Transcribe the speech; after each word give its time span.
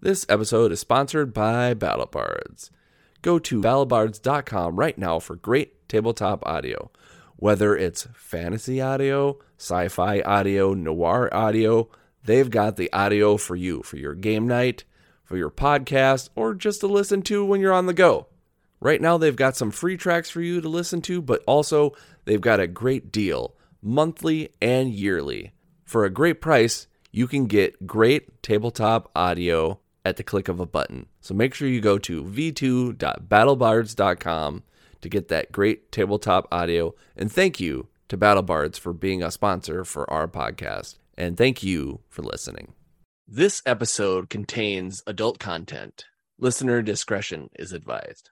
This 0.00 0.24
episode 0.28 0.70
is 0.70 0.78
sponsored 0.78 1.34
by 1.34 1.74
BattleBards. 1.74 2.70
Go 3.20 3.40
to 3.40 3.60
battlebards.com 3.60 4.76
right 4.76 4.96
now 4.96 5.18
for 5.18 5.34
great 5.34 5.88
tabletop 5.88 6.46
audio. 6.46 6.92
Whether 7.34 7.76
it's 7.76 8.06
fantasy 8.14 8.80
audio, 8.80 9.40
sci 9.58 9.88
fi 9.88 10.20
audio, 10.20 10.72
noir 10.72 11.28
audio, 11.34 11.88
they've 12.22 12.48
got 12.48 12.76
the 12.76 12.92
audio 12.92 13.36
for 13.36 13.56
you 13.56 13.82
for 13.82 13.96
your 13.96 14.14
game 14.14 14.46
night, 14.46 14.84
for 15.24 15.36
your 15.36 15.50
podcast, 15.50 16.28
or 16.36 16.54
just 16.54 16.78
to 16.82 16.86
listen 16.86 17.20
to 17.22 17.44
when 17.44 17.60
you're 17.60 17.72
on 17.72 17.86
the 17.86 17.92
go. 17.92 18.28
Right 18.78 19.00
now, 19.00 19.18
they've 19.18 19.34
got 19.34 19.56
some 19.56 19.72
free 19.72 19.96
tracks 19.96 20.30
for 20.30 20.40
you 20.40 20.60
to 20.60 20.68
listen 20.68 21.02
to, 21.02 21.20
but 21.20 21.42
also 21.44 21.92
they've 22.24 22.40
got 22.40 22.60
a 22.60 22.68
great 22.68 23.10
deal 23.10 23.56
monthly 23.82 24.50
and 24.62 24.90
yearly. 24.90 25.54
For 25.84 26.04
a 26.04 26.10
great 26.10 26.40
price, 26.40 26.86
you 27.10 27.26
can 27.26 27.46
get 27.46 27.84
great 27.84 28.44
tabletop 28.44 29.10
audio 29.16 29.80
at 30.08 30.16
the 30.16 30.24
click 30.24 30.48
of 30.48 30.58
a 30.58 30.66
button. 30.66 31.06
So 31.20 31.34
make 31.34 31.54
sure 31.54 31.68
you 31.68 31.80
go 31.80 31.98
to 31.98 32.24
v2.battlebards.com 32.24 34.62
to 35.00 35.08
get 35.08 35.28
that 35.28 35.52
great 35.52 35.92
tabletop 35.92 36.48
audio. 36.50 36.96
And 37.16 37.30
thank 37.30 37.60
you 37.60 37.86
to 38.08 38.18
BattleBards 38.18 38.76
for 38.78 38.92
being 38.92 39.22
a 39.22 39.30
sponsor 39.30 39.84
for 39.84 40.10
our 40.10 40.26
podcast. 40.26 40.96
And 41.16 41.36
thank 41.36 41.62
you 41.62 42.00
for 42.08 42.22
listening. 42.22 42.72
This 43.26 43.62
episode 43.66 44.30
contains 44.30 45.02
adult 45.06 45.38
content. 45.38 46.06
Listener 46.38 46.82
discretion 46.82 47.50
is 47.58 47.72
advised. 47.72 48.30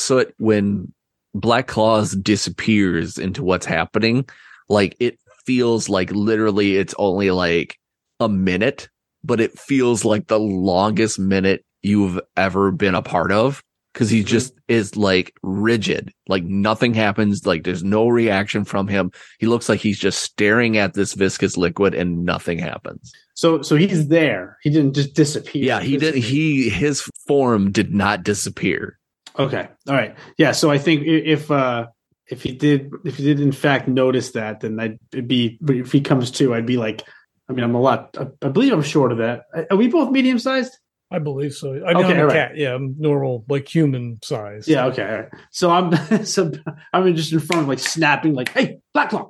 So 0.00 0.18
it, 0.18 0.34
when 0.38 0.92
Black 1.34 1.66
Claws 1.66 2.12
disappears 2.12 3.18
into 3.18 3.42
what's 3.42 3.66
happening, 3.66 4.28
like 4.68 4.96
it 5.00 5.18
feels 5.44 5.88
like 5.88 6.10
literally 6.12 6.76
it's 6.76 6.94
only 6.98 7.30
like 7.30 7.78
a 8.18 8.28
minute, 8.28 8.88
but 9.24 9.40
it 9.40 9.58
feels 9.58 10.04
like 10.04 10.26
the 10.26 10.38
longest 10.38 11.18
minute 11.18 11.64
you've 11.82 12.20
ever 12.36 12.70
been 12.70 12.94
a 12.94 13.02
part 13.02 13.32
of 13.32 13.62
because 13.92 14.10
he 14.10 14.20
mm-hmm. 14.20 14.28
just 14.28 14.54
is 14.68 14.96
like 14.96 15.34
rigid. 15.42 16.12
Like 16.28 16.44
nothing 16.44 16.94
happens 16.94 17.46
like 17.46 17.64
there's 17.64 17.82
no 17.82 18.08
reaction 18.08 18.64
from 18.64 18.88
him. 18.88 19.10
He 19.38 19.46
looks 19.46 19.68
like 19.68 19.80
he's 19.80 19.98
just 19.98 20.22
staring 20.22 20.76
at 20.76 20.94
this 20.94 21.14
viscous 21.14 21.56
liquid 21.56 21.94
and 21.94 22.24
nothing 22.24 22.58
happens. 22.58 23.12
So 23.34 23.62
so 23.62 23.76
he's 23.76 24.08
there. 24.08 24.58
He 24.62 24.70
didn't 24.70 24.94
just 24.94 25.14
disappear. 25.14 25.64
yeah 25.64 25.80
he 25.80 25.96
did 25.96 26.14
he 26.14 26.68
his 26.68 27.02
form 27.26 27.72
did 27.72 27.92
not 27.92 28.22
disappear 28.22 28.98
Okay. 29.38 29.68
All 29.88 29.94
right. 29.94 30.14
Yeah. 30.36 30.52
So 30.52 30.70
I 30.70 30.78
think 30.78 31.04
if 31.06 31.50
uh 31.50 31.86
if 32.26 32.42
he 32.42 32.52
did 32.52 32.90
if 33.04 33.16
he 33.16 33.24
did 33.24 33.40
in 33.40 33.52
fact 33.52 33.88
notice 33.88 34.32
that, 34.32 34.60
then 34.60 34.78
I'd 34.78 34.98
it'd 35.12 35.28
be 35.28 35.58
if 35.68 35.92
he 35.92 36.00
comes 36.00 36.30
to, 36.32 36.54
I'd 36.54 36.66
be 36.66 36.76
like, 36.76 37.02
I 37.48 37.52
mean, 37.52 37.64
I'm 37.64 37.74
a 37.74 37.80
lot. 37.80 38.16
I, 38.42 38.48
believe 38.48 38.72
I'm 38.72 38.82
short 38.82 39.10
of 39.12 39.18
that. 39.18 39.42
Are 39.70 39.76
we 39.76 39.88
both 39.88 40.10
medium 40.10 40.38
sized? 40.38 40.76
I 41.10 41.18
believe 41.18 41.52
so. 41.52 41.72
I 41.72 41.94
mean, 41.94 42.04
Okay, 42.04 42.12
I'm 42.14 42.20
a 42.20 42.26
right. 42.26 42.32
cat. 42.32 42.56
Yeah, 42.56 42.74
I'm 42.74 42.94
normal, 42.98 43.44
like 43.48 43.66
human 43.66 44.20
size. 44.22 44.68
Yeah. 44.68 44.86
Okay. 44.86 45.02
All 45.02 45.16
right. 45.22 45.28
So 45.50 45.70
I'm 45.70 46.24
so 46.24 46.52
I'm 46.92 47.14
just 47.16 47.32
in 47.32 47.40
front 47.40 47.62
of 47.62 47.68
like 47.68 47.80
snapping, 47.80 48.34
like, 48.34 48.50
hey, 48.50 48.78
Black 48.94 49.10
Claw, 49.10 49.28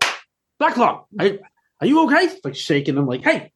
Blacklaw, 0.60 1.04
are, 1.18 1.30
are 1.80 1.86
you 1.86 2.04
okay? 2.04 2.28
Like 2.44 2.54
shaking 2.54 2.98
him, 2.98 3.06
like, 3.06 3.22
hey, 3.24 3.50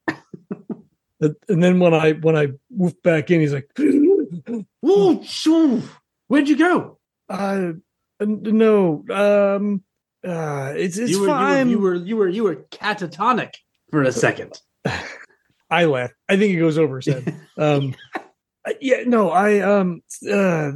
And 1.20 1.36
and 1.48 1.62
then 1.62 1.78
when 1.78 1.92
I 1.92 2.12
when 2.12 2.34
I 2.36 2.48
woof 2.70 2.94
back 3.02 3.30
in, 3.30 3.40
he's 3.40 3.52
like, 3.52 3.68
whoa, 4.80 5.22
shoo, 5.22 5.82
where'd 6.28 6.48
you 6.48 6.56
go? 6.56 6.98
uh, 7.28 7.72
no, 8.20 9.04
um, 9.10 9.82
uh, 10.26 10.72
it's 10.76 10.96
it's 10.98 11.10
you 11.10 11.20
were, 11.22 11.26
fine. 11.26 11.68
You 11.68 11.78
were, 11.78 11.94
you 11.94 12.16
were 12.16 12.28
you 12.28 12.42
were 12.44 12.52
you 12.52 12.58
were 12.60 12.66
catatonic 12.70 13.54
for 13.90 14.02
a 14.02 14.12
second. 14.12 14.58
I 15.70 15.86
laugh. 15.86 16.10
I 16.28 16.36
think 16.36 16.54
it 16.54 16.58
goes 16.58 16.78
over 16.78 16.96
his 17.00 17.06
head. 17.14 17.34
um, 17.58 17.94
yeah, 18.80 19.02
no, 19.06 19.30
I 19.30 19.58
um, 19.60 20.02
uh, 20.30 20.72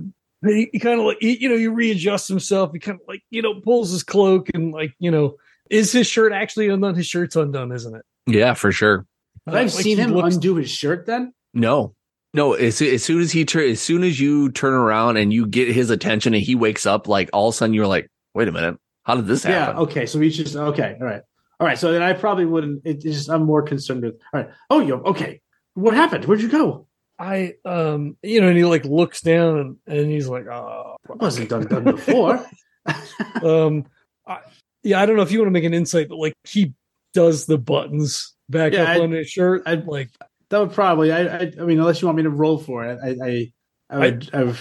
he, 0.47 0.69
he 0.73 0.79
kind 0.79 1.01
of 1.01 1.07
like 1.07 1.19
he, 1.21 1.37
you 1.39 1.49
know, 1.49 1.57
he 1.57 1.69
readjusts 1.69 2.29
himself. 2.29 2.71
He 2.73 2.79
kind 2.79 2.99
of 3.01 3.07
like 3.09 3.23
you 3.31 3.43
know 3.43 3.61
pulls 3.61 3.91
his 3.91 4.03
cloak 4.03 4.49
and 4.55 4.73
like 4.73 4.93
you 4.99 5.11
know, 5.11 5.37
is 5.71 5.93
his 5.93 6.07
shirt 6.07 6.33
actually 6.33 6.69
undone? 6.69 6.95
His 6.95 7.07
shirt's 7.07 7.37
undone, 7.37 7.73
isn't 7.73 7.95
it? 7.95 8.03
yeah 8.27 8.53
for 8.53 8.71
sure 8.73 9.07
But 9.47 9.55
I've 9.55 9.73
Uh, 9.73 9.77
like 9.77 9.85
seen 9.85 9.97
him 9.97 10.13
looks- 10.13 10.35
undo 10.35 10.57
his 10.57 10.71
shirt. 10.71 11.07
Then 11.07 11.33
no 11.55 11.95
no 12.35 12.53
as, 12.55 12.81
as 12.83 13.03
soon 13.05 13.21
as 13.21 13.33
he 13.33 13.45
turn 13.45 13.71
as 13.71 13.81
soon 13.81 14.03
as 14.05 14.21
you 14.21 14.51
turn 14.51 14.75
around 14.75 15.17
and 15.17 15.33
you 15.33 15.47
get 15.47 15.69
his 15.69 15.91
attention 15.91 16.35
and 16.35 16.43
he 16.43 16.55
wakes 16.55 16.87
up 16.87 17.09
like 17.09 17.31
all 17.33 17.49
of 17.49 17.55
a 17.55 17.57
sudden 17.57 17.75
you're 17.75 17.87
like 17.87 18.09
wait 18.35 18.49
a 18.49 18.53
minute 18.53 18.79
how 19.05 19.15
did 19.15 19.27
this 19.27 19.43
happen? 19.45 19.75
yeah. 19.77 19.83
Okay. 19.85 20.05
So 20.05 20.21
he's 20.21 20.37
just 20.37 20.55
okay. 20.55 20.95
All 21.01 21.07
right. 21.07 21.23
All 21.61 21.67
right. 21.67 21.79
So 21.79 21.93
then 21.93 22.03
I 22.03 22.13
probably 22.13 22.45
wouldn't. 22.45 22.83
It's 22.85 23.03
just 23.03 23.31
I'm 23.31 23.45
more 23.45 23.63
concerned 23.63 24.03
with. 24.03 24.17
All 24.35 24.41
right. 24.43 24.51
Oh, 24.69 24.81
you 24.81 24.97
okay? 24.97 25.41
What 25.73 25.95
happened? 25.95 26.27
Where'd 26.27 26.43
you 26.43 26.49
go? 26.51 26.87
I 27.19 27.55
um, 27.65 28.19
you 28.23 28.43
know, 28.43 28.49
and 28.49 28.57
he 28.59 28.67
like 28.67 28.85
looks 28.85 29.23
down 29.23 29.59
and, 29.59 29.77
and 29.87 30.11
he's 30.11 30.29
like, 30.29 30.47
oh, 30.47 30.97
It 31.09 31.17
wasn't 31.17 31.49
done 31.49 31.67
done 31.69 31.85
before. 31.85 32.45
um 33.43 33.87
I, 34.27 34.41
yeah 34.83 35.01
i 35.01 35.07
don't 35.07 35.17
know 35.17 35.23
if 35.23 35.31
you 35.33 35.39
want 35.39 35.49
to 35.49 35.53
make 35.53 35.65
an 35.65 35.75
insight 35.75 36.09
but 36.09 36.17
like 36.17 36.33
he 36.45 36.73
does 37.15 37.47
the 37.47 37.59
buttons 37.59 38.35
back 38.49 38.73
Yeah, 38.73 38.83
up 38.83 38.89
I- 38.89 39.01
on 39.01 39.11
his 39.13 39.29
shirt 39.29 39.63
I- 39.67 39.75
like 39.75 40.11
that 40.51 40.59
would 40.59 40.73
probably. 40.73 41.13
I, 41.13 41.21
I. 41.27 41.53
I 41.61 41.65
mean, 41.65 41.79
unless 41.79 42.01
you 42.03 42.07
want 42.09 42.17
me 42.17 42.23
to 42.25 42.31
roll 42.31 42.59
for 42.59 42.85
it, 42.85 42.99
I. 43.03 43.17
I. 43.25 43.53
I 43.91 43.99
would. 43.99 44.31
I, 44.33 44.43
would- 44.45 44.57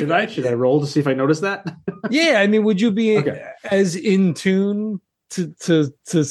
should 0.00 0.12
I? 0.12 0.26
Should 0.26 0.46
I 0.46 0.52
roll 0.52 0.80
to 0.80 0.86
see 0.86 1.00
if 1.00 1.06
I 1.08 1.14
notice 1.14 1.40
that? 1.40 1.66
yeah 2.10 2.40
i 2.40 2.46
mean 2.48 2.64
would 2.64 2.80
you 2.80 2.90
be 2.90 3.16
Okay. 3.18 3.42
as 3.70 3.94
in 3.96 4.34
tune 4.34 5.00
to 5.30 5.52
to 5.60 5.92
to 6.06 6.24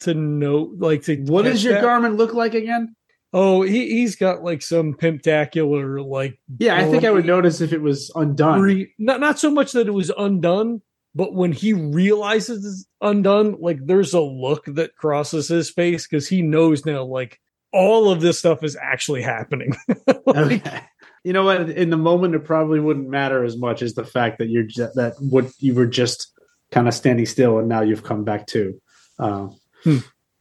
to 0.00 0.14
know 0.14 0.72
like 0.78 1.02
to 1.04 1.16
what 1.24 1.42
does 1.46 1.64
your 1.64 1.74
that? 1.74 1.82
garment 1.82 2.16
look 2.16 2.34
like 2.34 2.54
again? 2.54 2.94
oh 3.32 3.62
he, 3.62 3.88
he's 3.90 4.14
got 4.16 4.42
like 4.44 4.60
some 4.62 4.92
pimptacular 4.94 6.04
like 6.06 6.38
Yeah, 6.58 6.76
I 6.76 6.84
think 6.90 7.04
I 7.04 7.10
would 7.10 7.24
notice 7.26 7.60
if 7.60 7.72
it 7.72 7.80
was 7.82 8.10
undone. 8.14 8.60
re- 8.60 8.92
not 8.98 9.20
not 9.20 9.38
so 9.38 9.50
much 9.50 9.72
that 9.72 9.86
it 9.88 9.94
was 9.94 10.10
undone 10.16 10.82
but 11.14 11.34
when 11.34 11.52
he 11.52 11.72
realizes 11.72 12.64
it's 12.64 12.86
undone 13.00 13.56
like 13.60 13.78
there's 13.86 14.12
a 14.14 14.20
look 14.20 14.64
that 14.66 14.96
crosses 14.96 15.48
his 15.48 15.70
face 15.70 16.06
because 16.06 16.28
he 16.28 16.42
knows 16.42 16.84
now 16.86 17.04
like 17.04 17.40
all 17.74 18.10
of 18.10 18.20
this 18.22 18.38
stuff 18.38 18.62
is 18.64 18.76
actually 18.80 19.20
happening 19.22 19.74
Like, 20.26 20.36
Okay. 20.66 20.80
You 21.24 21.32
know 21.32 21.44
what? 21.44 21.70
In 21.70 21.88
the 21.90 21.96
moment, 21.96 22.34
it 22.34 22.44
probably 22.44 22.80
wouldn't 22.80 23.08
matter 23.08 23.44
as 23.44 23.56
much 23.56 23.80
as 23.82 23.94
the 23.94 24.04
fact 24.04 24.38
that 24.38 24.48
you're 24.50 24.62
just, 24.62 24.94
that 24.96 25.14
what 25.20 25.46
you 25.58 25.74
were 25.74 25.86
just 25.86 26.30
kind 26.70 26.86
of 26.86 26.92
standing 26.92 27.24
still, 27.24 27.58
and 27.58 27.66
now 27.68 27.80
you've 27.80 28.02
come 28.04 28.24
back 28.24 28.46
to. 28.48 28.80
Um, 29.18 29.56
Hmm. 29.84 29.98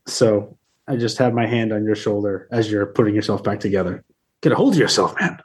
So 0.07 0.57
I 0.87 0.95
just 0.97 1.17
have 1.19 1.33
my 1.33 1.45
hand 1.47 1.71
on 1.73 1.85
your 1.85 1.95
shoulder 1.95 2.47
as 2.51 2.69
you're 2.71 2.85
putting 2.85 3.15
yourself 3.15 3.43
back 3.43 3.59
together. 3.61 4.03
Get 4.41 4.51
a 4.51 4.55
hold 4.55 4.73
of 4.73 4.79
yourself, 4.79 5.15
man. 5.19 5.39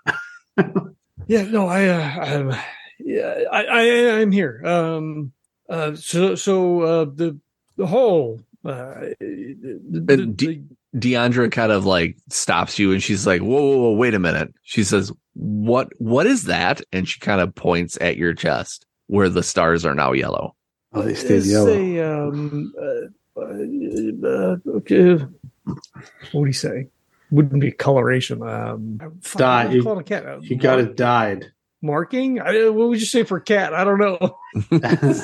Yeah, 1.28 1.42
no, 1.42 1.66
I, 1.68 1.86
uh, 1.88 2.00
I'm, 2.24 2.54
yeah, 2.98 3.44
I, 3.52 3.64
I, 3.64 4.20
I'm 4.20 4.32
here. 4.32 4.62
Um, 4.64 5.32
uh, 5.68 5.94
so, 5.94 6.34
so, 6.36 6.80
uh, 6.80 7.04
the, 7.04 7.38
the 7.76 7.86
whole, 7.86 8.40
uh, 8.64 9.12
the, 9.20 9.80
the- 9.90 10.14
And 10.14 10.36
D- 10.36 10.64
Deandra 10.96 11.50
kind 11.52 11.70
of 11.72 11.84
like 11.84 12.16
stops 12.30 12.78
you 12.78 12.92
and 12.92 13.02
she's 13.02 13.26
like, 13.26 13.42
whoa, 13.42 13.60
whoa, 13.60 13.76
whoa, 13.78 13.92
wait 13.92 14.14
a 14.14 14.18
minute. 14.18 14.52
She 14.62 14.84
says, 14.84 15.12
what, 15.34 15.88
what 15.98 16.26
is 16.26 16.44
that? 16.44 16.80
And 16.92 17.06
she 17.08 17.20
kind 17.20 17.40
of 17.40 17.54
points 17.54 17.98
at 18.00 18.16
your 18.16 18.34
chest 18.34 18.86
where 19.06 19.28
the 19.28 19.42
stars 19.42 19.84
are 19.84 19.94
now 19.94 20.12
yellow. 20.12 20.54
Oh, 20.94 21.02
they 21.02 21.12
the- 21.12 21.16
stayed 21.16 21.30
it's 21.36 21.46
yellow. 21.48 21.68
a, 21.68 22.28
um, 22.28 22.72
uh, 22.80 23.38
uh, 23.40 24.56
okay. 24.78 25.24
What 26.32 26.42
do 26.42 26.46
you 26.46 26.52
say? 26.52 26.88
Wouldn't 27.30 27.60
be 27.60 27.70
coloration. 27.72 28.42
Um, 28.42 28.98
fuck, 29.20 29.38
Dye. 29.38 29.70
you 29.70 29.82
call 29.82 29.98
it 29.98 30.00
a 30.00 30.04
cat? 30.04 30.26
Uh, 30.26 30.38
You 30.40 30.56
got 30.56 30.78
mark- 30.78 30.90
it 30.90 30.96
dyed. 30.96 31.52
Marking? 31.82 32.40
I, 32.40 32.68
what 32.70 32.88
would 32.88 33.00
you 33.00 33.06
say 33.06 33.22
for 33.22 33.38
cat? 33.40 33.72
I 33.72 33.84
don't 33.84 33.98
know. 33.98 34.38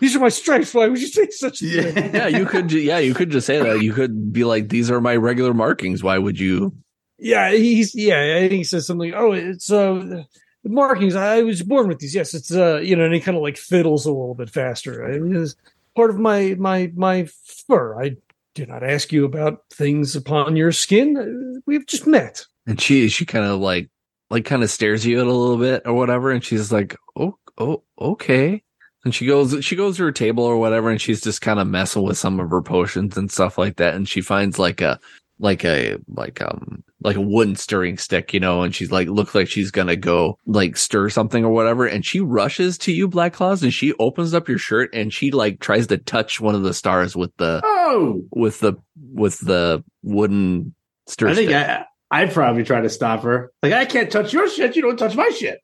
These 0.00 0.14
are 0.14 0.20
my 0.20 0.28
stripes. 0.28 0.72
Why 0.72 0.86
would 0.86 1.00
you 1.00 1.08
say 1.08 1.28
such 1.30 1.62
a 1.62 1.82
thing? 1.92 2.14
yeah, 2.14 2.28
you 2.28 2.46
could, 2.46 2.70
yeah, 2.70 2.98
you 2.98 3.14
could 3.14 3.30
just 3.30 3.46
say 3.46 3.60
that. 3.60 3.82
You 3.82 3.92
could 3.92 4.32
be 4.32 4.44
like, 4.44 4.68
these 4.68 4.90
are 4.90 5.00
my 5.00 5.16
regular 5.16 5.52
markings. 5.52 6.02
Why 6.02 6.16
would 6.18 6.38
you? 6.38 6.76
Yeah, 7.18 7.50
he's 7.50 7.94
yeah. 7.96 8.36
I 8.36 8.48
think 8.48 8.52
he 8.58 8.64
says 8.64 8.86
something. 8.86 9.12
Oh, 9.14 9.32
it's 9.32 9.72
uh 9.72 10.22
the 10.62 10.70
markings. 10.70 11.16
I 11.16 11.42
was 11.42 11.62
born 11.64 11.88
with 11.88 11.98
these. 11.98 12.14
Yes, 12.14 12.32
it's 12.34 12.52
uh 12.54 12.76
you 12.76 12.94
know, 12.94 13.04
and 13.04 13.14
he 13.14 13.18
kind 13.20 13.36
of 13.36 13.42
like 13.42 13.56
fiddles 13.56 14.06
a 14.06 14.12
little 14.12 14.36
bit 14.36 14.50
faster. 14.50 15.04
It 15.10 15.36
is 15.36 15.56
part 15.96 16.10
of 16.10 16.18
my 16.20 16.54
my 16.58 16.92
my 16.94 17.26
fur. 17.66 18.00
I 18.00 18.16
do 18.54 18.66
not 18.66 18.84
ask 18.84 19.12
you 19.12 19.24
about 19.24 19.62
things 19.72 20.14
upon 20.14 20.54
your 20.54 20.70
skin. 20.70 21.16
Uh, 21.16 21.60
We've 21.66 21.86
just 21.86 22.06
met. 22.06 22.46
And 22.68 22.80
she 22.80 23.08
she 23.08 23.26
kind 23.26 23.44
of 23.44 23.58
like 23.58 23.90
like 24.30 24.44
kind 24.44 24.62
of 24.62 24.70
stares 24.70 25.06
you 25.06 25.20
at 25.20 25.26
a 25.26 25.32
little 25.32 25.58
bit 25.58 25.82
or 25.84 25.94
whatever, 25.94 26.30
and 26.30 26.44
she's 26.44 26.72
like, 26.72 26.96
oh 27.16 27.38
oh 27.56 27.82
okay. 28.00 28.62
And 29.04 29.14
she 29.14 29.26
goes 29.26 29.64
she 29.64 29.76
goes 29.76 29.96
to 29.96 30.04
her 30.04 30.12
table 30.12 30.44
or 30.44 30.58
whatever, 30.58 30.90
and 30.90 31.00
she's 31.00 31.20
just 31.20 31.40
kind 31.40 31.60
of 31.60 31.66
messing 31.66 32.02
with 32.02 32.18
some 32.18 32.40
of 32.40 32.50
her 32.50 32.62
potions 32.62 33.16
and 33.16 33.30
stuff 33.30 33.56
like 33.56 33.76
that. 33.76 33.94
And 33.94 34.08
she 34.08 34.20
finds 34.20 34.58
like 34.58 34.80
a 34.80 34.98
like 35.38 35.64
a 35.64 35.96
like 36.08 36.42
um 36.42 36.82
like 37.02 37.16
a 37.16 37.20
wooden 37.20 37.54
stirring 37.54 37.96
stick, 37.96 38.34
you 38.34 38.40
know, 38.40 38.62
and 38.62 38.74
she's 38.74 38.90
like 38.90 39.08
looks 39.08 39.34
like 39.34 39.48
she's 39.48 39.70
gonna 39.70 39.96
go 39.96 40.36
like 40.46 40.76
stir 40.76 41.08
something 41.08 41.44
or 41.44 41.50
whatever, 41.52 41.86
and 41.86 42.04
she 42.04 42.20
rushes 42.20 42.76
to 42.78 42.92
you, 42.92 43.06
Black 43.06 43.34
Claws, 43.34 43.62
and 43.62 43.72
she 43.72 43.94
opens 43.94 44.34
up 44.34 44.48
your 44.48 44.58
shirt 44.58 44.90
and 44.92 45.14
she 45.14 45.30
like 45.30 45.60
tries 45.60 45.86
to 45.86 45.98
touch 45.98 46.40
one 46.40 46.56
of 46.56 46.62
the 46.64 46.74
stars 46.74 47.14
with 47.14 47.34
the 47.36 47.60
Oh, 47.64 48.22
with 48.32 48.60
the 48.60 48.74
with 49.12 49.38
the 49.38 49.84
wooden 50.02 50.74
stir 51.06 51.28
I 51.28 51.34
think 51.34 51.50
stick. 51.50 51.68
I, 51.68 51.84
I'd 52.10 52.32
probably 52.32 52.64
try 52.64 52.80
to 52.80 52.88
stop 52.88 53.22
her. 53.22 53.52
Like, 53.62 53.72
I 53.72 53.84
can't 53.84 54.10
touch 54.10 54.32
your 54.32 54.48
shit. 54.48 54.76
You 54.76 54.82
don't 54.82 54.96
touch 54.96 55.14
my 55.14 55.28
shit. 55.28 55.60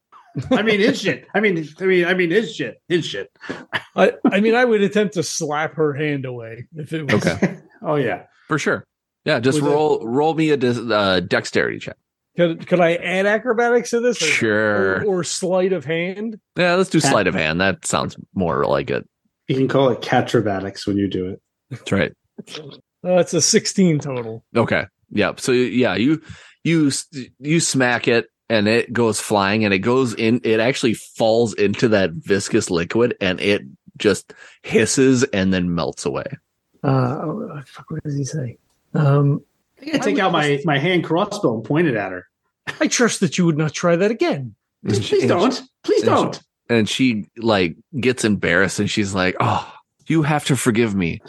I 0.51 0.63
mean, 0.63 0.81
his 0.81 1.01
shit. 1.01 1.27
I 1.35 1.41
mean, 1.41 1.67
I 1.81 1.85
mean, 1.85 2.05
I 2.07 2.15
mean, 2.15 2.31
his 2.31 2.55
shit. 2.55 2.83
His 2.89 3.07
shit. 3.07 3.31
I, 3.97 4.13
I 4.31 4.41
mean, 4.41 4.55
I 4.55 4.65
would 4.65 4.83
attempt 4.83 5.15
to 5.15 5.23
slap 5.23 5.75
her 5.75 5.95
hand 5.95 6.25
away 6.25 6.67
if 6.75 6.93
it 6.93 7.11
was. 7.11 7.25
Okay. 7.27 7.59
oh 7.83 7.95
yeah. 7.97 8.25
For 8.49 8.59
sure. 8.59 8.85
Yeah, 9.25 9.39
just 9.41 9.63
Was 9.63 9.71
it- 9.71 9.75
roll 9.75 10.07
roll 10.07 10.35
me 10.35 10.51
a 10.51 10.57
dis- 10.57 10.79
uh, 10.79 11.21
dexterity 11.21 11.79
check. 11.79 11.97
Could, 12.37 12.67
could 12.67 12.81
I 12.81 12.97
add 12.97 13.27
acrobatics 13.27 13.91
to 13.91 14.01
this? 14.01 14.21
Or- 14.21 14.25
Sure. 14.27 14.97
Or, 15.03 15.05
or 15.05 15.25
sleight 15.25 15.73
of 15.73 15.85
hand? 15.85 16.41
Yeah, 16.59 16.75
let's 16.75 16.91
do 16.91 17.01
Cat- 17.01 17.11
sleight 17.13 17.27
of 17.29 17.35
hand. 17.35 17.61
That 17.61 17.87
sounds 17.87 18.17
more 18.35 18.65
like 18.67 18.91
it. 18.91 19.09
You 19.47 19.55
can 19.55 19.69
call 19.69 19.91
it 19.91 20.01
catrobatics 20.01 20.85
when 20.87 20.97
you 20.97 21.07
do 21.09 21.29
it. 21.29 21.41
That's 21.71 21.93
right. 21.93 22.13
Uh, 23.07 23.19
it's 23.19 23.35
a 23.35 23.41
16 23.41 24.01
total. 24.01 24.45
Okay. 24.57 24.87
Yep. 25.11 25.41
So 25.41 25.53
yeah, 25.53 25.95
you 25.95 26.23
you 26.63 26.91
you 27.39 27.61
smack 27.61 28.09
it 28.09 28.27
and 28.49 28.69
it 28.69 28.93
goes 28.93 29.21
flying 29.21 29.65
and 29.65 29.73
it 29.75 29.79
goes 29.81 30.15
in 30.15 30.41
it 30.45 30.61
actually 30.61 30.95
falls 30.95 31.55
into 31.55 31.89
that 31.89 32.11
viscous 32.13 32.71
liquid 32.71 33.17
and 33.21 33.41
it 33.41 33.63
just 33.97 34.33
hisses 34.63 35.23
and 35.25 35.53
then 35.53 35.75
melts 35.75 36.05
away. 36.07 36.25
Uh, 36.83 37.21
oh, 37.23 37.63
fuck, 37.67 37.91
what 37.91 38.03
does 38.03 38.17
he 38.17 38.25
say? 38.25 38.59
Um, 38.93 39.43
I 39.81 39.85
can 39.87 40.01
take 40.01 40.19
out 40.19 40.33
my, 40.33 40.61
my 40.65 40.79
hand 40.79 41.05
crossbow 41.05 41.55
and 41.55 41.65
point 41.65 41.87
it 41.89 41.97
at 41.97 42.13
her. 42.13 42.27
I 42.81 42.89
trust 42.89 43.21
that 43.21 43.39
you 43.39 43.47
would 43.47 43.57
not 43.59 43.73
try 43.73 43.97
that 43.97 44.11
again. 44.11 44.55
And 44.83 44.93
Please, 44.93 45.05
she- 45.05 45.21
and 45.21 45.29
don't. 45.29 45.63
Please 45.83 46.03
and 46.03 46.11
she- 46.11 46.23
don't. 46.25 46.41
and 46.69 46.89
she 46.89 47.31
like 47.39 47.77
gets 47.99 48.25
embarrassed 48.25 48.81
and 48.81 48.91
she's 48.91 49.15
like, 49.15 49.37
"Oh, 49.41 49.73
you 50.07 50.23
have 50.23 50.45
to 50.47 50.57
forgive 50.57 50.95
me. 50.95 51.21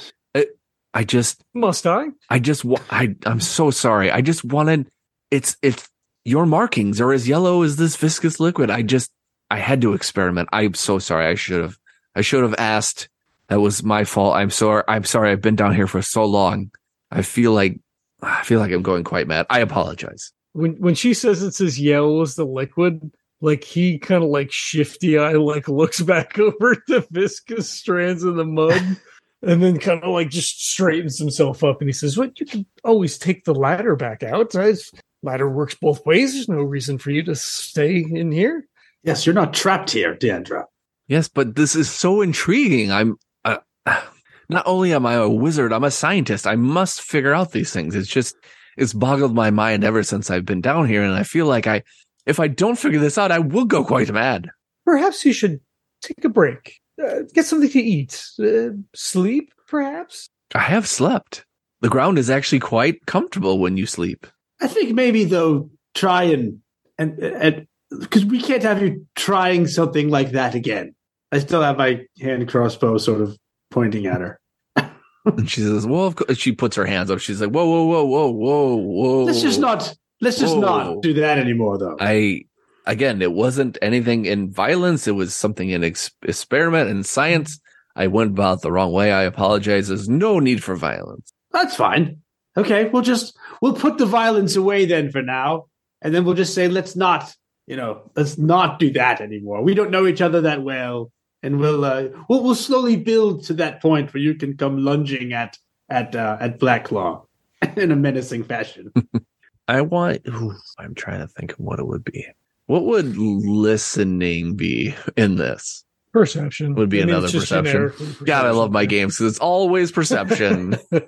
I, 0.96 1.04
just 1.04 1.44
Must 1.54 1.86
I? 1.86 2.08
I 2.30 2.40
just 2.40 2.66
I 2.90 3.16
I'm 3.26 3.42
so 3.42 3.70
sorry. 3.70 4.10
I 4.10 4.22
just 4.22 4.44
wanted 4.44 4.88
it's 5.30 5.58
it's 5.62 5.90
your 6.24 6.46
markings 6.46 7.00
are 7.02 7.14
as 7.14 7.28
yellow 7.28 7.62
as 7.62 7.76
this 7.76 7.96
viscous 7.96 8.40
liquid. 8.40 8.72
I 8.72 8.82
just 8.82 9.12
I 9.52 9.60
had 9.60 9.82
to 9.82 9.94
experiment. 9.94 10.50
I'm 10.52 10.74
so 10.74 11.00
sorry. 11.00 11.28
I 11.28 11.36
should 11.36 11.62
have 11.62 11.78
I 12.16 12.22
should 12.22 12.44
have 12.44 12.56
asked. 12.58 13.10
That 13.50 13.60
was 13.60 13.84
my 13.84 14.06
fault. 14.06 14.36
I'm 14.36 14.50
sorry. 14.50 14.84
I'm 14.88 15.04
sorry. 15.04 15.32
I've 15.32 15.42
been 15.42 15.56
down 15.56 15.76
here 15.76 15.86
for 15.86 16.02
so 16.02 16.26
long. 16.26 16.72
I 17.12 17.22
feel 17.22 17.52
like 17.52 17.80
I 18.22 18.44
feel 18.44 18.60
like 18.60 18.72
I'm 18.72 18.82
going 18.82 19.04
quite 19.04 19.28
mad. 19.28 19.46
I 19.50 19.60
apologize. 19.60 20.32
When 20.54 20.74
when 20.76 20.96
she 20.96 21.14
says 21.14 21.44
it's 21.44 21.62
as 21.62 21.80
yellow 21.80 22.22
as 22.22 22.36
the 22.36 22.46
liquid, 22.46 23.12
like 23.42 23.64
he 23.64 24.00
kind 24.00 24.24
of 24.24 24.30
like 24.30 24.52
shifty 24.52 25.18
eye 25.18 25.34
like 25.34 25.68
looks 25.68 26.02
back 26.02 26.40
over 26.40 26.82
the 26.88 27.06
viscous 27.12 27.70
strands 27.70 28.24
of 28.24 28.36
the 28.36 28.46
mud 28.46 28.98
and 29.46 29.62
then 29.62 29.78
kind 29.80 30.04
of 30.04 30.10
like 30.10 30.30
just 30.30 30.72
straightens 30.72 31.20
himself 31.20 31.64
up 31.64 31.80
and 31.80 31.88
he 31.88 31.94
says, 31.94 32.18
What 32.18 32.40
you 32.40 32.46
can 32.46 32.66
always 32.84 33.18
take 33.18 33.46
the 33.46 33.54
ladder 33.54 33.96
back 33.96 34.24
out. 34.24 34.54
Right? 34.54 34.78
Ladder 35.22 35.50
works 35.50 35.76
both 35.76 36.06
ways. 36.06 36.34
There's 36.34 36.50
no 36.50 36.62
reason 36.62 36.98
for 36.98 37.12
you 37.12 37.24
to 37.24 37.36
stay 37.36 37.98
in 37.98 38.32
here. 38.32 38.68
Yes, 39.04 39.26
you're 39.26 39.36
not 39.36 39.54
trapped 39.54 39.92
here, 39.92 40.16
Deandra. 40.16 40.66
Yes, 41.08 41.28
but 41.28 41.56
this 41.56 41.76
is 41.76 41.90
so 41.90 42.22
intriguing. 42.22 42.92
I'm 42.92 43.18
uh, 43.44 43.58
not 44.50 44.66
only 44.66 44.94
am 44.94 45.06
I 45.06 45.14
a 45.14 45.30
wizard, 45.30 45.72
I'm 45.72 45.84
a 45.84 45.92
scientist. 45.92 46.48
I 46.48 46.56
must 46.56 47.02
figure 47.02 47.34
out 47.34 47.52
these 47.52 47.72
things. 47.72 47.96
It's 47.96 48.10
just 48.10 48.36
it's 48.78 48.94
boggled 48.94 49.36
my 49.36 49.52
mind 49.52 49.84
ever 49.84 50.04
since 50.04 50.30
I've 50.30 50.46
been 50.46 50.62
down 50.62 50.88
here, 50.88 51.04
and 51.04 51.14
I 51.14 51.24
feel 51.24 51.46
like 51.46 51.68
I, 51.68 51.84
if 52.26 52.40
I 52.40 52.48
don't 52.48 52.78
figure 52.78 53.00
this 53.00 53.18
out, 53.18 53.32
I 53.32 53.40
will 53.40 53.66
go 53.66 53.86
quite 53.86 54.12
mad. 54.12 54.50
Perhaps 54.86 55.24
you 55.24 55.34
should 55.34 55.62
take 56.02 56.26
a 56.26 56.30
break, 56.30 56.80
uh, 57.04 57.22
get 57.34 57.46
something 57.46 57.70
to 57.70 57.82
eat, 57.82 58.26
uh, 58.40 58.70
sleep, 58.94 59.54
perhaps. 59.68 60.30
I 60.54 60.60
have 60.60 60.88
slept. 60.88 61.46
The 61.82 61.90
ground 61.90 62.18
is 62.18 62.30
actually 62.30 62.60
quite 62.60 63.06
comfortable 63.06 63.60
when 63.60 63.78
you 63.78 63.86
sleep. 63.86 64.28
I 64.62 64.68
think 64.68 64.94
maybe 64.94 65.24
though 65.26 65.70
try 65.94 66.24
and 66.24 66.60
and 66.98 67.20
and 67.20 67.68
because 68.00 68.26
we 68.26 68.42
can't 68.42 68.64
have 68.64 68.82
you 68.82 69.06
trying 69.16 69.68
something 69.68 70.10
like 70.10 70.32
that 70.32 70.56
again. 70.56 70.96
I 71.32 71.40
still 71.40 71.62
have 71.62 71.78
my 71.78 72.06
hand 72.22 72.48
crossbow 72.48 72.98
sort 72.98 73.22
of 73.22 73.38
pointing 73.72 74.08
at 74.08 74.22
her. 74.22 74.40
And 75.26 75.50
she 75.50 75.62
says, 75.62 75.88
"Well, 75.88 76.06
of 76.06 76.16
course." 76.16 76.38
She 76.38 76.52
puts 76.52 76.76
her 76.76 76.86
hands 76.86 77.10
up. 77.10 77.20
She's 77.20 77.42
like, 77.42 77.50
"Whoa, 77.50 77.66
whoa, 77.66 77.84
whoa, 77.84 78.06
whoa, 78.06 78.30
whoa, 78.30 78.76
whoa." 78.76 79.24
Let's 79.24 79.42
just 79.42 79.60
not 79.60 79.92
let's 80.22 80.40
just 80.40 80.56
Whoa. 80.56 80.62
not 80.62 81.02
do 81.02 81.14
that 81.16 81.38
anymore 81.38 81.78
though. 81.78 81.98
I 82.00 82.44
again, 82.86 83.22
it 83.22 83.32
wasn't 83.34 83.78
anything 83.82 84.26
in 84.26 84.52
violence. 84.52 85.08
It 85.08 85.14
was 85.14 85.34
something 85.34 85.70
in 85.70 85.84
ex- 85.84 86.12
experiment 86.24 86.90
and 86.90 87.06
science. 87.06 87.60
I 87.96 88.08
went 88.08 88.32
about 88.32 88.62
the 88.62 88.72
wrong 88.72 88.92
way. 88.92 89.12
I 89.12 89.24
apologize. 89.24 89.88
There's 89.88 90.10
no 90.10 90.40
need 90.40 90.64
for 90.64 90.76
violence. 90.76 91.32
That's 91.52 91.76
fine. 91.76 92.22
Okay, 92.58 92.90
we'll 92.90 93.02
just 93.02 93.38
we'll 93.62 93.74
put 93.74 93.98
the 93.98 94.06
violence 94.06 94.56
away 94.56 94.86
then 94.86 95.12
for 95.12 95.22
now, 95.22 95.66
and 96.02 96.14
then 96.14 96.24
we'll 96.26 96.36
just 96.36 96.54
say 96.54 96.68
let's 96.68 96.96
not, 96.96 97.34
you 97.68 97.76
know, 97.76 98.10
let's 98.16 98.38
not 98.38 98.80
do 98.80 98.92
that 98.94 99.22
anymore. 99.22 99.62
We 99.62 99.74
don't 99.74 99.92
know 99.92 100.08
each 100.08 100.22
other 100.22 100.42
that 100.42 100.64
well, 100.64 101.12
and 101.44 101.60
we'll 101.60 101.84
uh, 101.84 102.08
we'll, 102.30 102.44
we'll 102.44 102.56
slowly 102.56 102.96
build 102.96 103.44
to 103.46 103.54
that 103.56 103.82
point 103.82 104.14
where 104.14 104.24
you 104.24 104.36
can 104.36 104.56
come 104.56 104.84
lunging 104.84 105.34
at 105.34 105.58
at 105.90 106.16
uh, 106.16 106.38
at 106.40 106.60
Black 106.60 106.86
Claw 106.86 107.26
in 107.76 107.92
a 107.92 107.96
menacing 107.96 108.44
fashion. 108.44 108.92
I 109.68 109.82
want. 109.82 110.22
ooh, 110.28 110.54
I'm 110.78 110.96
trying 110.96 111.22
to 111.22 111.28
think 111.28 111.54
of 111.54 111.60
what 111.60 111.80
it 111.80 111.88
would 111.88 112.04
be. 112.04 112.26
What 112.68 112.86
would 112.86 113.16
listening 113.18 114.56
be 114.56 114.96
in 115.16 115.36
this? 115.36 115.84
Perception 116.12 116.76
Would 116.76 116.88
be 116.90 117.02
I 117.02 117.06
mean, 117.06 117.10
another 117.10 117.26
it's 117.26 117.34
just 117.34 117.50
perception. 117.50 117.74
generically 117.74 118.26
God, 118.26 118.46
I 118.46 118.52
love 118.52 118.72
my 118.72 118.86
games 118.86 119.18
because 119.18 119.34
it's 119.34 119.40
always 119.40 119.92
perception. 119.92 120.76
uh, 120.94 121.00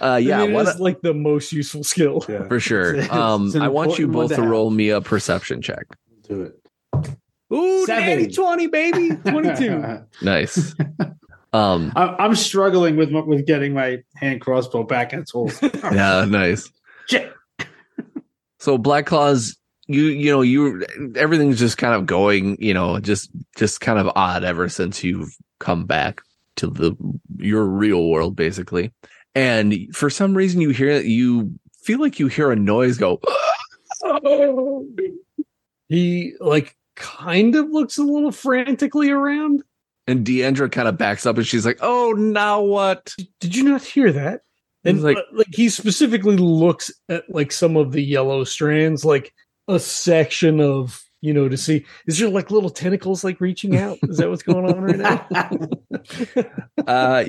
I 0.00 0.18
yeah, 0.18 0.42
mean, 0.42 0.52
what 0.54 0.66
it's 0.66 0.80
like 0.80 1.00
the 1.02 1.14
most 1.14 1.52
useful 1.52 1.84
skill. 1.84 2.20
for 2.20 2.58
sure. 2.58 3.00
Um, 3.14 3.52
I 3.60 3.68
want 3.68 3.98
you 4.00 4.08
both 4.08 4.30
to 4.30 4.36
to 4.36 4.42
roll 4.42 4.70
me 4.70 4.88
a 4.90 5.00
perception 5.00 5.62
check. 5.62 5.86
do 6.28 6.42
it. 6.42 6.60
Ooh, 7.54 7.86
Seven. 7.86 8.30
20, 8.30 8.66
baby. 8.66 9.10
22. 9.24 10.00
Nice. 10.22 10.74
Um, 11.52 11.92
I- 11.96 12.14
I'm 12.20 12.36
struggling 12.36 12.94
with 12.96 13.10
with 13.10 13.44
getting 13.44 13.74
my 13.74 14.04
hand 14.14 14.40
crossbow 14.40 14.84
back 14.84 15.12
in 15.12 15.18
its 15.18 15.32
hole. 15.32 15.50
yeah, 15.62 16.24
nice. 16.28 16.70
Shit. 17.08 17.32
So 18.60 18.78
Black 18.78 19.06
Claws, 19.06 19.56
you 19.92 20.04
you 20.04 20.30
know 20.30 20.42
you 20.42 20.84
everything's 21.16 21.58
just 21.58 21.78
kind 21.78 21.94
of 21.94 22.06
going, 22.06 22.56
you 22.60 22.74
know, 22.74 23.00
just 23.00 23.30
just 23.56 23.80
kind 23.80 23.98
of 23.98 24.10
odd 24.14 24.44
ever 24.44 24.68
since 24.68 25.02
you've 25.02 25.36
come 25.58 25.84
back 25.84 26.20
to 26.56 26.68
the 26.68 26.96
your 27.38 27.64
real 27.64 28.08
world, 28.08 28.36
basically. 28.36 28.92
And 29.34 29.94
for 29.94 30.10
some 30.10 30.36
reason, 30.36 30.60
you 30.60 30.70
hear 30.70 31.00
you 31.00 31.52
feel 31.82 32.00
like 32.00 32.18
you 32.18 32.28
hear 32.28 32.50
a 32.50 32.56
noise 32.56 32.98
go. 32.98 33.20
he 35.88 36.34
like 36.40 36.76
kind 36.96 37.56
of 37.56 37.70
looks 37.70 37.98
a 37.98 38.02
little 38.02 38.32
frantically 38.32 39.10
around. 39.10 39.62
And 40.06 40.26
Deandra 40.26 40.70
kind 40.70 40.88
of 40.88 40.98
backs 40.98 41.26
up 41.26 41.36
and 41.36 41.46
she's 41.46 41.66
like, 41.66 41.78
Oh, 41.80 42.12
now 42.16 42.60
what? 42.62 43.14
Did 43.40 43.54
you 43.54 43.64
not 43.64 43.82
hear 43.82 44.12
that? 44.12 44.42
And 44.84 45.02
like- 45.02 45.16
like, 45.16 45.26
like 45.32 45.46
he 45.52 45.68
specifically 45.68 46.36
looks 46.36 46.90
at 47.08 47.28
like 47.28 47.52
some 47.52 47.76
of 47.76 47.92
the 47.92 48.02
yellow 48.02 48.44
strands, 48.44 49.04
like 49.04 49.34
a 49.70 49.80
section 49.80 50.60
of 50.60 51.02
you 51.20 51.34
know 51.34 51.48
to 51.48 51.56
see 51.56 51.84
is 52.06 52.18
there 52.18 52.28
like 52.28 52.50
little 52.50 52.70
tentacles 52.70 53.24
like 53.24 53.40
reaching 53.40 53.76
out? 53.76 53.98
Is 54.02 54.18
that 54.18 54.30
what's 54.30 54.42
going 54.42 54.66
on 54.66 54.80
right 54.80 54.98
now? 54.98 56.46
Uh 56.86 57.24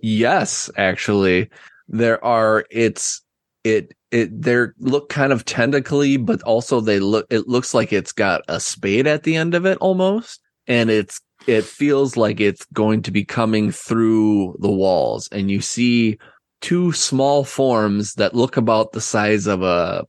yes, 0.00 0.70
actually. 0.76 1.50
There 1.88 2.24
are 2.24 2.64
it's 2.70 3.20
it 3.64 3.94
it 4.10 4.42
they 4.42 4.66
look 4.78 5.08
kind 5.08 5.32
of 5.32 5.44
tentacly, 5.44 6.16
but 6.16 6.42
also 6.42 6.80
they 6.80 7.00
look 7.00 7.26
it 7.30 7.48
looks 7.48 7.74
like 7.74 7.92
it's 7.92 8.12
got 8.12 8.42
a 8.48 8.60
spade 8.60 9.06
at 9.06 9.24
the 9.24 9.36
end 9.36 9.54
of 9.54 9.66
it 9.66 9.78
almost. 9.78 10.40
And 10.66 10.90
it's 10.90 11.20
it 11.46 11.64
feels 11.64 12.16
like 12.16 12.40
it's 12.40 12.64
going 12.72 13.02
to 13.02 13.10
be 13.10 13.24
coming 13.24 13.72
through 13.72 14.56
the 14.60 14.70
walls. 14.70 15.28
And 15.32 15.50
you 15.50 15.60
see 15.60 16.18
two 16.60 16.92
small 16.92 17.44
forms 17.44 18.14
that 18.14 18.34
look 18.34 18.56
about 18.56 18.92
the 18.92 19.00
size 19.00 19.46
of 19.46 19.62
a 19.62 20.04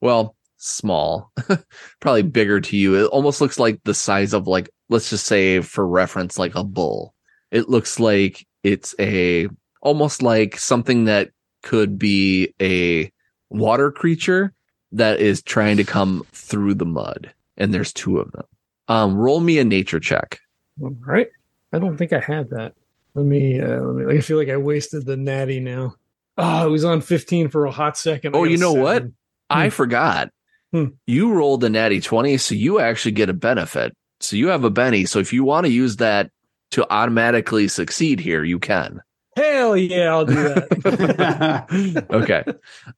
well, 0.00 0.34
small, 0.60 1.32
probably 2.00 2.22
bigger 2.22 2.60
to 2.60 2.76
you. 2.76 2.94
It 3.04 3.06
almost 3.08 3.40
looks 3.40 3.58
like 3.58 3.80
the 3.84 3.94
size 3.94 4.32
of 4.32 4.46
like, 4.46 4.70
let's 4.88 5.10
just 5.10 5.26
say 5.26 5.60
for 5.60 5.86
reference, 5.86 6.38
like 6.38 6.54
a 6.54 6.62
bull. 6.64 7.14
It 7.50 7.68
looks 7.68 7.98
like 7.98 8.46
it's 8.62 8.94
a 9.00 9.48
almost 9.82 10.22
like 10.22 10.56
something 10.58 11.06
that 11.06 11.30
could 11.62 11.98
be 11.98 12.54
a 12.60 13.10
water 13.48 13.90
creature 13.90 14.52
that 14.92 15.20
is 15.20 15.42
trying 15.42 15.76
to 15.78 15.84
come 15.84 16.24
through 16.32 16.74
the 16.74 16.84
mud. 16.86 17.32
And 17.56 17.74
there's 17.74 17.92
two 17.92 18.18
of 18.18 18.30
them. 18.32 18.44
Um, 18.88 19.14
roll 19.16 19.40
me 19.40 19.58
a 19.58 19.64
nature 19.64 20.00
check. 20.00 20.40
All 20.80 20.94
right. 21.06 21.28
I 21.72 21.78
don't 21.78 21.96
think 21.96 22.12
I 22.12 22.20
had 22.20 22.50
that. 22.50 22.74
Let 23.14 23.24
me, 23.26 23.60
uh, 23.60 23.80
let 23.80 24.06
me, 24.06 24.16
I 24.16 24.20
feel 24.20 24.36
like 24.36 24.48
I 24.48 24.56
wasted 24.56 25.06
the 25.06 25.16
natty 25.16 25.60
now. 25.60 25.94
Oh, 26.38 26.66
it 26.66 26.70
was 26.70 26.84
on 26.84 27.00
15 27.00 27.48
for 27.50 27.66
a 27.66 27.70
hot 27.70 27.96
second. 27.96 28.34
Oh, 28.34 28.44
you 28.44 28.56
know 28.56 28.72
what? 28.72 28.94
seven. 29.02 29.14
I 29.48 29.66
Hmm. 29.66 29.70
forgot. 29.70 30.30
Hmm. 30.72 30.86
You 31.06 31.32
rolled 31.32 31.64
a 31.64 31.68
natty 31.68 32.00
20, 32.00 32.36
so 32.38 32.54
you 32.54 32.78
actually 32.80 33.12
get 33.12 33.28
a 33.28 33.32
benefit. 33.34 33.92
So 34.20 34.36
you 34.36 34.48
have 34.48 34.64
a 34.64 34.70
Benny. 34.70 35.04
So 35.06 35.18
if 35.18 35.32
you 35.32 35.44
want 35.44 35.66
to 35.66 35.72
use 35.72 35.96
that 35.96 36.30
to 36.72 36.86
automatically 36.92 37.66
succeed 37.68 38.20
here, 38.20 38.44
you 38.44 38.58
can. 38.58 39.00
Hell 39.36 39.76
yeah, 39.76 40.10
I'll 40.10 40.26
do 40.26 40.34
that. 40.34 42.06
Okay. 42.10 42.44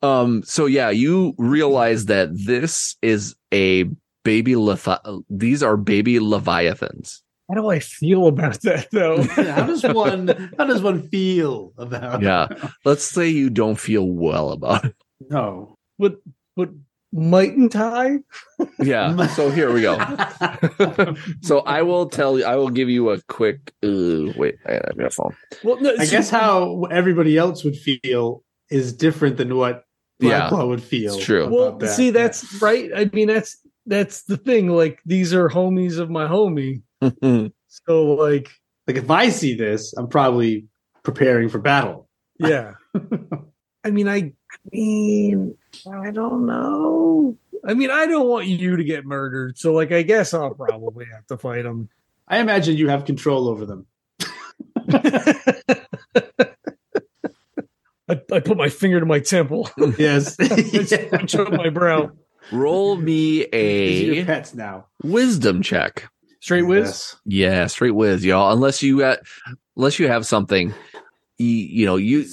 um, 0.02 0.42
so 0.42 0.66
yeah, 0.66 0.90
you 0.90 1.34
realize 1.38 2.06
that 2.06 2.30
this 2.32 2.96
is 3.02 3.34
a 3.52 3.84
baby 4.24 4.56
Levi- 4.56 4.96
these 5.30 5.62
are 5.62 5.76
baby 5.76 6.18
leviathans. 6.18 7.22
How 7.48 7.54
do 7.60 7.68
I 7.70 7.80
feel 7.80 8.26
about 8.28 8.60
that 8.62 8.88
though? 8.92 9.22
how 9.24 9.66
does 9.66 9.82
one 9.82 10.28
how 10.58 10.64
does 10.64 10.80
one 10.82 11.08
feel 11.08 11.72
about 11.76 12.22
Yeah. 12.22 12.48
Let's 12.84 13.04
say 13.04 13.28
you 13.28 13.50
don't 13.50 13.78
feel 13.78 14.08
well 14.08 14.52
about 14.52 14.84
it. 14.86 14.94
no 15.28 15.76
But 15.98 16.16
but 16.56 16.70
mightn't 17.12 17.76
I? 17.76 18.19
Yeah. 18.78 19.26
So 19.37 19.50
here 19.50 19.73
we 19.73 19.83
go. 19.83 19.97
So 21.42 21.61
I 21.61 21.83
will 21.83 22.09
tell 22.09 22.38
you 22.38 22.45
I 22.45 22.57
will 22.57 22.71
give 22.71 22.88
you 22.88 23.11
a 23.11 23.21
quick 23.23 23.73
uh, 23.83 24.33
wait, 24.37 24.57
I 24.66 24.73
have 24.75 24.99
a 24.99 25.11
phone. 25.11 25.35
Well, 25.62 25.81
no, 25.81 25.95
I 25.99 26.04
see, 26.04 26.11
guess 26.11 26.31
how 26.31 26.85
everybody 26.85 27.37
else 27.37 27.64
would 27.64 27.76
feel 27.76 28.42
is 28.71 28.92
different 28.92 29.37
than 29.37 29.57
what 29.57 29.85
Yeah, 30.21 30.28
Black 30.28 30.49
Claw 30.50 30.66
would 30.66 30.83
feel. 30.83 31.14
it's 31.14 31.25
true. 31.25 31.49
Well, 31.49 31.73
that. 31.78 31.88
see, 31.88 32.11
that's 32.11 32.61
right. 32.62 32.90
I 32.95 33.11
mean, 33.12 33.28
that's 33.28 33.59
that's 33.87 34.23
the 34.25 34.37
thing. 34.37 34.69
Like 34.69 35.00
these 35.04 35.35
are 35.35 35.49
homies 35.49 35.99
of 35.99 36.11
my 36.11 36.26
homie. 36.26 36.83
So 37.87 38.12
like, 38.12 38.50
like 38.87 38.97
if 38.99 39.11
I 39.11 39.31
see 39.31 39.54
this, 39.54 39.95
I'm 39.97 40.07
probably 40.09 40.66
preparing 41.02 41.49
for 41.49 41.59
battle. 41.59 42.09
yeah. 42.38 42.75
I 43.84 43.90
mean, 43.90 44.08
I 44.08 44.16
I 44.16 44.56
mean, 44.70 45.56
I 45.90 46.10
don't 46.10 46.46
know. 46.46 47.36
I 47.64 47.74
mean, 47.74 47.90
I 47.90 48.06
don't 48.06 48.28
want 48.28 48.46
you 48.46 48.76
to 48.76 48.84
get 48.84 49.04
murdered. 49.04 49.58
So 49.58 49.72
like, 49.72 49.92
I 49.92 50.02
guess 50.02 50.34
I'll 50.34 50.54
probably 50.54 51.06
have 51.12 51.26
to 51.28 51.36
fight 51.36 51.62
them. 51.62 51.88
I 52.28 52.38
imagine 52.38 52.76
you 52.76 52.88
have 52.88 53.04
control 53.04 53.48
over 53.48 53.66
them. 53.66 53.86
I, 58.08 58.20
I 58.32 58.40
put 58.40 58.56
my 58.56 58.68
finger 58.68 59.00
to 59.00 59.06
my 59.06 59.20
temple. 59.20 59.70
Yes. 59.98 60.36
I 60.40 61.26
showed 61.26 61.52
my 61.52 61.68
brow. 61.68 62.10
Roll 62.50 62.96
me 62.96 63.46
These 63.52 64.02
your 64.02 64.22
a 64.22 64.24
pets 64.26 64.54
now. 64.54 64.86
wisdom 65.02 65.62
check. 65.62 66.08
Straight 66.40 66.62
whiz. 66.62 66.86
Yes. 66.88 67.16
Yeah, 67.24 67.66
straight 67.68 67.92
whiz, 67.94 68.24
y'all. 68.24 68.52
Unless 68.52 68.82
you 68.82 68.98
got, 68.98 69.20
unless 69.76 69.98
you 70.00 70.08
have 70.08 70.26
something, 70.26 70.74
you, 71.42 71.80
you 71.80 71.87
know, 71.87 71.96
you. 71.96 72.25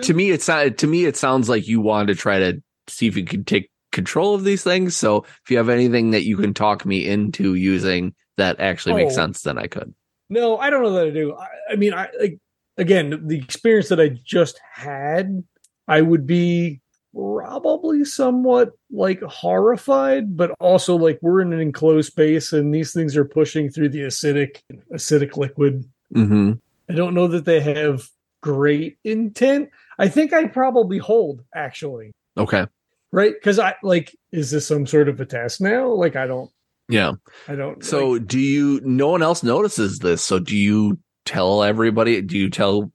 To 0.00 0.14
me, 0.14 0.30
it's 0.30 0.48
not. 0.48 0.78
To 0.78 0.86
me, 0.86 1.04
it 1.04 1.16
sounds 1.16 1.48
like 1.48 1.66
you 1.68 1.80
want 1.80 2.08
to 2.08 2.14
try 2.14 2.38
to 2.38 2.62
see 2.88 3.06
if 3.06 3.16
you 3.16 3.24
can 3.24 3.44
take 3.44 3.70
control 3.92 4.34
of 4.34 4.44
these 4.44 4.62
things. 4.62 4.96
So, 4.96 5.24
if 5.44 5.50
you 5.50 5.56
have 5.56 5.68
anything 5.68 6.10
that 6.12 6.24
you 6.24 6.36
can 6.36 6.54
talk 6.54 6.84
me 6.84 7.08
into 7.08 7.54
using 7.54 8.14
that 8.36 8.60
actually 8.60 8.94
makes 8.94 9.14
Oh. 9.14 9.16
sense, 9.16 9.42
then 9.42 9.58
I 9.58 9.66
could. 9.66 9.94
No, 10.28 10.58
I 10.58 10.70
don't 10.70 10.82
know 10.82 10.92
that 10.92 11.08
I 11.08 11.10
do. 11.10 11.34
I, 11.34 11.48
I 11.72 11.76
mean, 11.76 11.92
I 11.92 12.08
like 12.20 12.38
again 12.76 13.26
the 13.26 13.38
experience 13.38 13.88
that 13.88 14.00
I 14.00 14.10
just 14.24 14.60
had. 14.72 15.42
I 15.88 16.02
would 16.02 16.26
be 16.26 16.80
probably 17.12 18.04
somewhat 18.04 18.70
like 18.92 19.20
horrified, 19.22 20.36
but 20.36 20.52
also 20.60 20.94
like 20.96 21.18
we're 21.20 21.40
in 21.40 21.52
an 21.52 21.60
enclosed 21.60 22.12
space 22.12 22.52
and 22.52 22.72
these 22.72 22.92
things 22.92 23.16
are 23.16 23.24
pushing 23.24 23.68
through 23.70 23.88
the 23.88 24.02
acidic 24.02 24.60
acidic 24.92 25.36
liquid. 25.36 25.84
Mm-hmm. 26.14 26.52
I 26.88 26.94
don't 26.94 27.14
know 27.14 27.26
that 27.26 27.44
they 27.44 27.60
have 27.60 28.08
great 28.40 28.98
intent. 29.04 29.70
I 29.98 30.08
think 30.08 30.32
I 30.32 30.46
probably 30.46 30.98
hold 30.98 31.42
actually, 31.54 32.12
Okay. 32.38 32.66
right? 33.12 33.32
Because 33.34 33.58
I 33.58 33.74
like, 33.82 34.16
is 34.32 34.50
this 34.50 34.66
some 34.66 34.86
sort 34.86 35.08
of 35.08 35.20
a 35.20 35.26
test 35.26 35.60
now? 35.60 35.88
Like, 35.88 36.16
I 36.16 36.26
don't, 36.26 36.50
Yeah. 36.88 37.12
I 37.48 37.54
don't. 37.54 37.84
So, 37.84 38.10
like- 38.12 38.26
do 38.26 38.38
you? 38.40 38.80
No 38.82 39.08
one 39.08 39.22
else 39.22 39.42
notices 39.42 39.98
this. 40.00 40.22
So, 40.22 40.38
do 40.38 40.56
you 40.56 40.98
tell 41.24 41.62
everybody? 41.62 42.20
Do 42.22 42.36
you 42.38 42.50
tell 42.50 42.90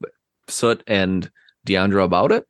Soot 0.48 0.82
and 0.86 1.30
Deandra 1.66 2.04
about 2.04 2.32
it? 2.32 2.44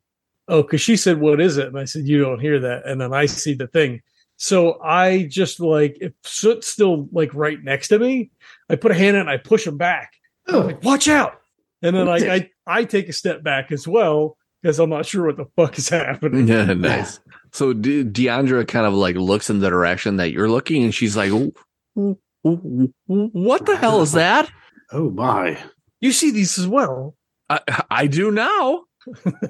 oh, 0.48 0.62
because 0.62 0.80
she 0.80 0.96
said, 0.96 1.20
"What 1.20 1.40
is 1.40 1.56
it?" 1.58 1.66
And 1.66 1.76
I 1.78 1.84
said, 1.86 2.06
"You 2.06 2.20
don't 2.20 2.38
hear 2.40 2.60
that." 2.60 2.86
And 2.86 3.00
then 3.00 3.12
I 3.12 3.26
see 3.26 3.54
the 3.54 3.66
thing. 3.66 4.00
So 4.36 4.80
I 4.80 5.24
just 5.24 5.58
like 5.60 5.98
if 6.00 6.12
Soot's 6.24 6.68
still 6.68 7.08
like 7.10 7.34
right 7.34 7.58
next 7.64 7.88
to 7.88 7.98
me, 7.98 8.30
I 8.70 8.76
put 8.76 8.92
a 8.92 8.94
hand 8.94 9.16
in 9.16 9.22
and 9.22 9.30
I 9.30 9.38
push 9.38 9.66
him 9.66 9.76
back. 9.76 10.12
Oh, 10.46 10.60
like, 10.60 10.84
"Watch 10.84 11.08
out!" 11.08 11.40
And 11.82 11.96
then 11.96 12.06
like 12.06 12.22
I 12.24 12.50
I 12.66 12.84
take 12.84 13.08
a 13.08 13.12
step 13.12 13.42
back 13.42 13.70
as 13.72 13.86
well 13.86 14.36
because 14.62 14.78
I'm 14.78 14.90
not 14.90 15.06
sure 15.06 15.26
what 15.26 15.36
the 15.36 15.46
fuck 15.56 15.78
is 15.78 15.88
happening. 15.88 16.48
Yeah, 16.48 16.72
nice. 16.74 17.20
So 17.52 17.72
De- 17.72 18.04
Deandra 18.04 18.66
kind 18.66 18.86
of 18.86 18.94
like 18.94 19.16
looks 19.16 19.48
in 19.50 19.60
the 19.60 19.70
direction 19.70 20.16
that 20.16 20.32
you're 20.32 20.48
looking, 20.50 20.82
and 20.82 20.94
she's 20.94 21.16
like, 21.16 21.30
"W- 21.30 21.52
w- 21.94 22.16
w- 22.44 22.92
"What 23.08 23.64
the 23.66 23.76
hell 23.76 24.02
is 24.02 24.12
that?" 24.12 24.50
oh 24.92 25.10
my. 25.10 25.58
You 26.00 26.12
see 26.12 26.30
these 26.30 26.58
as 26.58 26.66
well. 26.66 27.14
I, 27.48 27.60
I 27.90 28.06
do 28.08 28.30
now. 28.30 28.82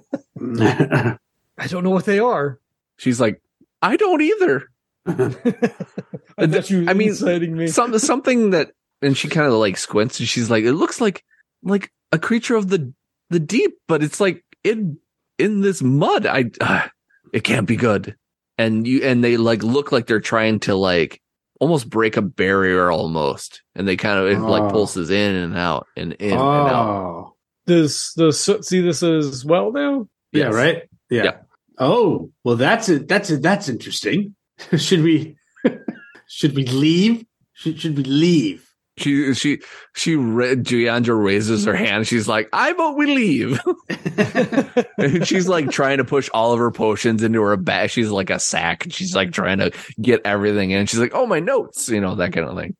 I 1.58 1.66
don't 1.68 1.84
know 1.84 1.90
what 1.90 2.04
they 2.04 2.18
are. 2.18 2.60
She's 2.98 3.20
like, 3.20 3.40
"I 3.82 3.96
don't 3.96 4.20
either." 4.22 4.68
I 5.06 6.46
thought 6.46 6.70
you 6.70 6.84
I 6.88 6.94
mean, 6.94 7.08
inciting 7.08 7.56
me. 7.56 7.66
Some 7.68 7.98
something 7.98 8.50
that, 8.50 8.72
and 9.02 9.16
she 9.16 9.28
kind 9.28 9.46
of 9.46 9.54
like 9.54 9.76
squints, 9.76 10.18
and 10.20 10.28
she's 10.28 10.50
like, 10.50 10.64
"It 10.64 10.72
looks 10.72 11.00
like 11.00 11.24
like 11.62 11.90
a 12.12 12.18
creature 12.18 12.56
of 12.56 12.68
the 12.68 12.92
the 13.30 13.40
deep, 13.40 13.74
but 13.88 14.02
it's 14.02 14.20
like 14.20 14.44
in 14.64 14.98
in 15.38 15.60
this 15.60 15.82
mud. 15.82 16.26
I 16.26 16.50
uh, 16.60 16.86
it 17.32 17.44
can't 17.44 17.66
be 17.66 17.76
good." 17.76 18.16
And 18.58 18.86
you 18.86 19.02
and 19.02 19.22
they 19.22 19.36
like 19.36 19.62
look 19.62 19.92
like 19.92 20.06
they're 20.06 20.20
trying 20.20 20.60
to 20.60 20.74
like 20.74 21.20
almost 21.60 21.88
break 21.90 22.16
a 22.16 22.22
barrier 22.22 22.90
almost, 22.90 23.62
and 23.74 23.86
they 23.86 23.96
kind 23.96 24.18
of 24.18 24.26
it 24.28 24.38
like 24.40 24.62
Oh. 24.64 24.70
pulses 24.70 25.10
in 25.10 25.34
and 25.34 25.56
out 25.56 25.86
and 25.96 26.12
in 26.14 26.32
and 26.32 26.40
out. 26.40 26.88
oh. 26.88 27.36
Does 27.66 28.12
does 28.16 28.38
Soot 28.40 28.64
see 28.64 28.80
this 28.80 29.02
as 29.02 29.44
well 29.44 29.72
now? 29.72 30.08
Yeah, 30.32 30.46
right? 30.46 30.84
Yeah. 31.10 31.24
Yeah. 31.24 31.36
Oh, 31.78 32.30
well 32.44 32.56
that's 32.56 32.88
it. 32.88 33.08
That's 33.08 33.28
it. 33.30 33.42
That's 33.42 33.68
interesting. 33.68 34.34
should 34.76 35.02
we 35.02 35.36
should 36.28 36.54
we 36.54 36.64
leave? 36.66 37.26
Should 37.54 37.80
should 37.80 37.96
we 37.96 38.04
leave? 38.04 38.65
She 38.98 39.34
she 39.34 39.60
she 39.94 40.16
ra- 40.16 40.54
Deandra 40.54 41.22
raises 41.22 41.66
her 41.66 41.74
hand. 41.76 42.06
She's 42.06 42.26
like, 42.26 42.48
"I 42.52 42.72
vote 42.72 42.96
we 42.96 43.06
leave." 43.06 43.60
and 44.98 45.26
she's 45.26 45.48
like 45.48 45.70
trying 45.70 45.98
to 45.98 46.04
push 46.04 46.30
all 46.32 46.52
of 46.54 46.58
her 46.58 46.70
potions 46.70 47.22
into 47.22 47.42
her 47.42 47.56
bag. 47.58 47.90
She's 47.90 48.10
like 48.10 48.30
a 48.30 48.38
sack. 48.38 48.84
and 48.84 48.92
She's 48.94 49.14
like 49.14 49.32
trying 49.32 49.58
to 49.58 49.70
get 50.00 50.22
everything 50.24 50.70
in. 50.70 50.86
She's 50.86 50.98
like, 51.00 51.12
"Oh, 51.14 51.26
my 51.26 51.40
notes," 51.40 51.88
you 51.90 52.00
know 52.00 52.14
that 52.14 52.32
kind 52.32 52.48
of 52.48 52.56
thing. 52.56 52.74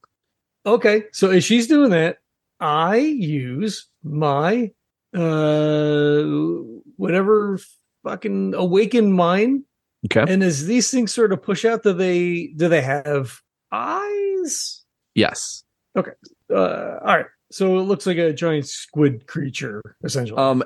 Okay, 0.65 1.05
so 1.13 1.31
as 1.31 1.45
she's 1.45 1.67
doing 1.67 1.91
that, 1.91 2.17
I 2.61 2.97
use 2.97 3.87
my 4.03 4.71
uh 5.15 6.23
whatever 6.97 7.59
fucking 8.05 8.55
awakened 8.55 9.13
mind, 9.15 9.65
Okay. 10.07 10.33
and 10.33 10.43
as 10.43 10.65
these 10.67 10.91
things 10.91 11.13
sort 11.13 11.33
of 11.33 11.43
push 11.43 11.65
out, 11.67 11.83
do 11.83 11.93
they 11.93 12.53
do 12.57 12.69
they 12.69 12.81
have 12.83 13.41
eyes? 13.71 14.83
Yes. 15.15 15.63
Uh, 15.97 16.99
all 17.01 17.17
right, 17.17 17.27
so 17.51 17.79
it 17.79 17.83
looks 17.83 18.07
like 18.07 18.19
a 18.19 18.33
giant 18.33 18.67
squid 18.67 19.27
creature, 19.27 19.83
essentially. 20.05 20.39
Um. 20.39 20.65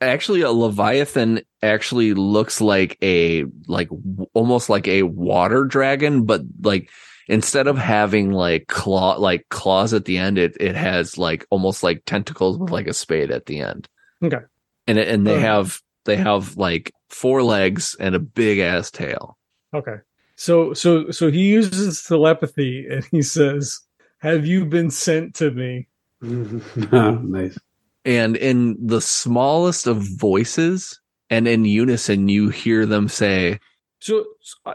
Actually, 0.00 0.40
a 0.40 0.50
leviathan 0.50 1.42
actually 1.62 2.12
looks 2.12 2.60
like 2.60 2.98
a 3.02 3.44
like 3.68 3.88
almost 4.34 4.68
like 4.68 4.88
a 4.88 5.04
water 5.04 5.64
dragon, 5.64 6.24
but 6.24 6.40
like 6.62 6.90
instead 7.28 7.68
of 7.68 7.78
having 7.78 8.32
like 8.32 8.66
claw 8.66 9.14
like 9.14 9.46
claws 9.50 9.94
at 9.94 10.06
the 10.06 10.18
end, 10.18 10.38
it 10.38 10.56
it 10.58 10.74
has 10.74 11.16
like 11.16 11.46
almost 11.50 11.84
like 11.84 12.02
tentacles 12.04 12.58
with 12.58 12.72
like 12.72 12.88
a 12.88 12.92
spade 12.92 13.30
at 13.30 13.46
the 13.46 13.60
end. 13.60 13.88
Okay. 14.24 14.40
And 14.88 14.98
it, 14.98 15.06
and 15.06 15.24
they 15.24 15.36
Uh. 15.36 15.38
have 15.38 15.80
they 16.04 16.16
have 16.16 16.56
like 16.56 16.90
four 17.08 17.44
legs 17.44 17.94
and 18.00 18.16
a 18.16 18.18
big 18.18 18.58
ass 18.58 18.90
tail. 18.90 19.38
Okay. 19.72 19.98
So 20.34 20.72
so 20.74 21.12
so 21.12 21.30
he 21.30 21.42
uses 21.48 22.02
telepathy 22.02 22.88
and 22.90 23.04
he 23.12 23.22
says, 23.22 23.78
"Have 24.20 24.46
you 24.46 24.64
been 24.64 24.90
sent 24.90 25.34
to 25.36 25.50
me?" 25.50 25.88
nice. 26.22 27.58
And 28.04 28.36
in 28.36 28.76
the 28.80 29.00
smallest 29.00 29.86
of 29.86 29.98
voices 30.18 31.00
and 31.28 31.46
in 31.46 31.64
unison, 31.64 32.28
you 32.28 32.48
hear 32.48 32.86
them 32.86 33.08
say, 33.08 33.60
So 34.00 34.24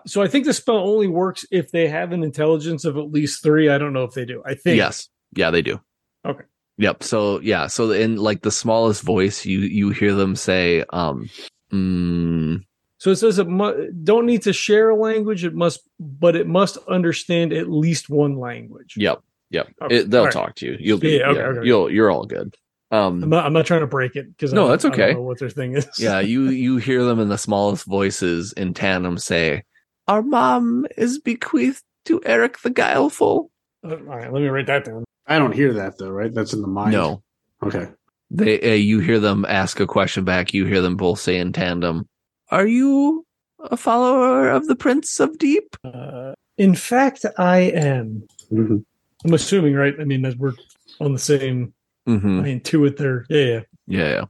so 0.06 0.22
I 0.22 0.28
think 0.28 0.46
the 0.46 0.54
spell 0.54 0.78
only 0.78 1.08
works 1.08 1.46
if 1.52 1.72
they 1.72 1.88
have 1.88 2.12
an 2.12 2.24
intelligence 2.24 2.86
of 2.86 2.98
at 2.98 3.12
least 3.12 3.42
3. 3.44 3.70
I 3.70 3.78
don't 3.78 3.94
know 3.94 4.04
if 4.04 4.14
they 4.14 4.25
do. 4.25 4.44
I 4.46 4.54
think 4.54 4.78
Yes. 4.78 5.10
Yeah, 5.36 5.52
they 5.52 5.62
do. 5.62 5.82
Okay. 6.24 6.44
Yep. 6.78 7.04
So 7.04 7.40
yeah. 7.40 7.68
So 7.68 7.92
in 7.92 8.18
like 8.18 8.42
the 8.42 8.52
smallest 8.52 9.02
voice, 9.02 9.46
you 9.46 9.60
you 9.60 9.90
hear 9.90 10.14
them 10.14 10.36
say, 10.36 10.84
um, 10.92 11.30
mm, 11.72 12.64
So 12.98 13.12
it 13.12 13.16
says 13.18 13.40
it 13.40 13.48
mu- 13.48 13.92
don't 14.04 14.25
need 14.25 14.44
to 14.44 14.54
share 14.54 14.90
a 14.90 14.96
language. 14.96 15.44
It 15.44 15.56
must, 15.56 15.82
but 16.00 16.36
it 16.36 16.48
must 16.48 16.78
understand 16.88 17.54
at 17.54 17.70
least 17.70 18.10
one 18.10 18.38
language. 18.38 18.96
"Yep, 18.98 19.22
yep." 19.56 19.68
Okay, 19.82 19.96
It, 19.98 20.12
they'll 20.12 20.22
all 20.22 20.26
right. 20.28 20.34
talk 20.34 20.56
to 20.56 20.66
you. 20.68 20.78
You'll 20.80 21.00
be, 21.00 21.12
Yeah, 21.18 21.32
yeah, 21.32 21.40
okay, 21.40 21.42
okay. 21.60 21.68
you'll 21.68 21.90
you're 21.92 22.12
all 22.12 22.26
good. 22.26 22.54
Um, 22.92 23.24
I'm 23.24 23.30
not, 23.30 23.46
I'm 23.46 23.54
not 23.54 23.66
trying 23.66 23.80
to 23.82 23.88
break 23.88 24.16
it 24.16 24.28
because 24.30 24.54
No, 24.54 24.68
I, 24.68 24.70
that's 24.70 24.86
I 24.86 24.90
don't 24.90 25.00
okay. 25.00 25.14
know 25.14 25.22
what 25.22 25.40
their 25.40 25.50
thing 25.50 25.76
is. 25.76 25.88
yeah, 25.98 26.20
you 26.20 26.44
you 26.66 26.78
hear 26.78 27.04
them 27.04 27.20
in 27.20 27.30
the 27.30 27.38
smallest 27.38 27.86
voices 27.86 28.54
in 28.54 28.74
tandem 28.74 29.18
say, 29.18 29.64
"Our 30.08 30.22
mom 30.22 30.86
is 30.98 31.20
bequeathed 31.20 31.82
to 32.06 32.22
Eric 32.26 32.60
the 32.60 32.70
Guileful." 32.70 33.50
Uh, 33.84 33.90
all 33.96 33.98
right, 33.98 34.32
let 34.32 34.42
me 34.42 34.48
write 34.48 34.68
that 34.68 34.86
down. 34.86 35.04
I 35.28 35.40
don't 35.40 35.54
hear 35.54 35.74
that 35.74 35.98
though, 35.98 36.10
right? 36.12 36.34
That's 36.34 36.54
in 36.54 36.62
the 36.62 36.68
mind. 36.68 36.92
No, 36.94 37.24
Okay. 37.64 37.88
they 38.30 38.62
uh, 38.62 38.76
you 38.76 39.00
hear 39.00 39.20
them 39.20 39.46
ask 39.50 39.80
a 39.80 39.88
question 39.88 40.24
back. 40.24 40.54
You 40.54 40.66
hear 40.66 40.82
them 40.82 40.96
both 40.96 41.20
say 41.20 41.38
in 41.38 41.52
tandem, 41.54 42.08
"Are 42.52 42.68
you 42.68 43.26
a 43.60 43.76
follower 43.78 44.50
of 44.50 44.68
the 44.68 44.76
Prince 44.76 45.20
of 45.20 45.38
Deep?" 45.40 45.76
Uh, 45.84 46.34
in 46.58 46.76
fact, 46.76 47.26
I 47.40 47.58
am. 47.74 48.24
Mhm. 48.54 48.86
I'm 49.25 49.34
assuming, 49.34 49.74
right? 49.74 49.96
I 50.00 50.03
mean, 50.03 50.24
as 50.24 50.36
we're 50.36 50.53
on 51.00 51.13
the 51.13 51.20
same. 51.20 51.74
Mm-hmm. 52.08 52.41
I 52.41 52.44
intuit 52.44 52.98
there. 52.98 53.25
Yeah, 53.29 53.46
yeah. 53.46 53.62
Yeah, 53.88 54.10
yeah. 54.10 54.25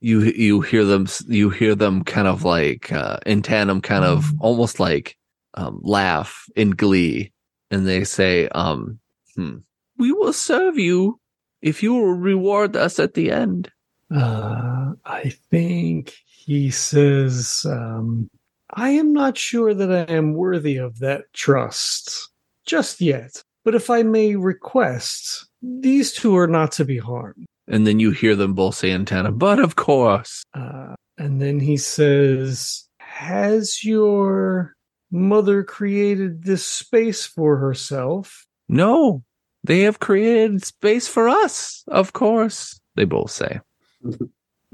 You 0.00 0.20
you 0.22 0.60
hear 0.60 0.84
them 0.84 1.06
you 1.28 1.50
hear 1.50 1.76
them 1.76 2.02
kind 2.02 2.26
of 2.26 2.42
like 2.42 2.90
uh, 2.90 3.18
in 3.24 3.42
tandem, 3.42 3.80
kind 3.80 4.04
of 4.04 4.32
almost 4.40 4.80
like 4.80 5.16
um, 5.54 5.80
laugh 5.84 6.46
in 6.56 6.70
glee, 6.70 7.32
and 7.70 7.86
they 7.86 8.02
say, 8.02 8.48
um, 8.48 8.98
hmm, 9.36 9.58
"We 9.98 10.10
will 10.10 10.32
serve 10.32 10.76
you 10.76 11.20
if 11.60 11.84
you 11.84 11.94
will 11.94 12.14
reward 12.14 12.76
us 12.76 12.98
at 12.98 13.14
the 13.14 13.30
end." 13.30 13.70
Uh, 14.12 14.94
I 15.04 15.28
think 15.50 16.14
he 16.26 16.70
says, 16.70 17.64
um, 17.66 18.28
I 18.74 18.90
am 18.90 19.12
not 19.12 19.38
sure 19.38 19.72
that 19.72 19.92
I 19.92 20.12
am 20.12 20.34
worthy 20.34 20.76
of 20.76 20.98
that 20.98 21.32
trust 21.32 22.30
just 22.66 23.00
yet. 23.00 23.42
But 23.64 23.74
if 23.74 23.90
I 23.90 24.02
may 24.02 24.36
request, 24.36 25.46
these 25.62 26.12
two 26.12 26.36
are 26.36 26.48
not 26.48 26.72
to 26.72 26.84
be 26.84 26.98
harmed. 26.98 27.46
And 27.68 27.86
then 27.86 28.00
you 28.00 28.10
hear 28.10 28.34
them 28.34 28.54
both 28.54 28.74
say 28.74 28.90
tandem, 29.04 29.38
"But 29.38 29.60
of 29.60 29.76
course." 29.76 30.42
Uh, 30.52 30.94
and 31.18 31.40
then 31.40 31.60
he 31.60 31.76
says, 31.76 32.84
Has 32.98 33.84
your 33.84 34.74
mother 35.10 35.62
created 35.62 36.44
this 36.44 36.66
space 36.66 37.24
for 37.24 37.58
herself? 37.58 38.46
No, 38.68 39.22
they 39.62 39.80
have 39.80 40.00
created 40.00 40.64
space 40.64 41.06
for 41.06 41.28
us. 41.28 41.84
Of 41.86 42.12
course, 42.12 42.80
they 42.96 43.04
both 43.04 43.30
say. 43.30 43.60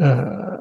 Uh, 0.00 0.58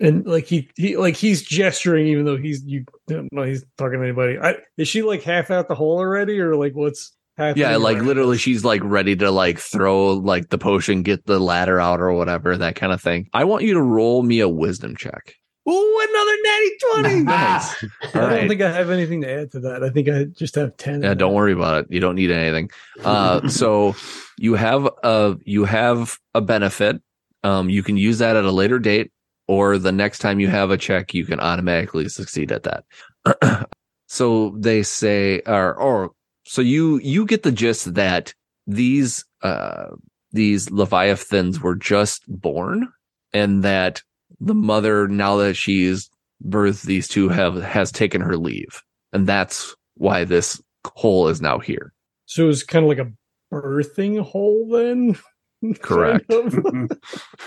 and 0.00 0.26
like 0.26 0.46
he, 0.46 0.66
he 0.76 0.96
like 0.96 1.14
he's 1.14 1.42
gesturing 1.42 2.06
even 2.06 2.24
though 2.24 2.38
he's 2.38 2.64
you 2.64 2.86
don't 3.06 3.30
know 3.30 3.42
he's 3.42 3.66
talking 3.76 3.98
to 3.98 4.02
anybody 4.02 4.38
I, 4.38 4.54
is 4.78 4.88
she 4.88 5.02
like 5.02 5.22
half 5.22 5.50
out 5.50 5.68
the 5.68 5.74
hole 5.74 5.98
already 5.98 6.40
or 6.40 6.56
like 6.56 6.74
what's 6.74 7.14
Yeah, 7.38 7.76
like 7.76 7.98
literally, 8.02 8.38
she's 8.38 8.64
like 8.64 8.80
ready 8.84 9.14
to 9.16 9.30
like 9.30 9.58
throw 9.58 10.14
like 10.14 10.48
the 10.48 10.58
potion, 10.58 11.02
get 11.02 11.24
the 11.26 11.38
ladder 11.38 11.80
out 11.80 12.00
or 12.00 12.12
whatever, 12.12 12.56
that 12.56 12.74
kind 12.76 12.92
of 12.92 13.00
thing. 13.00 13.28
I 13.32 13.44
want 13.44 13.64
you 13.64 13.74
to 13.74 13.82
roll 13.82 14.22
me 14.22 14.40
a 14.40 14.48
wisdom 14.48 14.96
check. 14.96 15.34
Ooh, 15.68 16.00
another 16.08 16.36
natty 16.44 16.70
20 17.10 17.22
Nice. 17.24 17.84
i 17.84 17.86
All 18.06 18.10
don't 18.14 18.30
right. 18.30 18.48
think 18.48 18.62
i 18.62 18.72
have 18.72 18.88
anything 18.88 19.20
to 19.20 19.30
add 19.30 19.52
to 19.52 19.60
that 19.60 19.84
i 19.84 19.90
think 19.90 20.08
i 20.08 20.24
just 20.24 20.54
have 20.54 20.74
10 20.78 21.02
Yeah, 21.02 21.12
don't 21.12 21.34
worry 21.34 21.52
about 21.52 21.84
it. 21.84 21.86
You 21.90 22.00
don't 22.00 22.14
need 22.14 22.30
anything. 22.30 22.70
Uh, 23.04 23.46
so 23.50 23.94
you 24.38 24.54
have 24.54 24.88
a 25.02 25.36
you 25.44 25.64
have 25.66 26.18
a 26.34 26.40
benefit. 26.40 27.02
Um, 27.44 27.68
you 27.68 27.82
can 27.82 27.98
use 27.98 28.16
that 28.18 28.34
at 28.34 28.44
a 28.44 28.50
later 28.50 28.78
date, 28.78 29.12
or 29.46 29.76
the 29.76 29.92
next 29.92 30.20
time 30.20 30.40
you 30.40 30.48
have 30.48 30.70
a 30.70 30.78
check, 30.78 31.12
you 31.12 31.26
can 31.26 31.38
automatically 31.38 32.08
succeed 32.08 32.50
at 32.50 32.62
that. 32.64 33.66
so 34.08 34.54
they 34.58 34.82
say, 34.82 35.40
or 35.46 35.74
or 35.74 36.12
so 36.48 36.62
you 36.62 36.98
you 36.98 37.26
get 37.26 37.42
the 37.42 37.52
gist 37.52 37.94
that 37.94 38.34
these 38.66 39.24
uh 39.42 39.88
these 40.32 40.70
leviathans 40.70 41.60
were 41.60 41.76
just 41.76 42.22
born, 42.26 42.88
and 43.32 43.62
that 43.62 44.02
the 44.40 44.54
mother, 44.54 45.08
now 45.08 45.36
that 45.36 45.54
she's 45.54 46.10
birthed 46.46 46.82
these 46.84 47.08
two, 47.08 47.28
have 47.28 47.56
has 47.62 47.90
taken 47.92 48.20
her 48.20 48.36
leave, 48.36 48.82
and 49.12 49.26
that's 49.26 49.74
why 49.94 50.24
this 50.24 50.60
hole 50.84 51.28
is 51.28 51.40
now 51.42 51.58
here. 51.58 51.92
so 52.26 52.44
it 52.44 52.46
was 52.46 52.62
kind 52.64 52.84
of 52.84 52.88
like 52.88 52.98
a 52.98 53.12
birthing 53.52 54.20
hole 54.20 54.68
then 54.70 55.18
Correct. 55.80 56.28
Kind 56.28 56.90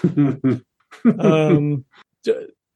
of. 0.04 0.62
um 1.20 1.86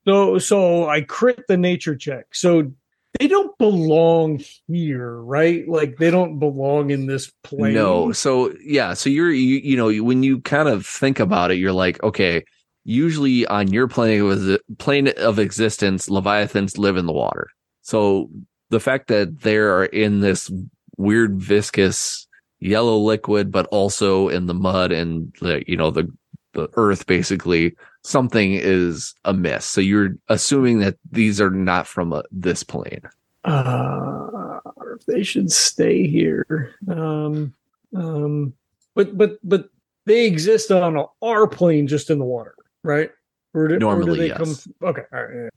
so 0.08 0.38
so 0.40 0.88
i 0.88 1.02
crit 1.02 1.44
the 1.48 1.58
nature 1.58 1.96
check 1.96 2.34
so 2.34 2.72
they 3.20 3.28
don't 3.28 3.58
belong 3.58 4.42
here 4.68 5.16
right 5.22 5.68
like 5.68 5.98
they 5.98 6.12
don't 6.12 6.40
belong 6.40 6.90
in 6.90 7.06
this 7.06 7.32
plane 7.44 7.74
No. 7.74 8.12
So 8.12 8.54
yeah. 8.64 8.94
So 8.94 9.10
you're 9.10 9.32
you, 9.32 9.58
you 9.58 9.78
know 9.78 9.92
when 10.04 10.24
you 10.24 10.42
kind 10.42 10.68
of 10.70 10.86
think 10.86 11.20
about 11.20 11.52
it, 11.52 11.58
you're 11.58 11.72
like, 11.72 12.02
okay. 12.04 12.44
Usually 12.88 13.48
on 13.48 13.70
your 13.70 13.88
plane 13.88 14.22
of 14.22 14.60
plane 14.78 15.08
of 15.18 15.40
existence, 15.40 16.08
leviathans 16.08 16.78
live 16.78 16.98
in 16.98 17.08
the 17.08 17.14
water. 17.14 17.50
So 17.82 18.30
the 18.70 18.80
fact 18.80 19.08
that 19.08 19.42
they're 19.42 19.86
in 19.86 20.20
this 20.20 20.52
weird 20.98 21.42
viscous 21.42 22.28
yellow 22.60 22.98
liquid, 22.98 23.52
but 23.52 23.66
also 23.68 24.30
in 24.30 24.46
the 24.46 24.54
mud 24.54 24.92
and 24.92 25.36
the 25.42 25.64
you 25.68 25.78
know 25.78 25.90
the 25.90 26.12
the 26.54 26.70
earth, 26.74 27.08
basically 27.08 27.76
something 28.06 28.54
is 28.54 29.16
amiss. 29.26 29.66
So 29.66 29.82
you're 29.82 30.16
assuming 30.30 30.80
that 30.80 30.98
these 31.12 31.42
are 31.42 31.50
not 31.50 31.88
from 31.88 32.14
a, 32.14 32.24
this 32.32 32.64
plane. 32.64 33.02
uh 33.44 34.60
they 35.08 35.24
should 35.24 35.52
stay 35.52 36.08
here 36.08 36.74
um 36.90 37.54
um 37.96 38.54
but 38.96 39.16
but 39.18 39.38
but 39.44 39.70
they 40.06 40.26
exist 40.26 40.72
on 40.72 41.06
our 41.22 41.48
plane 41.48 41.86
just 41.88 42.10
in 42.10 42.18
the 42.18 42.26
water 42.26 42.56
right 42.84 43.12
or 43.54 43.68
do, 43.68 43.76
or 43.76 43.78
do 43.78 43.86
Normally, 43.86 44.20
they 44.20 44.28
yes. 44.30 44.38
come 44.38 44.90
okay 44.90 45.04
all 45.14 45.24
right 45.24 45.36
yeah. 45.36 45.50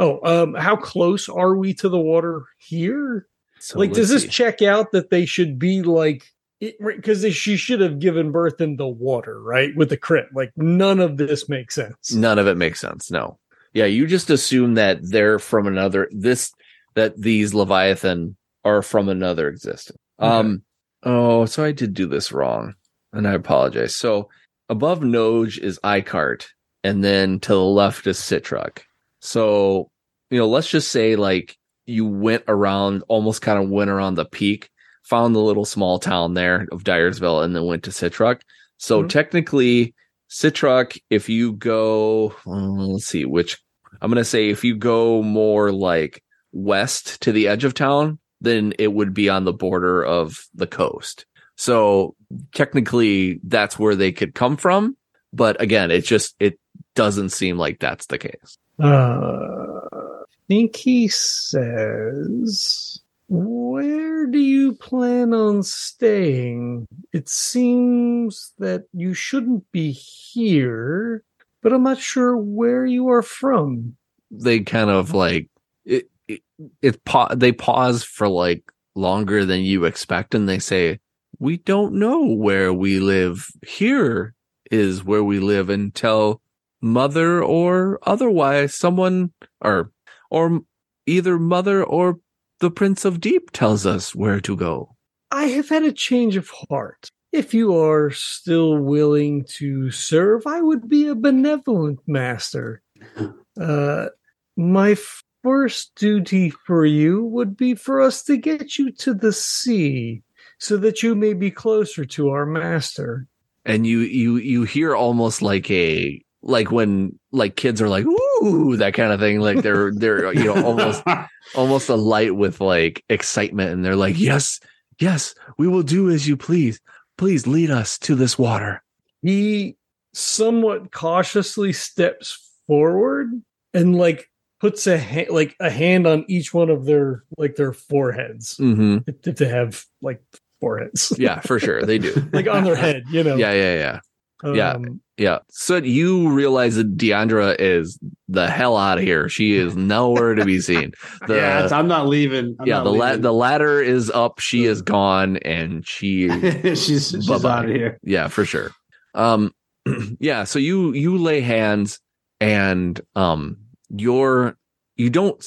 oh 0.00 0.20
um 0.24 0.54
how 0.54 0.76
close 0.76 1.28
are 1.28 1.54
we 1.54 1.72
to 1.74 1.88
the 1.88 2.00
water 2.00 2.42
here 2.58 3.26
So 3.58 3.78
like 3.78 3.92
does 3.92 4.08
this 4.10 4.22
see. 4.24 4.28
check 4.28 4.60
out 4.60 4.92
that 4.92 5.10
they 5.10 5.24
should 5.24 5.58
be 5.58 5.82
like 5.82 6.24
because 6.60 7.24
she 7.34 7.56
should 7.56 7.80
have 7.80 7.98
given 7.98 8.32
birth 8.32 8.60
in 8.60 8.76
the 8.76 8.86
water 8.86 9.40
right 9.42 9.74
with 9.76 9.88
the 9.88 9.96
crit 9.96 10.26
like 10.34 10.52
none 10.56 11.00
of 11.00 11.16
this 11.16 11.48
makes 11.48 11.74
sense 11.74 12.12
None 12.12 12.38
of 12.38 12.46
it 12.46 12.56
makes 12.56 12.80
sense. 12.80 13.10
No. 13.10 13.38
Yeah, 13.72 13.86
you 13.86 14.06
just 14.06 14.30
assume 14.30 14.74
that 14.74 14.98
they're 15.00 15.38
from 15.38 15.66
another 15.66 16.08
this 16.10 16.52
that 16.94 17.20
these 17.20 17.54
Leviathan 17.54 18.36
are 18.64 18.82
from 18.82 19.08
another 19.08 19.48
existence. 19.48 19.98
Um 20.18 20.62
oh, 21.02 21.46
so 21.46 21.64
I 21.64 21.72
did 21.72 21.94
do 21.94 22.06
this 22.06 22.32
wrong. 22.32 22.74
And 23.12 23.26
I 23.26 23.32
apologize. 23.32 23.96
So 23.96 24.28
above 24.68 25.00
Noj 25.00 25.58
is 25.58 25.80
Icart, 25.82 26.46
and 26.84 27.02
then 27.02 27.40
to 27.40 27.52
the 27.52 27.60
left 27.60 28.06
is 28.06 28.18
Citruck. 28.18 28.80
So, 29.20 29.90
you 30.30 30.38
know, 30.38 30.48
let's 30.48 30.70
just 30.70 30.90
say 30.92 31.16
like 31.16 31.56
you 31.86 32.06
went 32.06 32.44
around 32.48 33.02
almost 33.08 33.42
kind 33.42 33.62
of 33.62 33.68
went 33.68 33.90
around 33.90 34.14
the 34.14 34.24
peak, 34.24 34.70
found 35.10 35.34
the 35.34 35.40
little 35.40 35.64
small 35.64 35.98
town 35.98 36.34
there 36.34 36.66
of 36.72 36.84
Dyersville, 36.84 37.44
and 37.44 37.54
then 37.54 37.64
went 37.66 37.82
to 37.82 37.90
Citruck. 37.90 38.40
So 38.78 39.02
Mhm. 39.02 39.08
technically 39.08 39.94
Citruck, 40.30 40.96
if 41.10 41.28
you 41.28 41.52
go, 41.52 42.32
uh, 42.46 42.50
let's 42.92 43.06
see, 43.06 43.24
which 43.24 43.58
I'm 44.00 44.10
going 44.10 44.16
to 44.22 44.24
say 44.24 44.48
if 44.48 44.62
you 44.64 44.76
go 44.76 45.22
more 45.22 45.72
like 45.72 46.22
west 46.52 47.20
to 47.22 47.32
the 47.32 47.48
edge 47.48 47.64
of 47.64 47.74
town, 47.74 48.20
then 48.40 48.72
it 48.78 48.92
would 48.92 49.12
be 49.12 49.28
on 49.28 49.44
the 49.44 49.52
border 49.52 50.02
of 50.04 50.46
the 50.54 50.68
coast. 50.68 51.26
So 51.56 52.14
technically 52.54 53.40
that's 53.42 53.78
where 53.78 53.96
they 53.96 54.12
could 54.12 54.34
come 54.34 54.56
from. 54.56 54.96
But 55.32 55.60
again, 55.60 55.90
it 55.90 56.04
just, 56.04 56.36
it 56.38 56.58
doesn't 56.94 57.30
seem 57.30 57.58
like 57.58 57.80
that's 57.80 58.06
the 58.06 58.18
case. 58.18 58.56
Uh, 58.78 59.80
I 59.92 60.24
think 60.48 60.76
he 60.76 61.08
says, 61.08 62.99
Where 63.32 64.26
do 64.26 64.40
you 64.40 64.74
plan 64.74 65.32
on 65.32 65.62
staying? 65.62 66.88
It 67.12 67.28
seems 67.28 68.52
that 68.58 68.86
you 68.92 69.14
shouldn't 69.14 69.70
be 69.70 69.92
here, 69.92 71.22
but 71.62 71.72
I'm 71.72 71.84
not 71.84 72.00
sure 72.00 72.36
where 72.36 72.84
you 72.84 73.08
are 73.08 73.22
from. 73.22 73.96
They 74.32 74.58
kind 74.58 74.90
of 74.90 75.14
like, 75.14 75.48
it, 75.84 76.10
it, 76.26 76.42
it 76.82 77.04
pa- 77.04 77.32
they 77.36 77.52
pause 77.52 78.02
for 78.02 78.26
like 78.26 78.64
longer 78.96 79.44
than 79.44 79.60
you 79.60 79.84
expect 79.84 80.34
and 80.34 80.48
they 80.48 80.58
say, 80.58 80.98
we 81.38 81.58
don't 81.58 81.94
know 81.94 82.26
where 82.26 82.72
we 82.72 82.98
live. 82.98 83.46
Here 83.64 84.34
is 84.72 85.04
where 85.04 85.22
we 85.22 85.38
live 85.38 85.70
until 85.70 86.42
mother 86.80 87.40
or 87.44 88.00
otherwise 88.02 88.74
someone 88.74 89.32
or 89.60 89.92
or 90.30 90.62
either 91.06 91.38
mother 91.38 91.84
or 91.84 92.18
the 92.60 92.70
prince 92.70 93.04
of 93.04 93.20
deep 93.20 93.50
tells 93.50 93.84
us 93.84 94.14
where 94.14 94.40
to 94.40 94.56
go 94.56 94.96
I 95.30 95.44
have 95.46 95.68
had 95.68 95.84
a 95.84 95.92
change 95.92 96.36
of 96.36 96.50
heart. 96.50 97.10
if 97.32 97.54
you 97.54 97.76
are 97.76 98.10
still 98.10 98.78
willing 98.78 99.44
to 99.58 99.90
serve, 99.92 100.46
I 100.46 100.60
would 100.60 100.88
be 100.88 101.06
a 101.06 101.14
benevolent 101.14 102.00
master. 102.06 102.82
Uh, 103.60 104.08
my 104.56 104.96
first 105.42 105.92
duty 105.96 106.50
for 106.66 106.86
you 106.86 107.24
would 107.24 107.56
be 107.56 107.74
for 107.74 108.00
us 108.00 108.22
to 108.22 108.36
get 108.36 108.78
you 108.78 108.90
to 108.92 109.12
the 109.12 109.32
sea 109.32 110.22
so 110.58 110.76
that 110.78 111.02
you 111.02 111.14
may 111.14 111.34
be 111.34 111.50
closer 111.50 112.04
to 112.04 112.30
our 112.30 112.46
master. 112.46 113.26
And 113.66 113.86
you 113.86 113.98
you 113.98 114.36
you 114.36 114.62
hear 114.62 114.94
almost 114.94 115.42
like 115.42 115.70
a 115.70 116.22
like 116.42 116.70
when 116.70 117.18
like 117.32 117.56
kids 117.56 117.82
are 117.82 117.88
like 117.88 118.06
ooh 118.06 118.76
that 118.76 118.94
kind 118.94 119.12
of 119.12 119.20
thing 119.20 119.40
like 119.40 119.62
they're 119.62 119.92
they're 119.92 120.32
you 120.32 120.44
know 120.44 120.64
almost 120.64 121.02
almost 121.54 121.88
alight 121.88 122.34
with 122.34 122.60
like 122.60 123.04
excitement 123.10 123.70
and 123.70 123.84
they're 123.84 123.96
like 123.96 124.18
yes 124.18 124.58
yes 124.98 125.34
we 125.58 125.68
will 125.68 125.82
do 125.82 126.08
as 126.08 126.26
you 126.26 126.36
please. 126.36 126.80
Please 127.18 127.46
lead 127.46 127.70
us 127.70 127.98
to 127.98 128.14
this 128.14 128.38
water. 128.38 128.82
He 129.20 129.76
somewhat 130.14 130.90
cautiously 130.90 131.74
steps 131.74 132.50
forward 132.66 133.30
and 133.74 133.94
like 133.94 134.30
puts 134.58 134.86
a 134.86 134.98
ha- 134.98 135.30
like 135.30 135.54
a 135.60 135.68
hand 135.68 136.06
on 136.06 136.24
each 136.28 136.54
one 136.54 136.70
of 136.70 136.86
their 136.86 137.24
like 137.36 137.56
their 137.56 137.74
foreheads. 137.74 138.56
Mm-hmm. 138.56 138.98
if, 139.06 139.28
if 139.28 139.36
they 139.36 139.48
have 139.48 139.84
like 140.00 140.22
foreheads. 140.60 141.12
Yeah 141.18 141.40
for 141.40 141.60
sure. 141.60 141.82
They 141.82 141.98
do. 141.98 142.26
Like 142.32 142.48
on 142.48 142.64
their 142.64 142.76
head 142.76 143.02
you 143.10 143.22
know? 143.22 143.36
Yeah 143.36 143.52
yeah 143.52 143.74
yeah 143.74 143.78
yeah. 143.78 144.00
Um, 144.42 145.00
yeah. 145.16 145.38
So 145.50 145.76
you 145.76 146.30
realize 146.30 146.76
that 146.76 146.96
deandra 146.96 147.54
is 147.58 147.98
the 148.28 148.48
hell 148.48 148.76
out 148.76 148.98
of 148.98 149.04
here. 149.04 149.28
She 149.28 149.54
is 149.54 149.76
nowhere 149.76 150.34
to 150.34 150.44
be 150.44 150.60
seen. 150.60 150.92
The 151.26 151.36
yeah, 151.36 151.56
it's- 151.58 151.72
I'm 151.72 151.88
not 151.88 152.06
leaving. 152.08 152.56
I'm 152.58 152.66
yeah 152.66 152.76
not 152.76 152.84
the 152.84 152.90
la- 152.92 153.16
the 153.16 153.32
ladder 153.32 153.82
is 153.82 154.10
up. 154.10 154.38
She 154.38 154.64
is 154.64 154.80
gone 154.82 155.36
and 155.38 155.86
she 155.86 156.28
she's 156.74 157.10
she's 157.10 157.30
out 157.30 157.64
of 157.66 157.70
here. 157.70 157.98
yeah 158.02 158.28
for 158.28 158.44
sure. 158.44 158.70
Um 159.14 159.52
yeah 160.20 160.44
so 160.44 160.58
you 160.58 160.92
you 160.94 161.16
lay 161.18 161.40
hands 161.40 162.00
and 162.40 163.00
um 163.16 163.56
you're 163.88 164.56
you 164.96 165.10
don't 165.10 165.44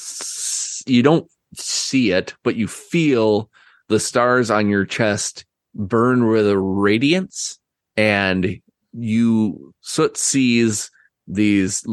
you 0.86 1.02
don't 1.02 1.28
see 1.56 2.10
it 2.10 2.34
but 2.42 2.56
you 2.56 2.66
feel 2.68 3.48
the 3.88 4.00
stars 4.00 4.50
on 4.50 4.68
your 4.68 4.84
chest 4.84 5.44
burn 5.74 6.26
with 6.26 6.48
a 6.48 6.58
radiance 6.58 7.58
and 7.96 8.60
you 8.94 9.72
soot 9.80 10.16
sees 10.16 10.90
these 11.26 11.84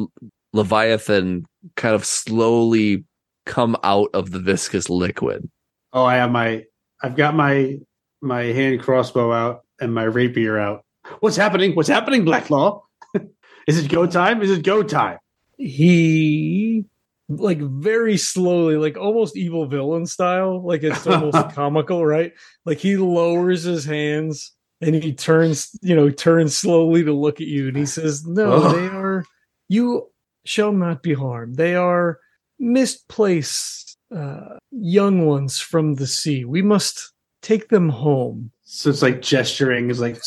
leviathan 0.53 1.45
kind 1.75 1.95
of 1.95 2.05
slowly 2.05 3.03
come 3.45 3.75
out 3.83 4.09
of 4.13 4.31
the 4.31 4.39
viscous 4.39 4.89
liquid 4.89 5.49
Oh, 5.93 6.05
I 6.05 6.15
have 6.15 6.31
my 6.31 6.63
I've 7.03 7.15
got 7.15 7.35
my 7.35 7.77
my 8.21 8.43
hand 8.43 8.81
crossbow 8.81 9.31
out 9.33 9.65
and 9.79 9.93
my 9.93 10.03
rapier 10.03 10.57
out. 10.57 10.85
What's 11.19 11.35
happening? 11.35 11.75
What's 11.75 11.89
happening, 11.89 12.23
Black 12.23 12.45
Claw? 12.45 12.83
Is 13.67 13.83
it 13.83 13.91
go 13.91 14.05
time? 14.05 14.41
Is 14.41 14.51
it 14.51 14.63
go 14.63 14.83
time? 14.83 15.17
he 15.61 16.83
like 17.29 17.59
very 17.59 18.17
slowly 18.17 18.77
like 18.77 18.97
almost 18.97 19.37
evil 19.37 19.65
villain 19.67 20.05
style 20.05 20.61
like 20.65 20.83
it's 20.83 21.05
almost 21.07 21.53
comical 21.53 22.05
right 22.05 22.33
like 22.65 22.79
he 22.79 22.97
lowers 22.97 23.63
his 23.63 23.85
hands 23.85 24.53
and 24.81 24.95
he 24.95 25.13
turns 25.13 25.69
you 25.81 25.95
know 25.95 26.09
turns 26.09 26.55
slowly 26.57 27.03
to 27.03 27.13
look 27.13 27.39
at 27.41 27.47
you 27.47 27.67
and 27.67 27.77
he 27.77 27.85
says 27.85 28.25
no 28.25 28.53
Oh. 28.53 28.71
they 28.73 28.87
are 28.87 29.23
you 29.69 30.09
shall 30.45 30.71
not 30.71 31.03
be 31.03 31.13
harmed 31.13 31.55
they 31.55 31.75
are 31.75 32.19
misplaced 32.59 33.97
uh 34.15 34.57
young 34.71 35.25
ones 35.25 35.59
from 35.59 35.95
the 35.95 36.07
sea 36.07 36.45
we 36.45 36.61
must 36.61 37.13
take 37.41 37.69
them 37.69 37.89
home 37.89 38.51
So 38.63 38.89
it's 38.89 39.01
like 39.01 39.21
gesturing. 39.21 39.89
It's 39.89 39.99
like 39.99 40.17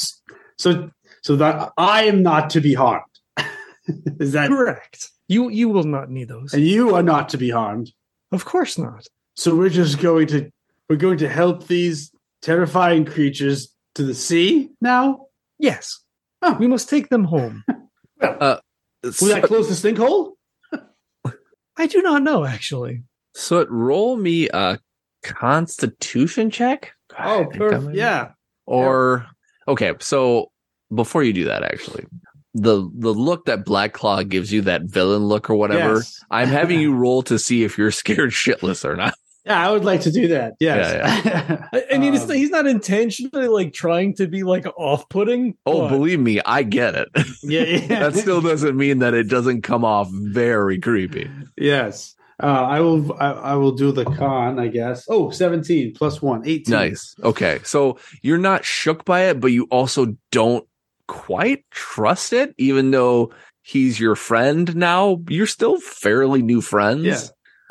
so 0.58 0.90
so 1.22 1.36
that 1.36 1.72
I 1.78 2.04
am 2.04 2.22
not 2.22 2.50
to 2.50 2.60
be 2.60 2.74
harmed. 2.74 3.04
Is 4.20 4.32
that 4.32 4.48
correct 4.50 5.10
you 5.28 5.48
you 5.50 5.68
will 5.68 5.84
not 5.84 6.10
need 6.10 6.28
those 6.28 6.52
and 6.54 6.64
you 6.66 6.94
are 6.94 7.02
not 7.02 7.28
to 7.30 7.38
be 7.38 7.50
harmed. 7.50 7.90
of 8.32 8.44
course 8.44 8.78
not 8.78 9.06
So 9.36 9.54
we're 9.56 9.68
just 9.82 10.00
going 10.00 10.26
to 10.28 10.50
we're 10.88 10.96
going 11.06 11.18
to 11.18 11.28
help 11.28 11.66
these 11.66 12.10
terrifying 12.42 13.04
creatures 13.04 13.73
to 13.94 14.02
the 14.04 14.14
sea 14.14 14.70
now. 14.80 15.26
yes 15.59 16.00
Oh. 16.42 16.57
we 16.61 16.66
must 16.66 16.88
take 16.90 17.09
them 17.09 17.24
home 17.24 17.64
uh, 18.20 18.59
Will 19.02 19.28
that 19.28 19.44
close 19.44 19.68
the 19.68 19.92
sinkhole? 19.92 20.33
I 21.76 21.87
do 21.87 22.02
not 22.02 22.22
know 22.22 22.44
actually. 22.44 23.02
So 23.35 23.59
it 23.61 23.70
roll 23.70 24.16
me 24.16 24.48
a 24.48 24.78
constitution 25.22 26.50
check. 26.50 26.92
Oh, 27.18 27.46
perfect. 27.52 27.85
I'm- 27.85 27.94
Yeah. 27.94 28.30
Or 28.66 29.26
okay, 29.68 29.92
so 30.00 30.50
before 30.94 31.22
you 31.22 31.33
do 31.33 31.44
that, 31.44 31.62
actually, 31.64 32.07
the 32.54 32.88
the 32.96 33.12
look 33.12 33.44
that 33.46 33.64
Black 33.64 33.92
Claw 33.92 34.22
gives 34.22 34.52
you, 34.52 34.62
that 34.62 34.83
villain 34.85 35.24
look 35.24 35.50
or 35.50 35.54
whatever, 35.57 35.96
Yes. 35.96 36.18
I'm 36.30 36.48
having 36.48 36.80
you 36.80 36.94
roll 37.04 37.22
to 37.24 37.38
see 37.38 37.62
if 37.64 37.76
you're 37.76 37.90
scared 37.90 38.30
shitless 38.30 38.85
or 38.85 38.96
not. 38.96 39.14
Yeah, 39.46 39.68
I 39.68 39.70
would 39.72 39.85
like 39.85 40.00
to 40.02 40.11
do 40.11 40.28
that. 40.28 40.54
Yes. 40.59 41.68
I, 41.72 41.85
I 41.94 41.98
mean, 41.98 42.14
it's, 42.14 42.24
Um, 42.24 42.30
he's 42.30 42.50
not 42.50 42.66
intentionally 42.66 43.46
like 43.48 43.72
trying 43.74 44.14
to 44.16 44.26
be 44.26 44.42
like 44.42 44.66
off-putting. 44.78 45.57
Oh, 45.66 45.83
but- 45.83 45.88
believe 45.90 46.18
me, 46.20 46.40
I 46.44 46.62
get 46.62 46.94
it. 46.94 47.09
yeah, 47.42 47.62
yeah. 47.62 48.09
that 48.09 48.14
still 48.14 48.40
doesn't 48.40 48.76
mean 48.76 49.00
that 49.00 49.12
it 49.14 49.24
doesn't 49.28 49.62
come 49.62 49.85
off 49.85 50.09
very 50.11 50.78
creepy. 50.80 51.30
yes. 51.59 52.14
Uh, 52.42 52.46
I 52.46 52.80
will. 52.80 53.12
I, 53.12 53.30
I 53.30 53.54
will 53.54 53.70
do 53.72 53.92
the 53.92 54.04
con. 54.04 54.59
I 54.59 54.66
guess. 54.66 55.07
Oh, 55.09 55.30
17 55.30 55.94
plus 55.94 56.20
one, 56.20 56.42
18. 56.44 56.72
Nice. 56.72 57.14
Okay. 57.22 57.61
So 57.62 57.96
you're 58.22 58.38
not 58.38 58.64
shook 58.64 59.04
by 59.04 59.26
it, 59.26 59.38
but 59.38 59.52
you 59.52 59.68
also 59.70 60.16
don't 60.33 60.66
quite 61.07 61.64
trust 61.70 62.33
it, 62.33 62.52
even 62.59 62.90
though 62.90 63.33
he's 63.62 64.00
your 64.00 64.16
friend 64.16 64.74
now. 64.74 65.20
You're 65.28 65.46
still 65.46 65.78
fairly 65.78 66.42
new 66.42 66.61
friends. 66.61 67.04
Yeah. 67.04 67.20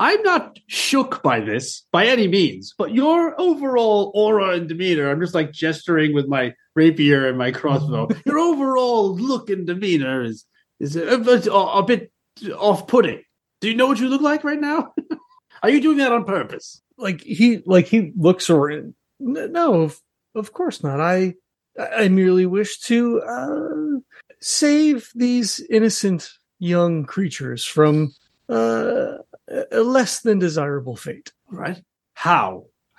I'm 0.06 0.22
not 0.22 0.58
shook 0.66 1.22
by 1.22 1.40
this 1.40 1.86
by 1.92 2.06
any 2.06 2.28
means, 2.28 2.74
but 2.76 2.92
your 2.92 3.40
overall 3.40 4.12
aura 4.14 4.48
and 4.56 4.68
demeanor, 4.68 5.10
I'm 5.10 5.20
just 5.20 5.34
like 5.34 5.50
gesturing 5.52 6.12
with 6.14 6.26
my 6.28 6.52
rapier 6.74 7.26
and 7.28 7.38
my 7.38 7.50
crossbow. 7.52 8.08
your 8.26 8.38
overall 8.38 9.14
look 9.16 9.48
and 9.50 9.66
demeanor 9.66 10.22
is 10.22 10.44
is 10.80 10.96
a, 10.96 11.18
bit- 11.18 11.48
a 11.50 11.82
bit 11.82 12.12
off-putting. 12.56 13.22
Do 13.60 13.68
you 13.70 13.76
know 13.76 13.86
what 13.86 13.98
you 14.00 14.08
look 14.08 14.20
like 14.20 14.44
right 14.44 14.60
now? 14.60 14.92
Are 15.62 15.70
you 15.70 15.80
doing 15.80 15.98
that 15.98 16.12
on 16.12 16.24
purpose? 16.24 16.82
like 16.98 17.20
he 17.22 17.62
like 17.66 17.86
he 17.86 18.12
looks 18.16 18.50
around. 18.50 18.94
N- 19.20 19.52
No, 19.52 19.82
of, 19.82 20.00
of 20.34 20.52
course 20.52 20.82
not. 20.82 21.00
I 21.00 21.34
I 21.78 22.08
merely 22.08 22.46
wish 22.46 22.78
to 22.90 23.20
uh, 23.22 23.98
save 24.40 25.10
these 25.14 25.60
innocent 25.70 26.28
young 26.58 27.04
creatures 27.04 27.64
from 27.64 28.12
uh, 28.48 29.14
a 29.48 29.80
less 29.82 30.20
than 30.20 30.38
desirable 30.38 30.96
fate 30.96 31.32
Right? 31.50 31.82
How? 32.14 32.66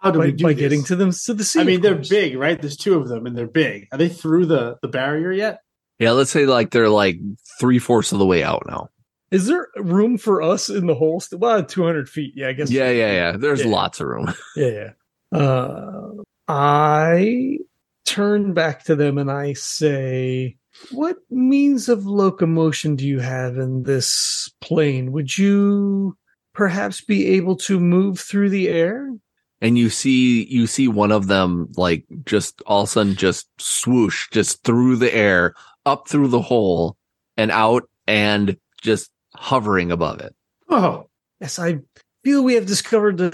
How 0.00 0.12
do 0.12 0.18
by, 0.20 0.26
we 0.26 0.32
do 0.32 0.44
by 0.44 0.52
this? 0.52 0.60
getting 0.60 0.84
to 0.84 0.96
them 0.96 1.10
to 1.10 1.34
the 1.34 1.42
sea. 1.44 1.60
I 1.60 1.64
mean, 1.64 1.80
they're 1.80 1.94
big, 1.96 2.36
right? 2.36 2.60
There's 2.60 2.76
two 2.76 2.94
of 2.96 3.08
them, 3.08 3.26
and 3.26 3.36
they're 3.36 3.48
big. 3.48 3.88
Are 3.90 3.98
they 3.98 4.08
through 4.08 4.46
the 4.46 4.76
the 4.82 4.88
barrier 4.88 5.32
yet? 5.32 5.60
Yeah. 5.98 6.12
Let's 6.12 6.30
say 6.30 6.46
like 6.46 6.70
they're 6.70 6.88
like 6.88 7.18
three 7.58 7.78
fourths 7.80 8.12
of 8.12 8.18
the 8.20 8.26
way 8.26 8.44
out 8.44 8.62
now. 8.68 8.90
Is 9.32 9.46
there 9.46 9.68
room 9.76 10.16
for 10.16 10.40
us 10.40 10.68
in 10.70 10.86
the 10.86 10.94
hole? 10.94 11.18
Still? 11.20 11.40
Well, 11.40 11.64
two 11.64 11.82
hundred 11.84 12.08
feet. 12.08 12.32
Yeah, 12.36 12.48
I 12.48 12.52
guess. 12.52 12.70
Yeah. 12.70 12.90
Yeah. 12.90 13.12
Yeah. 13.12 13.36
There's 13.36 13.64
Yeah. 13.64 13.70
lots 13.70 14.00
of 14.00 14.06
room. 14.06 14.32
Yeah. 14.56 14.90
yeah. 15.32 15.38
Uh, 15.38 16.10
I 16.46 17.58
turn 18.06 18.54
back 18.54 18.84
to 18.84 18.94
them 18.96 19.18
and 19.18 19.30
I 19.30 19.52
say, 19.54 20.56
What 20.90 21.16
means 21.30 21.88
of 21.88 22.06
locomotion 22.06 22.96
do 22.96 23.06
you 23.06 23.20
have 23.20 23.58
in 23.58 23.82
this 23.82 24.50
plane? 24.60 25.12
Would 25.12 25.36
you 25.36 26.16
perhaps 26.54 27.00
be 27.00 27.26
able 27.28 27.56
to 27.56 27.78
move 27.78 28.20
through 28.20 28.50
the 28.50 28.68
air? 28.68 29.10
and 29.60 29.76
you 29.76 29.90
see 29.90 30.44
you 30.44 30.68
see 30.68 30.86
one 30.86 31.10
of 31.10 31.26
them 31.26 31.66
like 31.76 32.04
just 32.24 32.62
all 32.64 32.82
of 32.82 32.88
a 32.88 32.92
sudden 32.92 33.16
just 33.16 33.48
swoosh 33.58 34.28
just 34.30 34.62
through 34.62 34.94
the 34.94 35.12
air 35.12 35.52
up 35.84 36.06
through 36.06 36.28
the 36.28 36.40
hole 36.40 36.96
and 37.36 37.50
out 37.50 37.82
and 38.06 38.56
just 38.80 39.10
hovering 39.34 39.90
above 39.90 40.20
it 40.20 40.32
Oh, 40.68 41.08
Yes, 41.40 41.58
I 41.58 41.78
feel 42.24 42.42
we 42.42 42.54
have 42.54 42.66
discovered 42.66 43.16
the, 43.16 43.30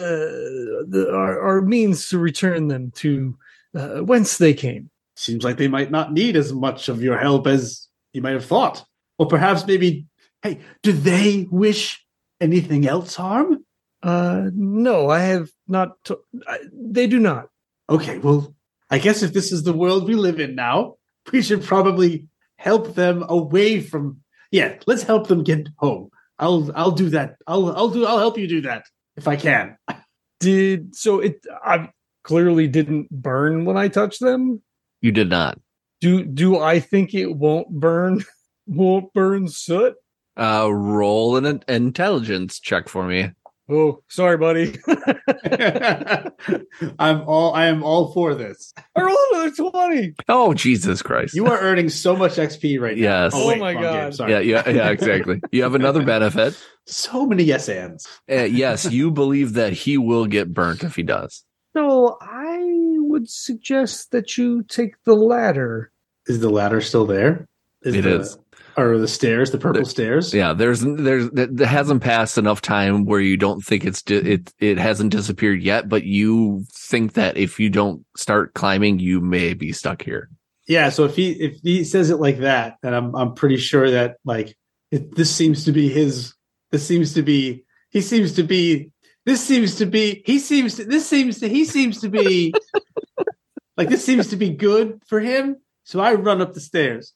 the 0.88 1.12
our, 1.12 1.40
our 1.40 1.62
means 1.62 2.08
to 2.08 2.18
return 2.18 2.68
them 2.68 2.90
to 2.96 3.36
uh, 3.74 3.98
whence 4.00 4.38
they 4.38 4.54
came. 4.54 4.90
Seems 5.16 5.44
like 5.44 5.56
they 5.56 5.68
might 5.68 5.90
not 5.90 6.12
need 6.12 6.36
as 6.36 6.52
much 6.52 6.88
of 6.88 7.02
your 7.02 7.18
help 7.18 7.46
as 7.46 7.88
you 8.12 8.22
might 8.22 8.32
have 8.32 8.44
thought. 8.44 8.84
Or 9.18 9.26
perhaps 9.26 9.66
maybe, 9.66 10.06
hey, 10.42 10.60
do 10.82 10.92
they 10.92 11.46
wish 11.50 12.04
anything 12.40 12.86
else 12.86 13.14
harm? 13.14 13.64
Uh, 14.02 14.50
no, 14.52 15.08
I 15.08 15.20
have 15.20 15.48
not. 15.66 15.92
To- 16.04 16.20
I, 16.46 16.58
they 16.72 17.06
do 17.06 17.18
not. 17.18 17.48
Okay, 17.88 18.18
well, 18.18 18.54
I 18.90 18.98
guess 18.98 19.22
if 19.22 19.32
this 19.32 19.52
is 19.52 19.62
the 19.62 19.72
world 19.72 20.06
we 20.06 20.14
live 20.14 20.40
in 20.40 20.54
now, 20.54 20.96
we 21.32 21.42
should 21.42 21.62
probably 21.62 22.28
help 22.56 22.94
them 22.94 23.24
away 23.28 23.80
from. 23.80 24.20
Yeah, 24.50 24.76
let's 24.86 25.02
help 25.02 25.28
them 25.28 25.42
get 25.42 25.68
home. 25.78 26.10
I'll 26.38 26.70
I'll 26.74 26.90
do 26.90 27.08
that. 27.10 27.36
I'll 27.46 27.74
I'll 27.74 27.88
do 27.88 28.04
I'll 28.04 28.18
help 28.18 28.36
you 28.38 28.46
do 28.46 28.60
that 28.62 28.84
if 29.16 29.26
I 29.28 29.36
can. 29.36 29.76
did 30.40 30.94
so 30.94 31.20
it 31.20 31.44
I 31.64 31.88
clearly 32.24 32.68
didn't 32.68 33.10
burn 33.10 33.64
when 33.64 33.76
I 33.76 33.88
touched 33.88 34.20
them. 34.20 34.62
You 35.04 35.12
did 35.12 35.28
not. 35.28 35.60
Do 36.00 36.24
do 36.24 36.58
I 36.58 36.80
think 36.80 37.12
it 37.12 37.36
won't 37.36 37.68
burn? 37.68 38.24
Won't 38.66 39.12
burn 39.12 39.48
soot? 39.48 39.92
Uh, 40.34 40.70
roll 40.72 41.36
an 41.36 41.62
intelligence 41.68 42.58
check 42.58 42.88
for 42.88 43.06
me. 43.06 43.32
Oh, 43.68 44.02
sorry, 44.08 44.38
buddy. 44.38 44.78
I'm 46.98 47.20
all 47.28 47.52
I 47.52 47.66
am 47.66 47.84
all 47.84 48.14
for 48.14 48.34
this. 48.34 48.72
I 48.96 49.02
rolled 49.02 49.18
another 49.32 49.70
twenty. 49.70 50.14
Oh, 50.26 50.54
Jesus 50.54 51.02
Christ. 51.02 51.34
You 51.34 51.48
are 51.48 51.60
earning 51.60 51.90
so 51.90 52.16
much 52.16 52.36
XP 52.36 52.80
right 52.80 52.96
now. 52.96 53.24
Yes. 53.24 53.32
Oh 53.34 53.54
my 53.56 53.74
wrong 53.74 53.82
God. 53.82 53.92
game, 53.92 54.12
Sorry. 54.12 54.32
yeah, 54.32 54.38
yeah, 54.38 54.66
yeah, 54.70 54.88
exactly. 54.88 55.42
You 55.52 55.64
have 55.64 55.74
another 55.74 56.02
benefit. 56.02 56.58
So 56.86 57.26
many 57.26 57.44
yes 57.44 57.68
ands. 57.68 58.08
Uh, 58.30 58.44
yes, 58.44 58.90
you 58.90 59.10
believe 59.10 59.52
that 59.52 59.74
he 59.74 59.98
will 59.98 60.24
get 60.24 60.54
burnt 60.54 60.82
if 60.82 60.96
he 60.96 61.02
does. 61.02 61.44
So 61.76 62.16
I 62.22 62.43
would 63.24 63.30
suggest 63.30 64.10
that 64.10 64.36
you 64.36 64.62
take 64.64 65.02
the 65.04 65.14
ladder. 65.14 65.90
Is 66.26 66.40
the 66.40 66.50
ladder 66.50 66.80
still 66.80 67.06
there? 67.06 67.48
It 67.82 68.02
the, 68.02 68.20
is. 68.20 68.38
Or 68.76 68.98
the 68.98 69.08
stairs, 69.08 69.50
the 69.50 69.58
purple 69.58 69.82
There- 69.82 69.90
stairs? 69.90 70.34
Yeah, 70.34 70.52
there's 70.52 70.80
there's 70.80 71.30
there 71.30 71.66
hasn't 71.66 72.02
passed 72.02 72.38
enough 72.38 72.60
time 72.60 73.04
where 73.04 73.20
you 73.20 73.36
don't 73.36 73.60
think 73.64 73.84
it's 73.84 74.02
di- 74.02 74.16
it 74.16 74.52
it 74.58 74.78
hasn't 74.78 75.12
disappeared 75.12 75.62
yet, 75.62 75.88
but 75.88 76.04
you 76.04 76.64
think 76.72 77.14
that 77.14 77.36
if 77.36 77.58
you 77.60 77.70
don't 77.70 78.04
start 78.16 78.54
climbing, 78.54 78.98
you 78.98 79.20
may 79.20 79.54
be 79.54 79.72
stuck 79.72 80.02
here. 80.02 80.28
Yeah, 80.66 80.88
so 80.90 81.04
if 81.04 81.14
he 81.16 81.32
if 81.32 81.60
he 81.62 81.84
says 81.84 82.10
it 82.10 82.20
like 82.20 82.38
that, 82.38 82.76
then 82.82 82.94
I'm 82.94 83.14
I'm 83.14 83.34
pretty 83.34 83.58
sure 83.58 83.90
that 83.90 84.16
like 84.24 84.56
it, 84.90 85.14
this 85.14 85.30
seems 85.30 85.64
to 85.64 85.72
be 85.72 85.88
his. 85.88 86.34
This 86.72 86.86
seems 86.86 87.14
to 87.14 87.22
be 87.22 87.64
he 87.90 88.00
seems 88.02 88.32
to 88.34 88.42
be. 88.42 88.90
This 89.26 89.42
seems 89.42 89.76
to 89.76 89.86
be 89.86 90.22
he 90.26 90.38
seems 90.38 90.74
to 90.76 90.84
this 90.84 91.08
seems 91.08 91.38
to 91.40 91.48
he 91.48 91.64
seems 91.64 92.00
to 92.02 92.10
be 92.10 92.52
like 93.76 93.88
this 93.88 94.04
seems 94.04 94.28
to 94.28 94.36
be 94.36 94.50
good 94.50 95.00
for 95.06 95.20
him. 95.20 95.56
So 95.84 96.00
I 96.00 96.14
run 96.14 96.40
up 96.40 96.54
the 96.54 96.60
stairs. 96.60 97.12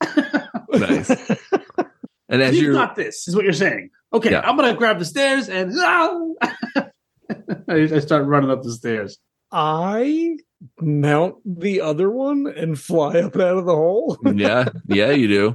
Nice. 0.71 1.11
And 2.31 2.42
as 2.42 2.61
you're 2.61 2.75
got 2.75 2.94
this, 2.94 3.27
is 3.27 3.35
what 3.35 3.44
you're 3.44 3.55
saying. 3.55 3.88
Okay, 4.12 4.33
Yeah. 4.33 4.40
I'm 4.40 4.55
gonna 4.57 4.75
grab 4.75 4.99
the 4.99 5.07
stairs 5.07 5.49
and 5.49 5.73
I 5.81 6.85
I 7.68 7.99
start 8.01 8.27
running 8.27 8.51
up 8.51 8.62
the 8.62 8.73
stairs. 8.73 9.16
I 9.51 10.37
mount 10.79 11.37
the 11.47 11.81
other 11.81 12.11
one 12.11 12.47
and 12.55 12.79
fly 12.79 13.21
up 13.21 13.35
out 13.37 13.57
of 13.57 13.64
the 13.64 13.75
hole. 13.75 14.18
yeah, 14.35 14.68
yeah, 14.87 15.11
you 15.11 15.29
do. 15.29 15.55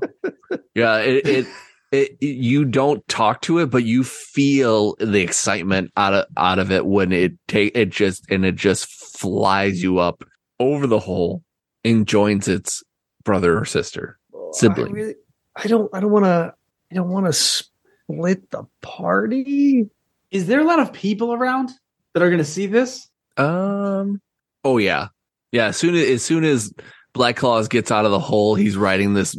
Yeah, 0.74 0.98
it, 0.98 1.28
it 1.28 1.48
it 1.92 2.18
you 2.24 2.66
don't 2.66 3.08
talk 3.08 3.42
to 3.42 3.60
it, 3.60 3.68
but 3.70 3.84
you 3.84 4.04
feel 4.04 4.96
the 5.00 5.22
excitement 5.22 5.92
out 5.96 6.16
of 6.16 6.26
out 6.38 6.58
of 6.58 6.72
it 6.72 6.88
when 6.88 7.12
it 7.12 7.34
take 7.48 7.78
it 7.78 7.92
just 7.92 8.26
and 8.32 8.44
it 8.46 8.56
just 8.56 8.88
flies 8.88 9.84
you 9.84 10.00
up 10.00 10.24
over 10.60 10.88
the 10.88 11.00
hole 11.00 11.44
and 11.84 12.08
joins 12.08 12.48
its 12.48 12.84
brother 13.24 13.58
or 13.58 13.66
sister. 13.66 14.18
Sibling. 14.54 14.90
I, 14.90 14.92
really, 14.92 15.16
I 15.56 15.68
don't. 15.68 15.90
I 15.94 16.00
don't 16.00 16.12
want 16.12 16.26
to. 16.26 16.54
I 16.92 16.96
don't 16.96 17.10
want 17.10 17.26
to 17.26 17.34
split 17.34 18.50
the 18.52 18.64
party. 18.82 19.90
Is 20.32 20.48
there 20.48 20.60
a 20.60 20.64
lot 20.64 20.80
of 20.80 20.94
people 20.94 21.34
around 21.34 21.72
that 22.14 22.24
are 22.24 22.30
gonna 22.30 22.44
see 22.44 22.68
this? 22.68 23.10
Um. 23.38 24.22
Oh 24.64 24.78
yeah, 24.78 25.08
yeah. 25.52 25.68
As 25.68 25.78
soon 25.78 25.96
as 25.96 26.08
as 26.08 26.24
soon 26.24 26.44
as 26.44 26.74
Black 27.14 27.36
Claws 27.36 27.68
gets 27.68 27.92
out 27.92 28.06
of 28.06 28.12
the 28.12 28.20
hole, 28.20 28.56
he's 28.56 28.78
riding 28.78 29.14
this 29.14 29.36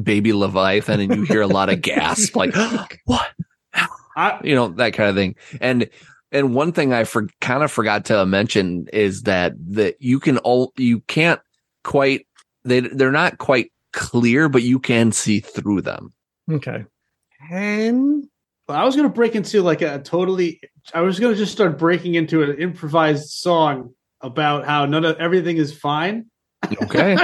baby 0.00 0.32
leviathan, 0.32 1.00
and 1.00 1.14
you 1.14 1.22
hear 1.24 1.42
a 1.42 1.46
lot 1.46 1.70
of 1.70 1.80
gasp, 1.82 2.36
like 2.36 2.54
what? 3.04 3.30
I, 4.16 4.40
You 4.44 4.54
know 4.54 4.68
that 4.68 4.94
kind 4.94 5.10
of 5.10 5.16
thing. 5.16 5.36
And 5.60 5.88
and 6.34 6.54
one 6.54 6.72
thing 6.72 6.92
I 6.92 7.04
for, 7.04 7.28
kind 7.40 7.62
of 7.62 7.70
forgot 7.70 8.04
to 8.06 8.26
mention 8.26 8.88
is 8.92 9.22
that 9.22 9.54
that 9.74 9.96
you 10.00 10.20
can 10.20 10.38
all 10.38 10.72
you 10.76 11.00
can't 11.00 11.40
quite 11.84 12.26
they 12.64 12.80
they're 12.80 13.12
not 13.12 13.38
quite 13.38 13.72
clear, 13.92 14.48
but 14.48 14.62
you 14.62 14.80
can 14.80 15.12
see 15.12 15.40
through 15.40 15.82
them. 15.82 16.12
Okay. 16.50 16.84
And 17.50 18.24
well, 18.68 18.78
I 18.78 18.84
was 18.84 18.96
gonna 18.96 19.08
break 19.08 19.34
into 19.34 19.62
like 19.62 19.80
a 19.80 20.00
totally. 20.00 20.60
I 20.92 21.02
was 21.02 21.20
gonna 21.20 21.36
just 21.36 21.52
start 21.52 21.78
breaking 21.78 22.16
into 22.16 22.42
an 22.42 22.58
improvised 22.58 23.30
song 23.30 23.94
about 24.20 24.66
how 24.66 24.86
none 24.86 25.04
of 25.04 25.16
everything 25.18 25.56
is 25.56 25.72
fine. 25.72 26.26
Okay. 26.82 27.16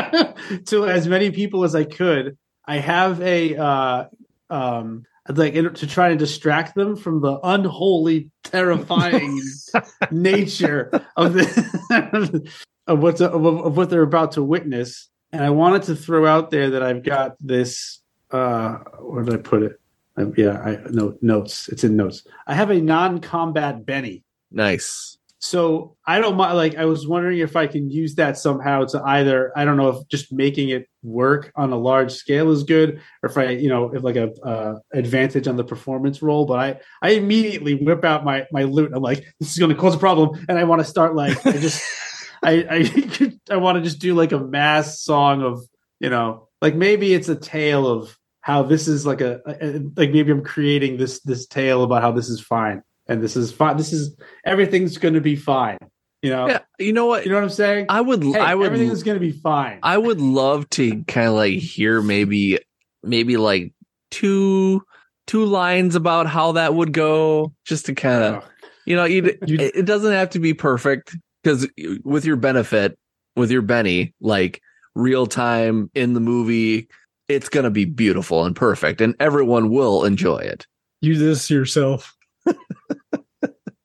to 0.66 0.86
as 0.86 1.08
many 1.08 1.30
people 1.30 1.64
as 1.64 1.74
I 1.74 1.84
could. 1.84 2.38
I 2.66 2.78
have 2.78 3.20
a 3.22 3.56
uh, 3.56 4.04
um, 4.50 5.04
like 5.36 5.54
in, 5.54 5.72
to 5.72 5.86
try 5.86 6.10
and 6.10 6.18
distract 6.18 6.74
them 6.74 6.96
from 6.96 7.20
the 7.20 7.38
unholy, 7.42 8.30
terrifying 8.44 9.40
nature 10.10 10.90
of 11.16 11.34
the 11.34 12.50
of 12.86 12.98
what's 13.00 13.20
of, 13.20 13.44
of 13.44 13.76
what 13.76 13.90
they're 13.90 14.02
about 14.02 14.32
to 14.32 14.42
witness. 14.42 15.08
And 15.32 15.44
I 15.44 15.50
wanted 15.50 15.84
to 15.84 15.96
throw 15.96 16.26
out 16.26 16.50
there 16.50 16.70
that 16.70 16.82
I've 16.82 17.04
got 17.04 17.36
this. 17.40 18.00
Uh, 18.30 18.78
where 18.98 19.24
did 19.24 19.34
I 19.34 19.38
put 19.38 19.62
it? 19.62 19.80
Um, 20.16 20.34
yeah, 20.36 20.60
I 20.60 20.78
no 20.90 21.16
notes. 21.22 21.68
It's 21.68 21.84
in 21.84 21.96
notes. 21.96 22.24
I 22.46 22.54
have 22.54 22.70
a 22.70 22.80
non-combat 22.80 23.86
Benny. 23.86 24.24
nice. 24.50 25.16
So 25.42 25.96
I 26.07 26.20
don't 26.20 26.37
mind. 26.37 26.55
Like 26.55 26.76
I 26.76 26.85
was 26.85 27.09
wondering 27.09 27.38
if 27.38 27.57
I 27.57 27.66
can 27.66 27.90
use 27.90 28.14
that 28.16 28.37
somehow 28.37 28.85
to 28.85 29.03
either 29.03 29.53
I 29.57 29.64
don't 29.64 29.79
know 29.79 29.88
if 29.88 30.09
just 30.09 30.31
making 30.31 30.68
it 30.68 30.87
work 31.03 31.50
on 31.57 31.72
a 31.72 31.79
large 31.79 32.12
scale 32.12 32.50
is 32.50 32.62
good, 32.62 33.00
or 33.22 33.31
if 33.31 33.38
I 33.38 33.48
you 33.48 33.70
know 33.70 33.90
if 33.90 34.03
like 34.03 34.16
a 34.16 34.33
uh, 34.42 34.79
advantage 34.92 35.48
on 35.48 35.57
the 35.57 35.64
performance 35.64 36.20
roll. 36.20 36.44
But 36.44 36.59
I 36.59 36.81
I 37.00 37.11
immediately 37.12 37.74
whip 37.74 38.05
out 38.05 38.22
my 38.22 38.46
my 38.53 38.64
lute. 38.64 38.92
I'm 38.94 39.03
like 39.03 39.24
this 39.40 39.50
is 39.50 39.59
going 39.59 39.70
to 39.74 39.81
cause 39.81 39.94
a 39.94 39.98
problem, 39.98 40.44
and 40.46 40.59
I 40.59 40.64
want 40.64 40.83
to 40.83 40.85
start 40.85 41.14
like 41.14 41.44
I 41.46 41.53
just 41.53 41.83
I 42.42 42.66
I 42.70 43.33
I 43.55 43.57
want 43.57 43.76
to 43.76 43.83
just 43.83 43.98
do 43.98 44.14
like 44.14 44.33
a 44.33 44.38
mass 44.38 45.00
song 45.00 45.42
of 45.42 45.62
you 46.00 46.11
know 46.11 46.48
like 46.61 46.74
maybe 46.74 47.14
it's 47.14 47.31
a 47.31 47.37
tale 47.37 47.87
of 47.87 48.14
how 48.42 48.62
this 48.62 48.88
is 48.88 49.07
like 49.07 49.22
a, 49.22 49.40
a 49.46 49.81
like 49.96 50.11
maybe 50.11 50.33
I'm 50.33 50.44
creating 50.44 50.98
this 50.98 51.20
this 51.22 51.46
tale 51.46 51.83
about 51.83 52.03
how 52.03 52.12
this 52.12 52.29
is 52.29 52.42
fine 52.42 52.83
and 53.10 53.20
this 53.22 53.36
is 53.36 53.52
fine. 53.52 53.76
This 53.76 53.92
is 53.92 54.16
everything's 54.46 54.96
going 54.96 55.14
to 55.14 55.20
be 55.20 55.36
fine. 55.36 55.76
You 56.22 56.30
know, 56.30 56.48
Yeah, 56.48 56.60
you 56.78 56.92
know 56.92 57.06
what? 57.06 57.24
you 57.24 57.30
know 57.30 57.36
what 57.36 57.44
I'm 57.44 57.50
saying. 57.50 57.86
I 57.88 58.00
would 58.00 58.22
Hey, 58.22 58.38
I 58.38 58.54
would 58.54 58.66
everything's 58.66 59.02
going 59.02 59.16
to 59.16 59.20
be 59.20 59.32
fine. 59.32 59.80
I 59.82 59.98
would 59.98 60.20
love 60.20 60.68
to 60.70 61.02
kind 61.04 61.28
of 61.28 61.34
like 61.34 61.54
hear 61.58 62.00
maybe 62.02 62.58
maybe 63.02 63.36
like 63.36 63.72
two 64.10 64.82
two 65.26 65.44
lines 65.44 65.94
about 65.94 66.26
how 66.26 66.52
that 66.52 66.74
would 66.74 66.92
go 66.92 67.52
just 67.64 67.86
to 67.86 67.94
kind 67.94 68.22
of 68.22 68.34
Ugh. 68.36 68.44
you 68.86 68.96
know 68.96 69.04
you 69.04 69.22
You- 69.46 69.58
it 69.60 69.76
it 69.76 69.84
doesn't 69.86 70.12
have 70.12 70.30
to 70.30 70.38
be 70.38 70.54
perfect 70.54 71.16
because 71.42 71.66
with 72.04 72.24
your 72.24 72.36
benefit 72.36 72.98
with 73.36 73.50
your 73.50 73.62
Benny 73.62 74.12
like 74.20 74.60
real 74.94 75.26
time 75.26 75.90
in 75.94 76.12
the 76.14 76.20
movie 76.20 76.88
it's 77.28 77.48
going 77.48 77.64
to 77.64 77.70
be 77.70 77.84
beautiful 77.86 78.44
and 78.44 78.54
perfect 78.56 79.00
and 79.00 79.14
everyone 79.20 79.70
will 79.70 80.04
enjoy 80.04 80.38
it. 80.38 80.66
you 81.00 81.14
did 81.14 81.22
this 81.22 81.48
yourself. 81.48 82.14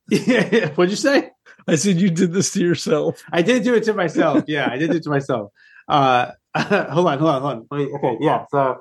Yeah, 0.09 0.69
what'd 0.75 0.91
you 0.91 0.97
say? 0.97 1.31
I 1.67 1.75
said 1.75 1.97
you 1.97 2.09
did 2.09 2.33
this 2.33 2.51
to 2.53 2.61
yourself. 2.61 3.23
I 3.31 3.41
did 3.41 3.63
do 3.63 3.73
it 3.73 3.83
to 3.85 3.93
myself. 3.93 4.43
Yeah, 4.47 4.69
I 4.71 4.77
did 4.77 4.91
do 4.91 4.97
it 4.97 5.03
to 5.03 5.09
myself. 5.09 5.51
Uh, 5.87 6.31
hold 6.55 7.07
on, 7.07 7.19
hold 7.19 7.31
on, 7.31 7.41
hold 7.41 7.67
on. 7.71 7.95
Okay, 7.95 8.17
yeah. 8.21 8.45
So, 8.51 8.77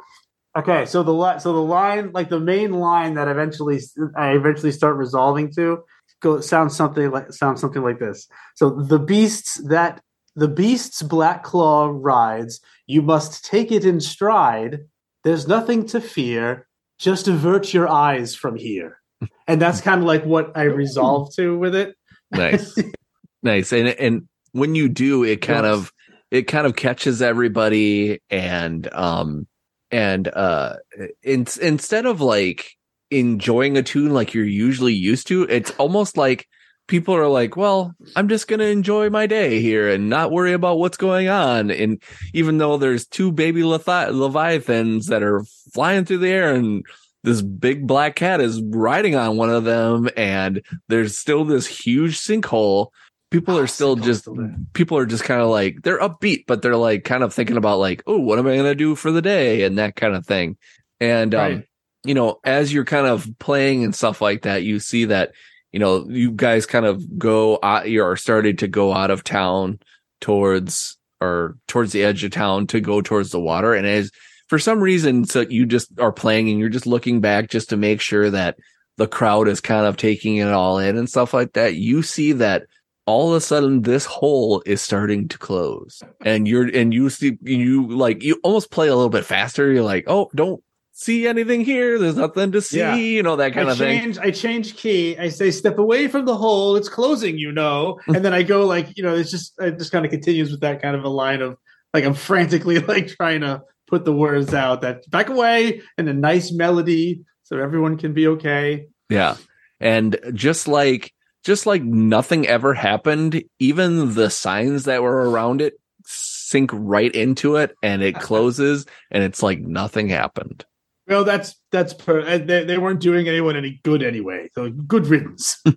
okay, 0.57 0.85
so 0.87 1.03
the 1.03 1.39
so 1.39 1.53
the 1.53 1.63
line, 1.63 2.13
like 2.13 2.29
the 2.29 2.41
main 2.41 2.73
line 2.73 3.15
that 3.15 3.29
eventually 3.29 3.81
I 4.17 4.33
eventually 4.33 4.73
start 4.73 4.97
resolving 4.97 5.53
to, 5.55 5.83
go 6.21 6.41
sounds 6.41 6.77
something 6.77 7.11
like 7.11 7.33
sounds 7.33 7.61
something 7.61 7.83
like 7.83 7.99
this. 7.99 8.29
So 8.55 8.71
the 8.71 8.99
beasts 8.99 9.57
that 9.69 10.03
the 10.37 10.49
beast's 10.49 11.03
black 11.03 11.43
claw 11.43 11.91
rides, 11.93 12.61
you 12.87 13.03
must 13.03 13.45
take 13.45 13.73
it 13.73 13.85
in 13.85 14.01
stride. 14.01 14.81
There's 15.23 15.49
nothing 15.49 15.87
to 15.87 16.01
fear. 16.01 16.67
Just 16.99 17.29
avert 17.29 17.73
your 17.73 17.89
eyes 17.89 18.35
from 18.35 18.57
here. 18.57 18.99
And 19.47 19.61
that's 19.61 19.81
kind 19.81 20.01
of 20.01 20.07
like 20.07 20.25
what 20.25 20.57
I 20.57 20.63
resolved 20.63 21.37
to 21.37 21.59
with 21.59 21.75
it. 21.75 21.95
Nice. 22.31 22.77
nice. 23.43 23.73
And 23.73 23.89
and 23.89 24.29
when 24.53 24.75
you 24.75 24.89
do 24.89 25.25
it 25.25 25.43
kind 25.43 25.65
Yes. 25.67 25.75
of 25.75 25.93
it 26.31 26.43
kind 26.43 26.67
of 26.67 26.77
catches 26.77 27.21
everybody 27.23 28.21
and 28.31 28.93
um 28.93 29.47
and 29.91 30.29
uh 30.29 30.77
in, 31.23 31.47
instead 31.61 32.07
of 32.07 32.21
like 32.21 32.73
enjoying 33.11 33.77
a 33.77 33.83
tune 33.83 34.13
like 34.15 34.33
you're 34.35 34.45
usually 34.45 34.95
used 34.95 35.27
to 35.29 35.43
it's 35.45 35.71
almost 35.73 36.17
like 36.17 36.47
people 36.89 37.15
are 37.15 37.29
like 37.29 37.57
well 37.57 37.95
i'm 38.17 38.29
just 38.29 38.49
going 38.49 38.59
to 38.59 38.67
enjoy 38.67 39.09
my 39.11 39.27
day 39.27 39.61
here 39.61 39.89
and 39.89 40.09
not 40.09 40.33
worry 40.33 40.53
about 40.53 40.79
what's 40.79 40.97
going 40.97 41.29
on 41.29 41.71
and 41.71 42.03
even 42.33 42.59
though 42.59 42.77
there's 42.77 43.07
two 43.07 43.31
baby 43.31 43.63
leviathans 43.63 45.07
that 45.07 45.23
are 45.23 45.45
flying 45.73 46.05
through 46.05 46.19
the 46.19 46.29
air 46.31 46.55
and 46.55 46.85
this 47.25 47.43
big 47.43 47.87
black 47.87 48.15
cat 48.15 48.41
is 48.41 48.63
riding 48.63 49.17
on 49.17 49.37
one 49.37 49.51
of 49.51 49.65
them 49.65 50.09
and 50.17 50.63
there's 50.89 51.19
still 51.19 51.45
this 51.45 51.67
huge 51.67 52.19
sinkhole. 52.19 52.89
People 53.31 53.59
are 53.59 53.67
still 53.67 53.97
just 53.97 54.29
people 54.75 54.97
are 54.97 55.07
just 55.07 55.25
kind 55.25 55.41
of 55.41 55.49
like 55.49 55.83
they're 55.83 55.99
upbeat 55.99 56.45
but 56.47 56.63
they're 56.63 56.77
like 56.77 57.03
kind 57.03 57.25
of 57.25 57.35
thinking 57.35 57.57
about 57.57 57.81
like 57.81 58.01
oh 58.07 58.21
what 58.21 58.39
am 58.39 58.47
i 58.47 58.55
going 58.55 58.63
to 58.63 58.77
do 58.77 58.95
for 58.95 59.11
the 59.11 59.23
day? 59.23 59.65
and 59.65 59.79
that 59.79 59.97
kind 59.97 60.15
of 60.15 60.25
thing. 60.25 60.57
And 61.01 61.35
um 61.35 61.65
you 62.05 62.15
know 62.15 62.39
as 62.45 62.73
you're 62.73 62.85
kind 62.85 63.09
of 63.09 63.27
playing 63.41 63.83
and 63.83 63.95
stuff 63.95 64.21
like 64.21 64.43
that 64.43 64.63
you 64.63 64.79
see 64.79 65.07
that 65.07 65.33
you 65.75 65.81
know, 65.81 66.07
you 66.09 66.31
guys 66.31 66.67
kind 66.67 66.87
of 66.87 67.19
go, 67.19 67.59
out, 67.61 67.91
you 67.91 68.01
are 68.05 68.15
starting 68.15 68.57
to 68.59 68.69
go 68.69 68.93
out 68.93 69.11
of 69.11 69.25
town 69.25 69.81
towards 70.21 70.97
or 71.21 71.57
towards 71.67 71.91
the 71.91 72.05
edge 72.05 72.23
of 72.23 72.31
town 72.31 72.69
to 72.69 72.81
go 72.81 73.01
towards 73.01 73.33
the 73.33 73.41
water. 73.41 73.75
And 73.75 73.85
as 73.85 74.13
for 74.49 74.59
some 74.59 74.81
reason, 74.81 75.25
so 75.25 75.41
you 75.41 75.67
just 75.67 75.89
are 75.99 76.13
playing 76.13 76.49
and 76.51 76.59
you're 76.59 76.69
just 76.69 76.87
looking 76.87 77.21
back 77.21 77.49
just 77.51 77.71
to 77.71 77.77
make 77.77 78.01
sure 78.01 78.31
that 78.31 78.57
the 78.97 79.09
crowd 79.09 79.49
is 79.49 79.61
kind 79.61 79.87
of 79.87 79.97
taking 79.97 80.37
it 80.37 80.49
all 80.49 80.79
in 80.79 80.97
and 80.97 81.09
stuff 81.09 81.35
like 81.35 81.55
that. 81.55 81.75
You 81.75 82.03
see 82.03 82.33
that 82.33 82.65
all 83.07 83.31
of 83.31 83.37
a 83.37 83.41
sudden 83.41 83.83
this 83.83 84.05
hole 84.07 84.63
is 84.65 84.81
starting 84.81 85.29
to 85.29 85.37
close 85.39 86.03
and 86.25 86.49
you're 86.49 86.67
and 86.75 86.95
you 86.95 87.11
see 87.11 87.37
you 87.43 87.87
like 87.89 88.23
you 88.23 88.41
almost 88.43 88.71
play 88.71 88.89
a 88.89 88.95
little 88.95 89.11
bit 89.11 89.27
faster 89.27 89.71
you're 89.71 89.83
like 89.83 90.05
oh 90.07 90.31
don't 90.35 90.63
see 90.93 91.27
anything 91.27 91.61
here 91.63 91.99
there's 91.99 92.17
nothing 92.17 92.51
to 92.51 92.63
see 92.63 92.79
Yeah. 92.79 92.95
you 92.95 93.23
know 93.23 93.37
that 93.37 93.53
kind 93.53 93.69
I 93.69 93.73
of 93.73 93.79
thing 93.79 94.17
I 94.21 94.31
change 94.31 94.77
key. 94.77 95.19
I 95.19 95.29
say, 95.29 95.51
step 95.51 95.79
away 95.79 96.09
from 96.09 96.25
the 96.25 96.37
hole. 96.37 96.77
It's 96.77 96.89
closing, 96.89 97.37
you 97.37 97.53
know. 97.53 97.99
And 98.07 98.25
then 98.25 98.33
I 98.33 98.43
go 98.43 98.65
like, 98.65 98.97
you 98.97 99.03
know, 99.03 99.15
it's 99.15 99.31
just, 99.31 99.53
it 99.61 99.77
just 99.79 99.93
kind 99.93 100.05
of 100.07 100.11
continues 100.11 100.51
with 100.51 100.61
that 100.61 100.81
kind 100.81 100.97
of 100.97 101.05
a 101.05 101.09
line 101.09 101.43
of 101.43 101.59
like, 101.93 102.05
I'm 102.05 102.15
frantically 102.15 102.79
like 102.95 103.09
trying 103.09 103.43
to 103.43 103.61
put 103.87 104.05
the 104.05 104.13
words 104.13 104.55
out 104.55 104.81
that 104.83 105.09
back 105.11 105.29
away 105.29 105.83
and 105.99 106.09
a 106.09 106.15
nice 106.15 106.53
melody 106.53 107.25
so 107.43 107.59
everyone 107.59 107.97
can 107.97 108.13
be 108.13 108.27
okay. 108.29 108.87
Yeah. 109.11 109.37
And 109.81 110.19
just 110.33 110.67
like 110.69 111.13
just 111.45 111.67
like 111.67 111.83
nothing 111.83 112.47
ever 112.47 112.73
happened, 112.75 113.45
even 113.59 114.15
the 114.15 114.31
signs 114.31 114.85
that 114.85 115.03
were 115.03 115.31
around 115.31 115.61
it 115.61 115.75
sink 116.07 116.71
right 116.73 117.15
into 117.15 117.57
it 117.57 117.77
and 117.83 118.03
it 118.03 118.15
closes 118.21 118.87
and 119.11 119.23
it's 119.23 119.43
like 119.43 119.61
nothing 119.61 120.09
happened. 120.09 120.65
Well, 121.07 121.25
that's, 121.25 121.55
that's, 121.71 121.93
per- 121.93 122.39
they, 122.39 122.65
they 122.65 122.79
weren't 122.79 123.01
doing 123.01 123.29
anyone 123.29 123.57
any 123.57 123.79
good 123.83 124.03
anyway. 124.03 124.49
So 124.55 124.71
good 124.71 125.07
riddance. 125.07 125.63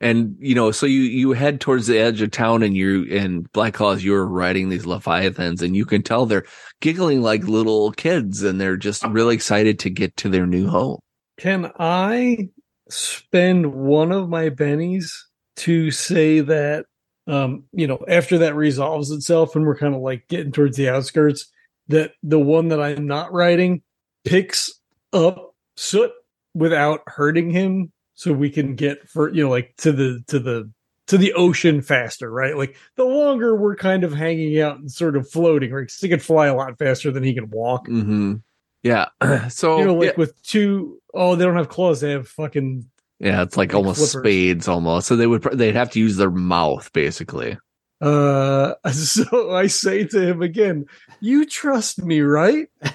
And 0.00 0.36
you 0.38 0.54
know, 0.54 0.70
so 0.70 0.86
you 0.86 1.00
you 1.00 1.32
head 1.32 1.60
towards 1.60 1.86
the 1.86 1.98
edge 1.98 2.20
of 2.20 2.30
town 2.30 2.62
and 2.62 2.76
you 2.76 3.06
and 3.10 3.50
Black 3.52 3.74
Claws 3.74 4.04
you're 4.04 4.26
riding 4.26 4.68
these 4.68 4.86
leviathans 4.86 5.62
and 5.62 5.76
you 5.76 5.84
can 5.84 6.02
tell 6.02 6.26
they're 6.26 6.46
giggling 6.80 7.22
like 7.22 7.44
little 7.44 7.92
kids 7.92 8.42
and 8.42 8.60
they're 8.60 8.76
just 8.76 9.04
really 9.06 9.34
excited 9.34 9.78
to 9.80 9.90
get 9.90 10.16
to 10.18 10.28
their 10.28 10.46
new 10.46 10.68
home. 10.68 10.98
Can 11.38 11.72
I 11.78 12.50
spend 12.90 13.74
one 13.74 14.12
of 14.12 14.28
my 14.28 14.50
bennies 14.50 15.10
to 15.56 15.90
say 15.90 16.40
that, 16.40 16.86
um, 17.26 17.64
you 17.72 17.86
know, 17.86 18.04
after 18.08 18.38
that 18.38 18.54
resolves 18.54 19.10
itself 19.10 19.56
and 19.56 19.64
we're 19.64 19.76
kind 19.76 19.94
of 19.94 20.00
like 20.00 20.28
getting 20.28 20.52
towards 20.52 20.76
the 20.76 20.88
outskirts, 20.88 21.50
that 21.88 22.12
the 22.22 22.38
one 22.38 22.68
that 22.68 22.80
I'm 22.80 23.06
not 23.06 23.32
riding 23.32 23.82
picks 24.24 24.72
up 25.12 25.54
Soot 25.76 26.12
without 26.54 27.00
hurting 27.06 27.50
him, 27.50 27.92
so 28.20 28.34
we 28.34 28.50
can 28.50 28.74
get 28.74 29.08
for 29.08 29.32
you 29.32 29.44
know 29.44 29.48
like 29.50 29.72
to 29.78 29.92
the 29.92 30.22
to 30.26 30.38
the 30.38 30.70
to 31.06 31.16
the 31.16 31.32
ocean 31.32 31.80
faster, 31.80 32.30
right? 32.30 32.54
Like 32.54 32.76
the 32.96 33.04
longer 33.04 33.56
we're 33.56 33.76
kind 33.76 34.04
of 34.04 34.12
hanging 34.12 34.60
out 34.60 34.78
and 34.78 34.90
sort 34.92 35.16
of 35.16 35.28
floating, 35.28 35.72
right? 35.72 35.88
'Cause 35.88 35.96
he 36.00 36.08
can 36.08 36.20
fly 36.20 36.46
a 36.48 36.54
lot 36.54 36.78
faster 36.78 37.10
than 37.10 37.22
he 37.24 37.32
can 37.34 37.48
walk. 37.48 37.88
Mm-hmm. 37.88 38.34
Yeah. 38.82 39.06
so 39.48 39.78
you 39.78 39.86
know, 39.86 39.94
like 39.94 40.10
yeah. 40.10 40.12
with 40.18 40.40
two 40.42 41.00
oh, 41.14 41.34
they 41.34 41.46
don't 41.46 41.56
have 41.56 41.70
claws; 41.70 42.00
they 42.02 42.10
have 42.10 42.28
fucking 42.28 42.84
Yeah, 43.18 43.42
it's 43.42 43.56
like 43.56 43.70
Like 43.72 43.76
almost 43.76 43.98
flippers. 44.12 44.20
spades 44.22 44.68
almost. 44.68 45.08
So 45.08 45.16
they 45.16 45.26
would 45.26 45.42
they'd 45.54 45.74
have 45.74 45.90
to 45.92 45.98
use 45.98 46.16
their 46.16 46.30
mouth 46.30 46.92
basically. 46.92 47.56
Uh, 48.02 48.74
so 48.92 49.54
I 49.54 49.66
say 49.66 50.04
to 50.04 50.20
him 50.20 50.42
again, 50.42 50.84
"You 51.20 51.46
trust 51.46 52.02
me, 52.04 52.20
right?" 52.20 52.68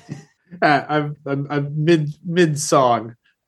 Uh, 0.62 0.86
I'm, 0.88 1.16
I'm 1.26 1.48
I'm 1.50 1.84
mid 1.84 2.12
mid 2.24 2.58
song. 2.58 3.16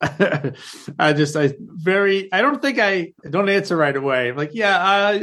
I 0.98 1.12
just 1.12 1.34
I 1.36 1.54
very 1.58 2.32
I 2.32 2.40
don't 2.40 2.62
think 2.62 2.78
I, 2.78 3.12
I 3.24 3.28
don't 3.30 3.48
answer 3.48 3.76
right 3.76 3.96
away. 3.96 4.28
I'm 4.30 4.36
like 4.36 4.50
yeah 4.54 4.76
uh 4.78 5.20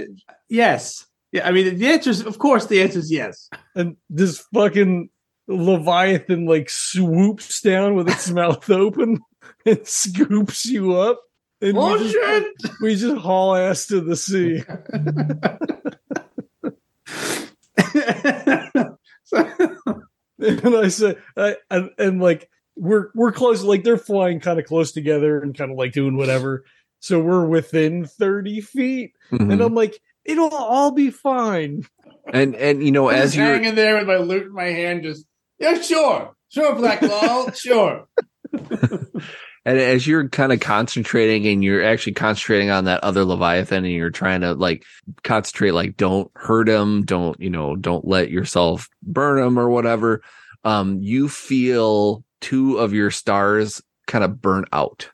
yes 0.50 1.06
yeah 1.32 1.48
I 1.48 1.52
mean 1.52 1.78
the 1.78 1.88
answer 1.88 2.10
is 2.10 2.22
of 2.26 2.38
course 2.40 2.66
the 2.66 2.82
answer 2.82 3.00
is 3.00 3.12
yes. 3.12 3.50
And 3.76 3.96
this 4.10 4.40
fucking 4.54 5.10
leviathan 5.48 6.46
like 6.46 6.70
swoops 6.70 7.62
down 7.62 7.96
with 7.96 8.10
its 8.10 8.30
mouth 8.40 8.70
open 8.70 9.20
and 9.66 9.88
scoops 9.88 10.66
you 10.66 10.94
up, 10.96 11.22
and 11.62 11.78
we 11.78 12.12
just, 12.12 12.82
we 12.82 12.96
just 12.96 13.18
haul 13.18 13.56
ass 13.56 13.88
to 13.88 14.02
the 14.02 14.16
sea. 14.16 14.64
So- 19.24 19.52
And 20.38 20.76
I 20.76 20.90
say, 20.90 21.16
I, 21.38 21.56
and, 21.72 21.92
and 21.98 22.22
like 22.22 22.50
we're 22.76 23.10
we're 23.16 23.32
close, 23.32 23.64
like 23.64 23.84
they're 23.84 23.98
flying 23.98 24.40
kind 24.40 24.60
of 24.60 24.66
close 24.66 24.92
together 24.92 25.40
and 25.42 25.58
kind 25.58 25.72
of 25.72 25.78
like 25.78 25.94
doing 25.94 26.18
whatever. 26.18 26.64
So 27.00 27.20
we're 27.20 27.46
within 27.46 28.06
thirty 28.06 28.62
feet, 28.62 29.14
Mhm. 29.32 29.52
and 29.54 29.62
I'm 29.62 29.76
like, 29.76 30.00
it'll 30.24 30.54
all 30.54 30.92
be 30.92 31.10
fine. 31.12 31.84
and 32.34 32.56
and 32.56 32.84
you 32.84 32.92
know 32.92 33.10
as 33.10 33.36
you're 33.36 33.46
hanging 33.46 33.76
there 33.76 33.98
with 33.98 34.08
my 34.08 34.18
lute 34.18 34.48
in 34.48 34.54
my 34.54 34.66
hand, 34.66 35.04
just 35.04 35.26
yeah, 35.60 35.80
sure, 35.82 36.36
sure, 36.50 36.76
Black 36.76 37.00
Claw, 37.00 37.52
sure. 37.54 38.08
and 39.66 39.80
as 39.80 40.06
you're 40.06 40.30
kind 40.30 40.52
of 40.52 40.60
concentrating 40.60 41.46
and 41.48 41.64
you're 41.64 41.84
actually 41.84 42.14
concentrating 42.14 42.70
on 42.70 42.86
that 42.86 43.04
other 43.04 43.24
leviathan 43.26 43.84
and 43.86 43.94
you're 43.94 44.10
trying 44.10 44.42
to 44.42 44.54
like 44.54 44.84
concentrate 45.24 45.72
like 45.72 45.98
don't 45.98 46.32
hurt 46.36 46.70
him 46.70 47.04
don't 47.04 47.40
you 47.40 47.50
know 47.50 47.76
don't 47.76 48.08
let 48.08 48.30
yourself 48.30 48.88
burn 49.04 49.40
him 49.40 49.58
or 49.60 49.70
whatever 49.70 50.22
um 50.64 51.00
you 51.02 51.28
feel 51.28 52.24
two 52.46 52.78
of 52.78 52.94
your 52.94 53.10
stars 53.10 53.82
kind 54.08 54.24
of 54.24 54.40
burn 54.42 54.66
out 54.72 55.10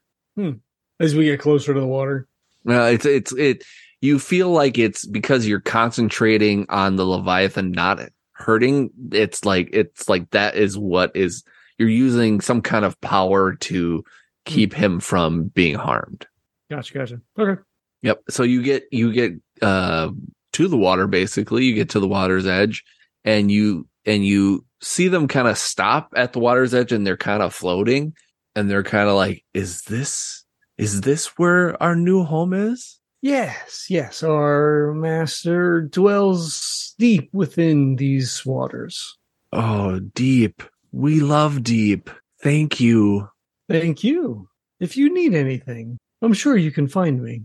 As 1.00 1.15
we 1.15 1.26
get 1.26 1.39
closer 1.39 1.74
to 1.74 1.80
the 1.80 1.88
water, 1.88 2.28
Uh, 2.67 2.91
it's 2.94 3.06
it's 3.06 3.34
it. 3.34 3.63
You 4.02 4.20
feel 4.20 4.50
like 4.50 4.78
it's 4.78 5.06
because 5.06 5.48
you're 5.48 5.62
concentrating 5.62 6.65
on 6.70 6.96
the 6.96 7.06
Leviathan 7.06 7.72
not 7.72 8.00
hurting. 8.34 8.89
It's 9.12 9.46
like 9.46 9.70
it's 9.74 10.10
like 10.10 10.30
that 10.32 10.56
is 10.56 10.78
what 10.78 11.15
is 11.15 11.44
you're 11.78 11.89
using 11.89 12.41
some 12.41 12.62
kind 12.62 12.86
of 12.86 13.00
power 13.02 13.56
to 13.56 14.04
keep 14.46 14.74
him 14.74 15.00
from 15.00 15.46
being 15.54 15.76
harmed. 15.76 16.28
gotcha, 16.70 16.94
gotcha. 16.94 17.22
Okay, 17.38 17.62
Yep. 18.02 18.24
So 18.30 18.44
you 18.44 18.62
get 18.62 18.84
you 18.91 19.13
get 19.13 19.34
uh 19.62 20.10
to 20.54 20.67
the 20.67 20.78
water 20.78 21.08
basically. 21.08 21.65
You 21.65 21.76
get 21.76 21.89
to 21.91 22.00
the 22.00 22.08
water's 22.08 22.46
edge 22.48 22.84
and 23.24 23.52
you 23.52 23.88
and 24.05 24.25
you 24.25 24.65
see 24.81 25.07
them 25.07 25.27
kind 25.27 25.47
of 25.47 25.57
stop 25.57 26.13
at 26.15 26.33
the 26.33 26.39
water's 26.39 26.73
edge 26.73 26.91
and 26.91 27.05
they're 27.05 27.17
kind 27.17 27.43
of 27.43 27.53
floating 27.53 28.13
and 28.55 28.69
they're 28.69 28.83
kind 28.83 29.07
of 29.07 29.15
like 29.15 29.43
is 29.53 29.81
this 29.83 30.43
is 30.77 31.01
this 31.01 31.27
where 31.37 31.81
our 31.81 31.95
new 31.95 32.23
home 32.23 32.53
is? 32.53 32.99
yes, 33.21 33.85
yes. 33.89 34.23
Our 34.23 34.93
master 34.93 35.81
dwells 35.81 36.95
deep 36.97 37.29
within 37.33 37.95
these 37.95 38.45
waters. 38.45 39.17
Oh, 39.53 39.99
deep. 39.99 40.63
We 40.91 41.19
love 41.19 41.63
deep. 41.63 42.09
Thank 42.41 42.79
you. 42.79 43.29
Thank 43.69 44.03
you. 44.03 44.49
If 44.79 44.97
you 44.97 45.13
need 45.13 45.33
anything, 45.33 45.97
I'm 46.21 46.33
sure 46.33 46.57
you 46.57 46.71
can 46.71 46.87
find 46.87 47.21
me. 47.21 47.43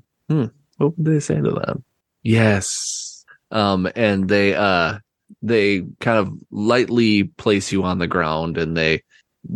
What 0.79 0.97
would 0.97 1.07
they 1.07 1.21
say 1.21 1.37
to 1.37 1.51
that? 1.51 1.77
Yes. 2.23 3.25
Um, 3.51 3.89
and 3.95 4.29
they, 4.29 4.55
uh, 4.55 4.99
they 5.43 5.83
kind 6.01 6.19
of 6.19 6.33
lightly 6.51 7.25
place 7.25 7.73
you 7.73 7.85
on 7.85 7.99
the 7.99 8.07
ground 8.07 8.59
and 8.59 8.77
they 8.77 9.03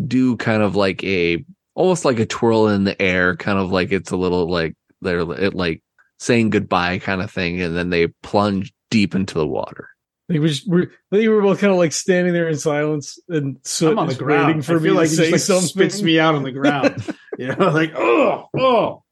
do 0.06 0.36
kind 0.36 0.62
of 0.62 0.76
like 0.76 1.02
a, 1.04 1.44
almost 1.74 2.04
like 2.04 2.18
a 2.18 2.26
twirl 2.26 2.68
in 2.68 2.84
the 2.84 3.00
air, 3.00 3.36
kind 3.36 3.58
of 3.58 3.72
like 3.72 3.92
it's 3.92 4.10
a 4.10 4.16
little 4.16 4.48
like 4.50 4.74
they're 5.00 5.20
it, 5.20 5.54
like 5.54 5.82
saying 6.18 6.50
goodbye 6.50 6.98
kind 6.98 7.22
of 7.22 7.30
thing. 7.30 7.60
And 7.60 7.76
then 7.76 7.90
they 7.90 8.08
plunge 8.22 8.72
deep 8.90 9.14
into 9.14 9.34
the 9.34 9.46
water. 9.46 9.88
I 10.28 10.34
think 10.34 10.42
we 10.42 10.48
just, 10.48 10.68
we're, 10.68 10.82
I 11.12 11.16
think 11.16 11.28
we're 11.28 11.42
both 11.42 11.58
kind 11.58 11.72
of 11.72 11.78
like 11.78 11.92
standing 11.92 12.32
there 12.32 12.48
in 12.48 12.56
silence 12.56 13.18
and 13.28 13.56
so 13.64 13.90
I'm 13.90 13.98
on 13.98 14.08
the 14.08 14.14
ground. 14.14 14.46
waiting 14.46 14.62
for 14.62 14.74
I 14.74 14.76
me 14.76 14.82
feel 14.84 14.94
to 14.94 15.00
like 15.00 15.08
he 15.08 15.16
say 15.16 15.30
just, 15.30 15.48
like, 15.48 15.60
something. 15.60 15.68
spits 15.68 16.02
me 16.02 16.20
out 16.20 16.36
on 16.36 16.44
the 16.44 16.52
ground. 16.52 17.04
you 17.38 17.48
know, 17.48 17.70
like 17.70 17.92
oh 17.96 18.48
oh 18.56 19.02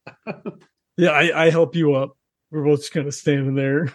Yeah, 0.96 1.10
I, 1.10 1.46
I 1.46 1.50
help 1.50 1.76
you 1.76 1.94
up. 1.94 2.16
We're 2.50 2.64
both 2.64 2.80
just 2.80 2.92
kind 2.92 3.06
of 3.06 3.14
standing 3.14 3.54
there. 3.54 3.92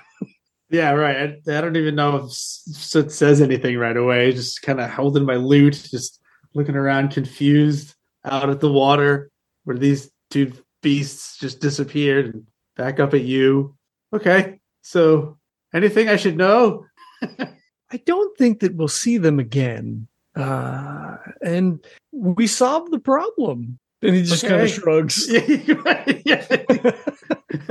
Yeah 0.69 0.91
right. 0.91 1.17
I, 1.47 1.57
I 1.57 1.61
don't 1.61 1.77
even 1.77 1.95
know 1.95 2.17
if 2.17 2.31
Soot 2.31 3.11
says 3.11 3.41
anything 3.41 3.77
right 3.77 3.97
away. 3.97 4.31
Just 4.31 4.61
kind 4.61 4.79
of 4.79 4.89
holding 4.89 5.25
my 5.25 5.35
lute, 5.35 5.87
just 5.89 6.21
looking 6.53 6.75
around, 6.75 7.11
confused, 7.11 7.95
out 8.25 8.49
at 8.49 8.59
the 8.59 8.71
water 8.71 9.29
where 9.65 9.77
these 9.77 10.11
two 10.29 10.51
beasts 10.81 11.37
just 11.37 11.59
disappeared 11.59 12.33
and 12.33 12.47
back 12.75 12.99
up 12.99 13.13
at 13.13 13.21
you. 13.23 13.75
Okay, 14.13 14.59
so 14.81 15.37
anything 15.73 16.09
I 16.09 16.15
should 16.15 16.37
know? 16.37 16.85
I 17.21 17.97
don't 18.05 18.37
think 18.37 18.59
that 18.61 18.75
we'll 18.75 18.87
see 18.87 19.17
them 19.17 19.39
again. 19.39 20.07
Uh, 20.35 21.17
and 21.41 21.83
we 22.11 22.47
solved 22.47 22.91
the 22.91 22.99
problem. 22.99 23.79
And 24.01 24.15
he 24.15 24.23
just 24.23 24.45
kind 24.45 24.61
of 24.61 24.69
shrugs. 24.69 25.27
yeah. 26.25 26.45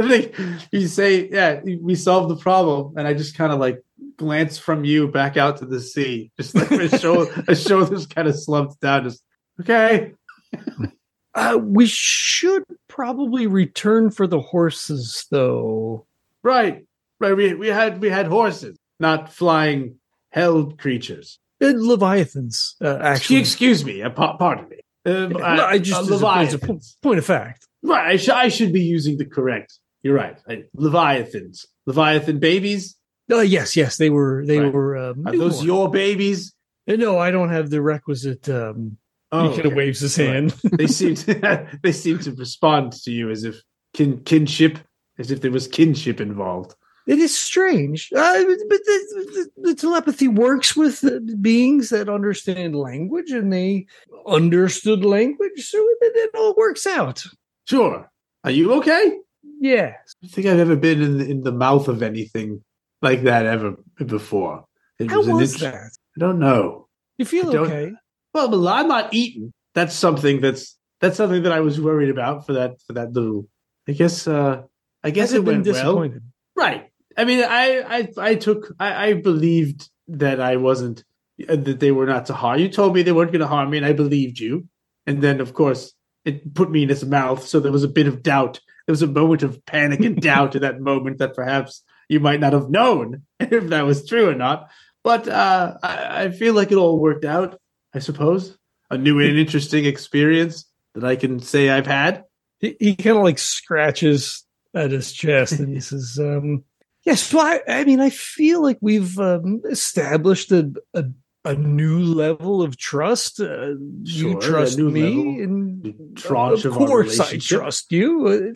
I 0.11 0.23
think 0.23 0.63
you 0.73 0.87
say, 0.89 1.29
yeah, 1.29 1.61
we 1.81 1.95
solved 1.95 2.29
the 2.31 2.37
problem, 2.37 2.95
and 2.97 3.07
I 3.07 3.15
just 3.15 3.37
kind 3.37 3.53
of 3.53 3.59
like 3.61 3.83
glance 4.17 4.59
from 4.59 4.85
you 4.85 5.09
back 5.09 5.37
out 5.37 5.59
to 5.59 5.67
the 5.67 5.81
sea, 5.81 6.31
just 6.39 6.55
like 6.55 6.71
my 6.71 6.87
show, 6.89 7.31
my 7.47 7.55
shoulders 7.55 8.07
kind 8.07 8.29
of 8.29 8.39
slumped 8.39 8.81
down. 8.81 9.05
Just 9.05 9.23
okay, 9.61 10.13
Uh, 11.35 11.59
we 11.63 11.87
should 11.87 12.63
probably 12.89 13.47
return 13.47 14.11
for 14.11 14.27
the 14.27 14.41
horses, 14.41 15.27
though. 15.31 16.07
Right, 16.43 16.85
right. 17.21 17.35
We 17.35 17.55
we 17.55 17.69
had 17.69 18.01
we 18.03 18.11
had 18.11 18.27
horses, 18.27 18.77
not 19.01 19.33
flying 19.33 19.97
hell 20.31 20.73
creatures. 20.73 21.39
Uh, 21.63 21.73
Leviathans, 21.75 22.75
uh, 22.83 22.99
actually. 23.01 23.37
Excuse 23.37 23.85
me. 23.85 24.03
Uh, 24.03 24.11
pa- 24.11 24.37
pardon 24.37 24.69
me. 24.69 24.81
Um, 25.07 25.33
Yeah, 25.33 25.65
I 25.65 25.79
just 25.79 26.11
uh, 26.11 26.15
as 26.15 26.23
a, 26.23 26.29
as 26.29 26.55
a 26.55 26.59
point 27.01 27.19
of 27.19 27.25
fact. 27.25 27.67
Right. 27.83 28.13
I, 28.13 28.17
sh- 28.17 28.29
I 28.29 28.49
should 28.49 28.73
be 28.73 28.83
using 28.83 29.17
the 29.17 29.25
correct. 29.25 29.79
You're 30.03 30.15
right. 30.15 30.37
I, 30.49 30.65
Leviathans. 30.77 31.67
Leviathan 31.87 32.39
babies. 32.39 32.97
Uh, 33.31 33.41
yes, 33.41 33.77
yes, 33.77 33.97
they 33.97 34.11
were. 34.11 34.45
They 34.47 34.59
Right. 34.59 34.73
were. 34.73 34.97
Um, 34.97 35.27
Are 35.27 35.37
those 35.37 35.65
your 35.65 35.91
babies? 35.91 36.53
Uh, 36.89 36.97
No, 36.97 37.19
I 37.19 37.31
don't 37.31 37.51
have 37.51 37.71
the 37.71 37.81
requisite. 37.83 38.49
Um, 38.49 38.99
Oh, 39.35 39.49
he 39.49 39.57
kind 39.57 39.67
of 39.67 39.75
waves 39.75 40.01
his 40.01 40.19
Right. 40.19 40.29
hand. 40.29 40.51
they 40.77 40.87
seem 40.87 41.15
to 41.15 41.67
they 41.83 41.93
seem 41.93 42.19
to 42.21 42.33
respond 42.33 42.93
to 43.05 43.11
you 43.11 43.31
as 43.31 43.45
if 43.45 43.63
kin 43.95 44.21
kinship, 44.25 44.79
as 45.19 45.31
if 45.31 45.41
there 45.41 45.51
was 45.53 45.67
kinship 45.69 46.21
involved. 46.21 46.75
It 47.07 47.19
is 47.19 47.37
strange, 47.37 48.13
uh, 48.15 48.45
but 48.45 48.81
the, 48.85 49.49
the, 49.57 49.71
the 49.71 49.75
telepathy 49.75 50.29
works 50.29 50.77
with 50.77 51.03
beings 51.43 51.89
that 51.89 52.09
understand 52.09 52.77
language, 52.77 53.33
and 53.33 53.53
they 53.53 53.87
understood 54.27 55.05
language, 55.05 55.67
so 55.69 55.79
it, 56.01 56.13
it 56.15 56.31
all 56.37 56.55
works 56.57 56.87
out. 56.87 57.25
Sure. 57.67 58.09
Are 58.45 58.51
you 58.53 58.73
okay? 58.75 59.19
Yes. 59.63 59.95
I 60.23 60.27
don't 60.27 60.33
think 60.35 60.47
I've 60.49 60.59
ever 60.59 60.75
been 60.77 61.01
in 61.01 61.21
in 61.21 61.43
the 61.43 61.53
mouth 61.53 61.87
of 61.89 62.03
anything 62.03 62.63
like 63.01 63.23
that 63.23 63.47
ever 63.47 63.77
before. 64.05 64.65
It 64.99 65.09
How 65.11 65.23
an 65.23 65.37
was 65.37 65.53
int- 65.53 65.63
that? 65.63 65.91
I 66.17 66.19
don't 66.19 66.41
know. 66.41 66.89
You 67.19 67.25
feel 67.25 67.57
okay? 67.57 67.93
Well, 68.35 68.69
I'm 68.69 68.89
not 68.89 69.15
eating. 69.15 69.53
That's 69.75 69.95
something 69.95 70.41
that's 70.41 70.77
that's 71.01 71.17
something 71.17 71.45
that 71.45 71.53
I 71.53 71.61
was 71.61 71.81
worried 71.81 72.11
about 72.11 72.45
for 72.45 72.55
that 72.55 72.73
for 72.87 72.93
that 72.95 73.13
little. 73.13 73.49
I 73.89 73.93
guess. 73.93 74.27
uh 74.27 74.63
I 75.05 75.11
guess 75.11 75.31
I've 75.31 75.41
it 75.41 75.45
been 75.45 75.55
went 75.63 75.67
well. 75.67 75.75
disappointed. 75.75 76.23
Right. 76.57 76.91
I 77.17 77.25
mean, 77.25 77.45
I 77.45 77.65
I 77.99 78.09
I 78.31 78.35
took 78.35 78.73
I, 78.81 79.07
I 79.09 79.13
believed 79.15 79.91
that 80.09 80.41
I 80.41 80.57
wasn't 80.57 81.05
uh, 81.49 81.57
that 81.57 81.79
they 81.81 81.93
were 81.93 82.07
not 82.07 82.27
to 82.27 82.35
harm. 82.35 82.59
You 82.59 82.69
told 82.69 82.95
me 82.95 83.03
they 83.03 83.13
weren't 83.13 83.33
going 83.33 83.47
to 83.47 83.55
harm 83.57 83.71
me, 83.71 83.79
and 83.79 83.87
I 83.87 83.93
believed 83.93 84.39
you. 84.39 84.67
And 85.07 85.23
then, 85.23 85.41
of 85.41 85.55
course, 85.55 85.93
it 86.25 86.55
put 86.55 86.71
me 86.71 86.83
in 86.85 86.89
his 86.89 87.05
mouth, 87.05 87.47
so 87.47 87.59
there 87.61 87.73
was 87.73 87.85
a 87.85 87.89
bit 87.99 88.07
of 88.07 88.23
doubt. 88.23 88.61
There 88.93 89.07
was 89.07 89.11
a 89.11 89.21
moment 89.21 89.43
of 89.43 89.65
panic 89.65 90.01
and 90.01 90.21
doubt 90.21 90.55
in 90.55 90.61
that 90.61 90.79
moment 90.79 91.17
that 91.17 91.35
perhaps 91.35 91.83
you 92.11 92.21
might 92.21 92.41
not 92.41 92.53
have 92.53 92.69
known 92.69 93.23
if 93.41 93.69
that 93.69 93.87
was 93.87 94.07
true 94.07 94.29
or 94.29 94.35
not. 94.35 94.69
But 95.03 95.27
uh, 95.29 95.79
I, 95.83 96.25
I 96.25 96.31
feel 96.31 96.53
like 96.53 96.71
it 96.71 96.77
all 96.77 96.99
worked 96.99 97.25
out. 97.25 97.59
I 97.95 98.01
suppose 98.01 98.59
a 98.91 98.99
new 98.99 99.19
and 99.19 99.39
interesting 99.39 99.87
experience 99.87 100.67
that 100.95 101.05
I 101.05 101.17
can 101.17 101.41
say 101.41 101.71
I've 101.71 101.87
had. 101.87 102.25
He, 102.61 102.77
he 102.79 102.95
kind 102.95 103.17
of 103.17 103.23
like 103.23 103.39
scratches 103.39 104.45
at 104.75 104.91
his 104.91 105.11
chest 105.11 105.59
and 105.59 105.73
he 105.73 105.81
says, 105.81 106.19
um, 106.21 106.63
Yes, 107.07 107.33
well, 107.33 107.47
I, 107.47 107.61
I 107.67 107.85
mean, 107.85 107.99
I 107.99 108.11
feel 108.11 108.61
like 108.61 108.77
we've 108.83 109.19
um, 109.19 109.63
established 109.71 110.53
a, 110.53 110.71
a 110.93 111.07
a 111.45 111.55
new 111.55 111.99
level 112.01 112.63
of 112.63 112.77
trust. 112.77 113.41
Uh, 113.41 113.75
Sure, 114.05 114.31
you 114.33 114.41
trust 114.41 114.79
me, 114.79 115.41
and 115.43 116.17
tranche 116.17 116.65
of 116.65 116.73
of 116.77 116.83
our 116.83 116.87
course 116.87 117.21
I 117.21 117.37
trust 117.39 117.93
you. 117.93 118.55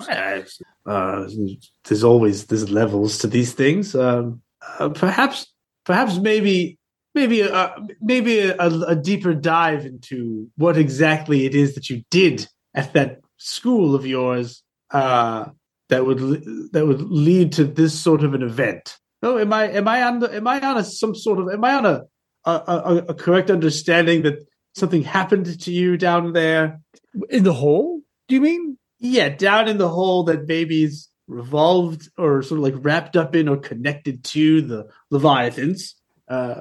Uh, 0.87 1.29
there's 1.85 2.05
always 2.05 2.47
there's 2.47 2.71
levels 2.71 3.19
to 3.19 3.27
these 3.27 3.53
things. 3.53 3.95
Um, 3.95 4.43
uh, 4.79 4.89
perhaps, 4.91 5.47
perhaps 5.85 6.19
maybe, 6.19 6.79
maybe, 7.15 7.43
uh, 7.43 7.71
maybe 8.01 8.41
a, 8.41 8.57
a 8.59 8.97
deeper 8.97 9.35
dive 9.35 9.85
into 9.87 10.49
what 10.57 10.77
exactly 10.77 11.47
it 11.47 11.55
is 11.55 11.75
that 11.75 11.91
you 11.91 12.03
did 12.11 12.49
at 12.75 12.93
that 12.93 13.21
school 13.37 13.95
of 13.95 14.07
yours 14.07 14.63
uh, 14.91 15.47
that 15.89 16.07
would 16.07 16.19
that 16.73 16.87
would 16.87 17.03
lead 17.03 17.53
to 17.53 17.65
this 17.65 17.99
sort 17.99 18.23
of 18.23 18.35
an 18.35 18.43
event. 18.43 18.97
Oh, 19.23 19.39
am 19.39 19.53
I 19.53 19.71
am 19.71 19.89
I 19.89 20.03
on 20.03 20.21
the 20.21 20.35
am 20.35 20.47
I 20.47 20.61
on 20.61 20.77
a 20.79 20.85
some 20.85 21.15
sort 21.15 21.39
of 21.39 21.49
am 21.49 21.65
I 21.65 21.75
on 21.75 21.87
a 21.87 22.03
a, 22.47 22.51
a, 22.67 22.97
a 23.09 23.15
correct 23.15 23.51
understanding 23.51 24.23
that 24.23 24.47
something 24.75 25.03
happened 25.03 25.61
to 25.61 25.73
you 25.73 25.97
down 25.97 26.33
there? 26.33 26.81
in 27.31 27.45
the 27.45 27.53
hole? 27.53 28.01
Do 28.29 28.35
you 28.35 28.41
mean? 28.41 28.79
Yeah, 28.99 29.29
down 29.29 29.69
in 29.69 29.79
the 29.79 29.89
hole 29.89 30.25
that 30.25 30.47
babies 30.47 31.09
revolved 31.29 32.09
or 32.17 32.43
sort 32.43 32.59
of 32.59 32.65
like 32.65 32.85
wrapped 32.85 33.17
up 33.17 33.35
in 33.35 33.49
or 33.49 33.57
connected 33.57 34.25
to 34.25 34.63
the 34.63 34.89
Leviathans 35.11 35.95
uh, 36.29 36.61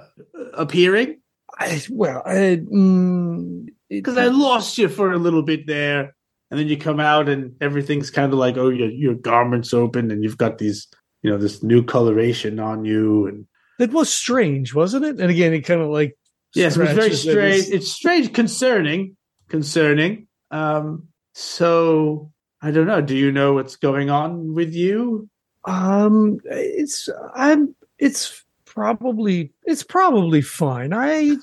appearing. 0.53 1.21
I, 1.57 1.81
well, 1.89 2.21
I, 2.25 2.61
mm, 2.61 3.67
Because 3.89 4.17
I 4.17 4.25
lost 4.25 4.77
you 4.77 4.89
for 4.89 5.13
a 5.13 5.17
little 5.17 5.43
bit 5.43 5.67
there, 5.67 6.15
and 6.51 6.59
then 6.59 6.67
you 6.67 6.77
come 6.77 6.99
out 6.99 7.29
and 7.29 7.55
everything's 7.61 8.11
kind 8.11 8.33
of 8.33 8.39
like, 8.39 8.57
oh, 8.57 8.69
your 8.69 8.89
your 8.89 9.15
garments 9.15 9.73
open 9.73 10.11
and 10.11 10.23
you've 10.23 10.37
got 10.37 10.57
these, 10.57 10.87
you 11.21 11.29
know, 11.29 11.37
this 11.37 11.63
new 11.63 11.83
coloration 11.83 12.59
on 12.59 12.83
you, 12.83 13.27
and 13.27 13.47
that 13.79 13.91
was 13.91 14.11
strange, 14.11 14.73
wasn't 14.73 15.05
it? 15.05 15.19
And 15.19 15.29
again, 15.29 15.53
it 15.53 15.61
kind 15.61 15.81
of 15.81 15.89
like 15.89 16.17
yes, 16.53 16.75
it 16.77 16.81
was 16.81 16.91
very 16.91 17.13
strange. 17.13 17.55
his- 17.55 17.69
It's 17.71 17.91
strange, 17.91 18.33
concerning, 18.33 19.17
concerning. 19.49 20.27
Um, 20.51 21.07
so 21.33 22.31
I 22.61 22.71
don't 22.71 22.87
know. 22.87 23.01
Do 23.01 23.15
you 23.15 23.31
know 23.31 23.53
what's 23.53 23.75
going 23.75 24.09
on 24.09 24.53
with 24.53 24.73
you? 24.73 25.29
Um, 25.65 26.39
it's 26.45 27.09
I'm 27.35 27.75
it's 27.99 28.43
probably 28.65 29.51
it's 29.63 29.83
probably 29.83 30.41
fine. 30.41 30.93
I 30.93 31.37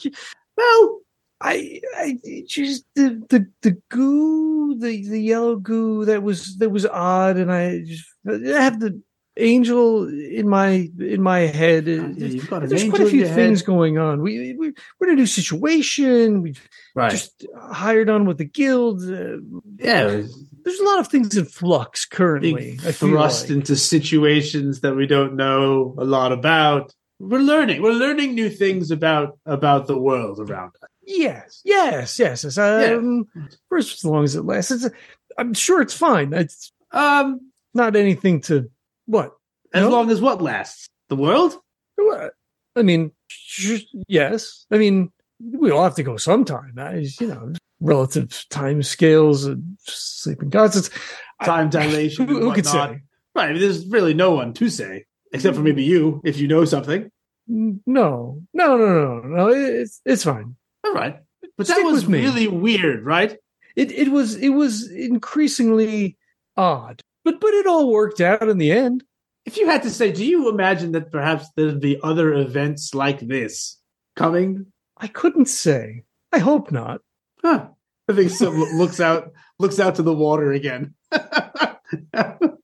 well, 0.56 1.00
I 1.40 1.80
I 1.96 2.18
just 2.46 2.84
the 2.94 3.22
the 3.28 3.46
the 3.62 3.76
goo 3.88 4.76
the 4.78 5.08
the 5.08 5.20
yellow 5.20 5.56
goo 5.56 6.04
that 6.06 6.22
was 6.22 6.56
that 6.58 6.70
was 6.70 6.86
odd, 6.86 7.36
and 7.36 7.52
I 7.52 7.80
just 7.80 8.04
I 8.26 8.32
have 8.62 8.80
the 8.80 9.00
angel 9.36 10.06
in 10.08 10.48
my 10.48 10.90
in 10.98 11.22
my 11.22 11.40
head. 11.40 11.86
Yeah, 11.86 12.06
you've 12.16 12.48
got 12.50 12.62
an 12.62 12.68
There's 12.68 12.82
angel 12.82 12.96
quite 12.98 13.06
a 13.06 13.10
few 13.10 13.20
your 13.20 13.28
head. 13.28 13.36
things 13.36 13.62
going 13.62 13.98
on. 13.98 14.20
We, 14.22 14.54
we 14.54 14.72
we're 15.00 15.08
in 15.08 15.14
a 15.14 15.16
new 15.16 15.26
situation. 15.26 16.42
We've 16.42 16.68
Right. 16.94 17.10
just 17.10 17.46
hired 17.70 18.10
on 18.10 18.26
with 18.26 18.36
the 18.36 18.44
guild. 18.44 19.00
Uh, 19.02 19.38
yeah, 19.78 20.04
there's 20.64 20.78
a 20.78 20.84
lot 20.84 20.98
of 20.98 21.08
things 21.08 21.34
in 21.36 21.46
flux 21.46 22.04
currently. 22.04 22.76
thrust 22.76 23.44
like. 23.48 23.50
into 23.56 23.76
situations 23.76 24.80
that 24.80 24.94
we 24.94 25.06
don't 25.06 25.34
know 25.34 25.94
a 25.98 26.04
lot 26.04 26.32
about. 26.32 26.92
We're 27.18 27.38
learning. 27.38 27.80
We're 27.80 27.92
learning 27.92 28.34
new 28.34 28.50
things 28.50 28.90
about 28.90 29.38
about 29.46 29.86
the 29.86 29.96
world 29.98 30.38
around 30.40 30.72
us. 30.82 30.88
Yes, 31.04 31.62
yes, 31.64 32.18
yes. 32.18 32.44
yes. 32.44 32.58
Um, 32.58 33.26
For 33.68 33.78
as 33.78 34.04
long 34.04 34.24
as 34.24 34.36
it 34.36 34.42
lasts, 34.44 34.70
it's, 34.70 34.88
I'm 35.38 35.54
sure 35.54 35.80
it's 35.80 35.94
fine. 35.94 36.32
It's 36.34 36.72
Um, 36.92 37.50
not 37.74 37.96
anything 37.96 38.42
to 38.42 38.70
what. 39.12 39.32
as 39.74 39.82
No? 39.82 39.90
long 39.90 40.10
as 40.10 40.20
what 40.20 40.40
lasts, 40.42 40.88
the 41.08 41.16
world. 41.16 41.56
I 42.74 42.82
mean, 42.82 43.12
yes. 44.08 44.66
I 44.70 44.78
mean, 44.78 45.12
we 45.40 45.70
all 45.70 45.84
have 45.84 45.94
to 45.96 46.02
go 46.02 46.16
sometime. 46.16 46.72
I, 46.78 47.06
you 47.20 47.26
know, 47.28 47.52
relative 47.80 48.46
time 48.48 48.82
scales 48.82 49.44
and 49.44 49.76
sleeping 49.84 50.48
gods. 50.48 50.76
It's 50.76 50.90
Time 51.44 51.68
dilation. 51.78 52.26
Who, 52.26 52.40
who 52.40 52.54
could 52.54 52.66
say? 52.66 53.00
Right. 53.34 53.58
There's 53.58 53.86
really 53.86 54.14
no 54.14 54.32
one 54.32 54.52
to 54.54 54.68
say 54.70 55.04
except 55.32 55.56
for 55.56 55.62
maybe 55.62 55.82
you, 55.82 56.20
if 56.24 56.38
you 56.38 56.46
know 56.48 56.64
something. 56.64 57.10
No, 57.46 58.40
no, 58.54 58.76
no, 58.76 58.76
no, 58.76 59.20
no. 59.20 59.48
It's 59.48 60.00
it's 60.04 60.24
fine. 60.24 60.56
All 60.84 60.92
right. 60.94 61.18
But 61.58 61.66
Stick 61.66 61.78
that 61.78 61.84
was 61.90 62.06
really 62.06 62.48
weird, 62.48 63.04
right? 63.04 63.36
It 63.76 63.90
it 63.92 64.08
was 64.08 64.36
it 64.36 64.50
was 64.50 64.90
increasingly 64.90 66.16
odd, 66.56 67.00
but 67.24 67.40
but 67.40 67.54
it 67.54 67.66
all 67.66 67.90
worked 67.90 68.20
out 68.20 68.48
in 68.48 68.58
the 68.58 68.72
end. 68.72 69.04
If 69.44 69.56
you 69.56 69.66
had 69.66 69.82
to 69.82 69.90
say, 69.90 70.12
do 70.12 70.24
you 70.24 70.48
imagine 70.48 70.92
that 70.92 71.10
perhaps 71.10 71.46
there'd 71.56 71.80
be 71.80 71.98
other 72.02 72.32
events 72.32 72.94
like 72.94 73.20
this 73.20 73.78
coming? 74.14 74.66
I 74.96 75.08
couldn't 75.08 75.46
say. 75.46 76.04
I 76.32 76.38
hope 76.38 76.70
not. 76.70 77.00
Huh. 77.42 77.68
I 78.08 78.12
think 78.14 78.30
so. 78.30 78.50
looks 78.50 79.00
out, 79.00 79.32
looks 79.58 79.80
out 79.80 79.96
to 79.96 80.02
the 80.02 80.14
water 80.14 80.52
again. 80.52 80.94
and 82.12 82.56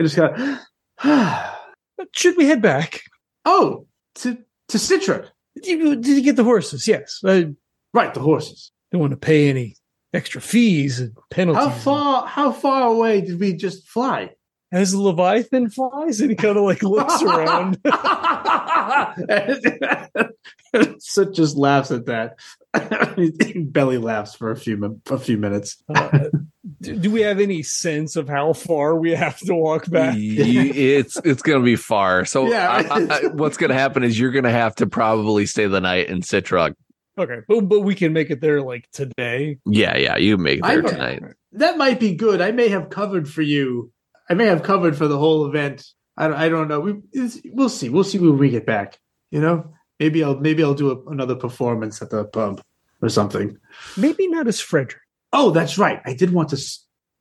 just 0.00 0.16
kind 0.16 0.60
of, 1.04 2.06
should 2.12 2.36
we 2.36 2.46
head 2.46 2.62
back? 2.62 3.02
oh, 3.44 3.86
to 4.16 4.38
to 4.68 4.78
Citra, 4.78 5.28
Did 5.56 5.66
you, 5.66 5.96
did 5.96 6.16
you 6.16 6.22
get 6.22 6.36
the 6.36 6.44
horses? 6.44 6.86
Yes. 6.86 7.20
I 7.24 7.54
right? 7.92 8.14
The 8.14 8.20
horses. 8.20 8.70
don't 8.92 9.00
want 9.00 9.12
to 9.12 9.16
pay 9.16 9.48
any 9.50 9.74
extra 10.12 10.40
fees 10.40 11.00
and 11.00 11.16
penalties. 11.30 11.64
How 11.64 11.70
far? 11.70 12.26
How 12.26 12.52
far 12.52 12.88
away 12.88 13.20
did 13.20 13.40
we 13.40 13.54
just 13.54 13.88
fly? 13.88 14.30
As 14.72 14.94
Leviathan 14.94 15.68
flies, 15.70 16.20
and 16.20 16.30
he 16.30 16.36
kind 16.36 16.56
of 16.56 16.62
like 16.62 16.82
looks 16.84 17.20
around. 17.22 17.78
Soot 20.98 21.34
just 21.34 21.56
laughs 21.56 21.90
at 21.90 22.06
that. 22.06 22.38
he 23.16 23.64
belly 23.64 23.98
laughs 23.98 24.36
for 24.36 24.52
a 24.52 24.56
few 24.56 25.00
a 25.10 25.18
few 25.18 25.36
minutes. 25.36 25.82
Uh, 25.92 26.20
do, 26.80 26.96
do 26.96 27.10
we 27.10 27.22
have 27.22 27.40
any 27.40 27.64
sense 27.64 28.14
of 28.14 28.28
how 28.28 28.52
far 28.52 28.94
we 28.94 29.10
have 29.10 29.38
to 29.40 29.54
walk 29.56 29.90
back? 29.90 30.14
It's 30.16 31.16
it's 31.24 31.42
gonna 31.42 31.64
be 31.64 31.74
far. 31.74 32.24
So 32.24 32.48
Yeah. 32.48 32.70
I- 32.70 33.00
I- 33.00 33.06
I- 33.24 33.26
what's 33.28 33.56
gonna 33.56 33.74
happen 33.74 34.04
is 34.04 34.18
you're 34.18 34.30
gonna 34.30 34.52
have 34.52 34.76
to 34.76 34.86
probably 34.86 35.46
stay 35.46 35.66
the 35.66 35.80
night 35.80 36.08
in 36.08 36.20
Citrug. 36.20 36.74
Okay, 37.20 37.40
but 37.46 37.60
but 37.68 37.80
we 37.80 37.94
can 37.94 38.12
make 38.12 38.30
it 38.30 38.40
there 38.40 38.62
like 38.62 38.88
today. 38.92 39.58
Yeah, 39.66 39.96
yeah, 39.96 40.16
you 40.16 40.38
make 40.38 40.60
it 40.60 40.64
there 40.64 40.86
I- 40.86 40.90
tonight. 40.90 41.22
That 41.52 41.76
might 41.76 41.98
be 42.00 42.14
good. 42.14 42.40
I 42.40 42.52
may 42.52 42.68
have 42.68 42.90
covered 42.90 43.28
for 43.28 43.42
you. 43.42 43.92
I 44.28 44.34
may 44.34 44.46
have 44.46 44.62
covered 44.62 44.96
for 44.96 45.08
the 45.08 45.18
whole 45.18 45.46
event. 45.46 45.84
I 46.16 46.28
don't, 46.28 46.36
I 46.36 46.48
don't 46.48 46.68
know. 46.68 46.80
We 46.80 46.94
it's, 47.12 47.40
we'll 47.44 47.68
see. 47.68 47.88
We'll 47.88 48.04
see 48.04 48.18
when 48.18 48.38
we 48.38 48.50
get 48.50 48.66
back. 48.66 48.98
You 49.30 49.40
know, 49.40 49.74
maybe 49.98 50.22
I'll 50.24 50.38
maybe 50.38 50.62
I'll 50.62 50.74
do 50.74 50.90
a, 50.92 51.10
another 51.10 51.34
performance 51.34 52.00
at 52.00 52.10
the 52.10 52.24
pub 52.24 52.62
or 53.02 53.08
something. 53.08 53.58
Maybe 53.96 54.28
not 54.28 54.46
as 54.46 54.60
Frederick. 54.60 55.02
Oh, 55.32 55.50
that's 55.50 55.76
right. 55.78 56.00
I 56.04 56.14
did 56.14 56.32
want 56.32 56.50
to. 56.50 56.58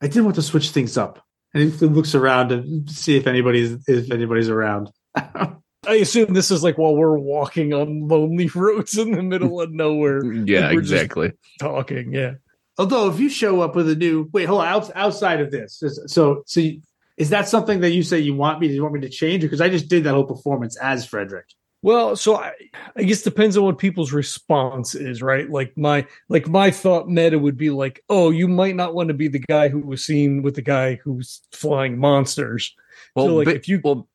I 0.02 0.08
did 0.08 0.24
want 0.24 0.36
to 0.36 0.42
switch 0.42 0.70
things 0.70 0.98
up. 0.98 1.26
And 1.54 1.74
he 1.74 1.86
looks 1.88 2.14
around 2.14 2.50
to 2.50 2.94
see 2.94 3.18
if 3.18 3.26
anybody's 3.26 3.84
if 3.88 4.12
anybody's 4.12 4.50
around. 4.50 4.92
I 5.88 5.96
assume 5.96 6.34
this 6.34 6.52
is 6.52 6.62
like 6.64 6.78
while 6.78 6.96
we're 6.96 7.18
walking 7.18 7.74
on 7.74 8.08
lonely 8.08 8.48
roads 8.56 8.98
in 8.98 9.12
the 9.12 9.24
middle 9.24 9.62
of 9.62 9.72
nowhere, 9.72 10.22
mm, 10.22 10.48
Yeah, 10.48 10.74
We're 10.74 10.82
just- 10.82 10.94
exactly. 10.94 11.32
talking. 11.60 12.14
Yeah. 12.14 12.34
Although, 12.78 13.10
if 13.10 13.20
you 13.20 13.30
show 13.30 13.60
up 13.62 13.76
with 13.76 13.90
a 13.90 13.96
new 13.96 14.30
wait, 14.34 14.46
hold 14.46 14.62
on, 14.62 14.68
out, 14.68 14.92
outside 14.96 15.42
of 15.42 15.52
this, 15.52 15.82
is- 15.84 16.02
so 16.08 16.44
so 16.46 16.60
you, 16.62 16.82
is 17.18 17.30
that 17.32 17.48
something 17.50 17.82
that 17.82 17.92
you 17.92 18.04
say 18.04 18.20
you 18.20 18.34
want 18.36 18.60
me? 18.60 18.68
Do 18.70 18.74
you 18.74 18.82
want 18.82 18.94
me 18.94 19.02
to 19.02 19.10
change? 19.10 19.42
Because 19.42 19.60
I 19.62 19.68
just 19.70 19.90
did 19.90 20.04
that 20.06 20.14
whole 20.14 20.24
performance 20.26 20.78
as 20.78 21.06
Frederick. 21.06 21.46
Well, 21.82 22.16
so 22.18 22.36
I, 22.36 22.52
I 22.98 23.04
guess 23.04 23.22
depends 23.22 23.56
on 23.58 23.64
what 23.64 23.78
people's 23.78 24.12
response 24.12 24.96
is, 24.96 25.22
right? 25.22 25.50
Like 25.50 25.78
my 25.78 26.06
like 26.28 26.48
my 26.48 26.72
thought 26.72 27.08
meta 27.10 27.40
would 27.40 27.58
be 27.58 27.70
like, 27.70 28.04
oh, 28.10 28.32
you 28.32 28.48
might 28.50 28.76
not 28.76 28.94
want 28.94 29.08
to 29.10 29.14
be 29.14 29.28
the 29.30 29.40
guy 29.40 29.70
who 29.70 29.80
was 29.80 30.04
seen 30.04 30.42
with 30.42 30.56
the 30.56 30.62
guy 30.62 30.96
who's 30.96 31.42
flying 31.54 31.98
monsters. 31.98 32.74
Well, 33.16 33.28
so 33.28 33.36
like 33.36 33.46
ba- 33.46 33.56
if 33.56 33.68
you 33.70 33.80
well, 33.84 34.08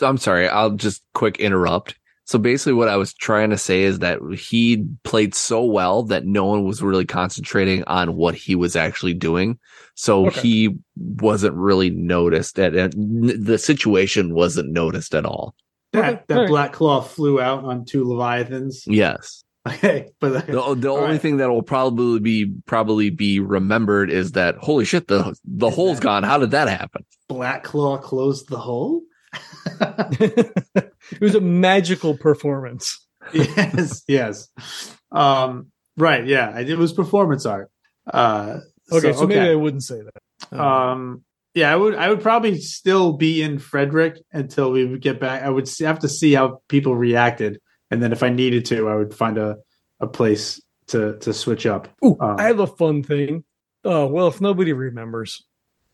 I'm 0.00 0.18
sorry. 0.18 0.48
I'll 0.48 0.70
just 0.70 1.02
quick 1.14 1.38
interrupt. 1.38 1.96
So 2.24 2.38
basically, 2.38 2.74
what 2.74 2.88
I 2.88 2.96
was 2.96 3.12
trying 3.12 3.50
to 3.50 3.58
say 3.58 3.82
is 3.82 3.98
that 3.98 4.20
he 4.38 4.86
played 5.02 5.34
so 5.34 5.64
well 5.64 6.04
that 6.04 6.24
no 6.24 6.44
one 6.44 6.64
was 6.64 6.80
really 6.80 7.04
concentrating 7.04 7.82
on 7.84 8.14
what 8.16 8.34
he 8.34 8.54
was 8.54 8.76
actually 8.76 9.14
doing. 9.14 9.58
So 9.96 10.26
Okay. 10.28 10.40
he 10.40 10.76
wasn't 10.96 11.54
really 11.56 11.90
noticed. 11.90 12.54
That 12.56 12.72
that- 12.74 12.94
the 12.94 13.58
situation 13.58 14.34
wasn't 14.34 14.70
noticed 14.72 15.14
at 15.14 15.26
all. 15.26 15.54
That 15.92 16.04
Okay, 16.14 16.22
that 16.28 16.34
alright. 16.36 16.48
black 16.50 16.72
claw 16.72 17.00
flew 17.02 17.40
out 17.40 17.64
on 17.64 17.84
two 17.84 18.04
leviathans. 18.04 18.84
Yes. 18.86 19.44
Okay, 19.64 20.08
but 20.18 20.32
uh, 20.34 20.40
The, 20.40 20.74
the 20.74 20.88
only 20.88 21.10
right. 21.12 21.20
thing 21.20 21.36
that 21.36 21.48
will 21.48 21.62
probably 21.62 22.18
be 22.18 22.52
probably 22.66 23.10
be 23.10 23.38
remembered 23.38 24.10
is 24.10 24.32
that 24.32 24.56
holy 24.56 24.84
shit 24.84 25.06
the 25.06 25.36
the 25.44 25.68
Is 25.68 25.74
hole's 25.76 25.98
that- 25.98 26.02
gone. 26.02 26.22
How 26.24 26.38
did 26.38 26.50
that 26.50 26.68
happen? 26.68 27.04
black 27.28 27.62
claw 27.62 27.96
closed 27.96 28.48
the 28.48 28.58
hole. 28.58 29.02
it 30.20 31.20
was 31.20 31.34
a 31.34 31.40
magical 31.40 32.16
performance. 32.16 33.04
yes, 33.32 34.02
yes. 34.08 34.48
Um, 35.10 35.68
right, 35.96 36.26
yeah. 36.26 36.58
It 36.58 36.78
was 36.78 36.92
performance 36.92 37.46
art. 37.46 37.70
Uh, 38.06 38.58
Okay, 38.90 39.12
so, 39.14 39.26
maybe 39.26 39.40
I 39.40 39.54
wouldn't 39.54 39.84
say 39.84 40.02
that. 40.02 40.60
Um, 40.60 41.24
yeah, 41.54 41.72
I 41.72 41.76
would. 41.76 41.94
I 41.94 42.10
would 42.10 42.20
probably 42.20 42.58
still 42.58 43.14
be 43.14 43.40
in 43.42 43.58
Frederick 43.58 44.18
until 44.32 44.70
we 44.70 44.84
would 44.84 45.00
get 45.00 45.18
back. 45.18 45.42
I 45.42 45.48
would 45.48 45.66
see- 45.66 45.84
have 45.84 46.00
to 46.00 46.08
see 46.08 46.34
how 46.34 46.60
people 46.68 46.94
reacted, 46.94 47.58
and 47.90 48.02
then 48.02 48.12
if 48.12 48.22
I 48.22 48.28
needed 48.28 48.66
to, 48.66 48.88
I 48.88 48.96
would 48.96 49.14
find 49.14 49.38
a 49.38 49.56
a 50.00 50.06
place 50.06 50.60
to 50.88 51.16
to 51.20 51.32
switch 51.32 51.64
up. 51.64 51.88
Ooh, 52.04 52.18
um, 52.20 52.36
I 52.38 52.42
have 52.44 52.58
a 52.58 52.66
fun 52.66 53.02
thing. 53.02 53.44
Oh, 53.84 54.06
well, 54.08 54.26
if 54.28 54.40
nobody 54.42 54.72
remembers, 54.74 55.42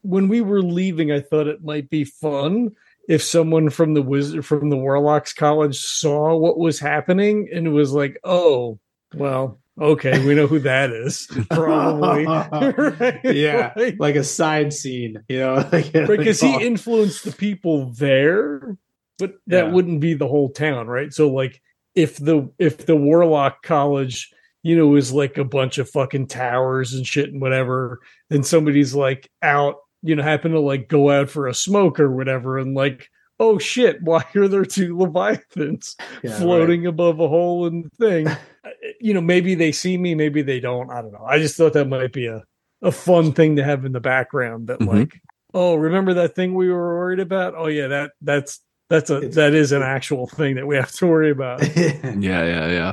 when 0.02 0.26
we 0.28 0.40
were 0.40 0.62
leaving, 0.62 1.12
I 1.12 1.20
thought 1.20 1.46
it 1.46 1.62
might 1.62 1.88
be 1.88 2.04
fun 2.04 2.70
if 3.08 3.22
someone 3.22 3.70
from 3.70 3.94
the 3.94 4.02
wizard 4.02 4.46
from 4.46 4.68
the 4.70 4.76
Warlocks 4.76 5.32
College 5.32 5.76
saw 5.80 6.36
what 6.36 6.58
was 6.58 6.78
happening 6.78 7.48
and 7.52 7.72
was 7.72 7.92
like, 7.92 8.20
"Oh, 8.22 8.78
well, 9.14 9.58
okay, 9.80 10.24
we 10.24 10.34
know 10.36 10.46
who 10.46 10.60
that 10.60 10.90
is." 10.92 11.26
Probably, 11.50 12.26
right? 13.00 13.20
yeah, 13.24 13.72
Like- 13.76 13.96
like 13.98 14.14
a 14.16 14.22
side 14.24 14.72
scene, 14.72 15.16
you 15.28 15.38
know, 15.40 15.54
like, 15.72 15.90
because 15.92 16.42
like, 16.42 16.60
he 16.60 16.66
influenced 16.66 17.24
the 17.24 17.32
people 17.32 17.90
there 17.92 18.76
but 19.18 19.34
that 19.48 19.66
Yeah. 19.66 19.72
wouldn't 19.72 19.98
be 20.00 20.14
the 20.14 20.28
whole 20.28 20.48
town 20.48 20.86
right 20.86 21.12
so 21.12 21.28
like 21.28 21.60
if 21.96 22.18
the 22.18 22.48
if 22.60 22.86
the 22.86 22.94
warlock 22.94 23.64
college 23.64 24.30
you 24.62 24.76
know 24.76 24.94
is 24.94 25.12
like 25.12 25.38
a 25.38 25.44
bunch 25.44 25.78
of 25.78 25.90
fucking 25.90 26.28
towers 26.28 26.94
and 26.94 27.04
shit 27.04 27.32
and 27.32 27.40
whatever 27.40 27.98
and 28.30 28.46
somebody's 28.46 28.94
like 28.94 29.28
out 29.42 29.78
you 30.02 30.14
know 30.16 30.22
happen 30.22 30.52
to 30.52 30.60
like 30.60 30.88
go 30.88 31.10
out 31.10 31.28
for 31.30 31.46
a 31.46 31.54
smoke 31.54 31.98
or 32.00 32.10
whatever 32.10 32.58
and 32.58 32.74
like 32.74 33.08
oh 33.40 33.58
shit 33.58 34.02
why 34.02 34.24
are 34.36 34.48
there 34.48 34.64
two 34.64 34.96
leviathans 34.96 35.96
yeah, 36.22 36.30
right. 36.32 36.40
floating 36.40 36.86
above 36.86 37.20
a 37.20 37.28
hole 37.28 37.66
in 37.66 37.82
the 37.82 37.90
thing 38.06 38.28
Uh, 38.64 38.70
you 39.00 39.14
know 39.14 39.20
maybe 39.20 39.54
they 39.54 39.70
see 39.70 39.96
me 39.96 40.12
maybe 40.16 40.42
they 40.42 40.58
don't 40.58 40.90
i 40.90 41.00
don't 41.00 41.12
know 41.12 41.24
i 41.24 41.38
just 41.38 41.56
thought 41.56 41.72
that 41.74 41.84
might 41.88 42.12
be 42.12 42.26
a 42.26 42.42
a 42.82 42.90
fun 42.90 43.32
thing 43.32 43.54
to 43.54 43.62
have 43.62 43.84
in 43.84 43.92
the 43.92 44.00
background 44.00 44.66
that 44.66 44.80
Mhm. 44.80 44.86
like 44.98 45.22
oh 45.54 45.76
remember 45.76 46.12
that 46.14 46.34
thing 46.34 46.54
we 46.54 46.68
were 46.68 46.96
worried 46.98 47.20
about 47.20 47.54
oh 47.56 47.68
yeah 47.68 47.86
that 47.86 48.10
that's 48.20 48.60
that's 48.90 49.10
a 49.10 49.18
It's- 49.18 49.34
that 49.36 49.54
is 49.54 49.70
an 49.70 49.82
actual 49.82 50.26
thing 50.26 50.56
that 50.56 50.66
we 50.66 50.74
have 50.74 50.90
to 50.90 51.06
worry 51.06 51.30
about 51.30 51.62
Yeah, 51.76 52.44
yeah, 52.44 52.66
yeah. 52.68 52.92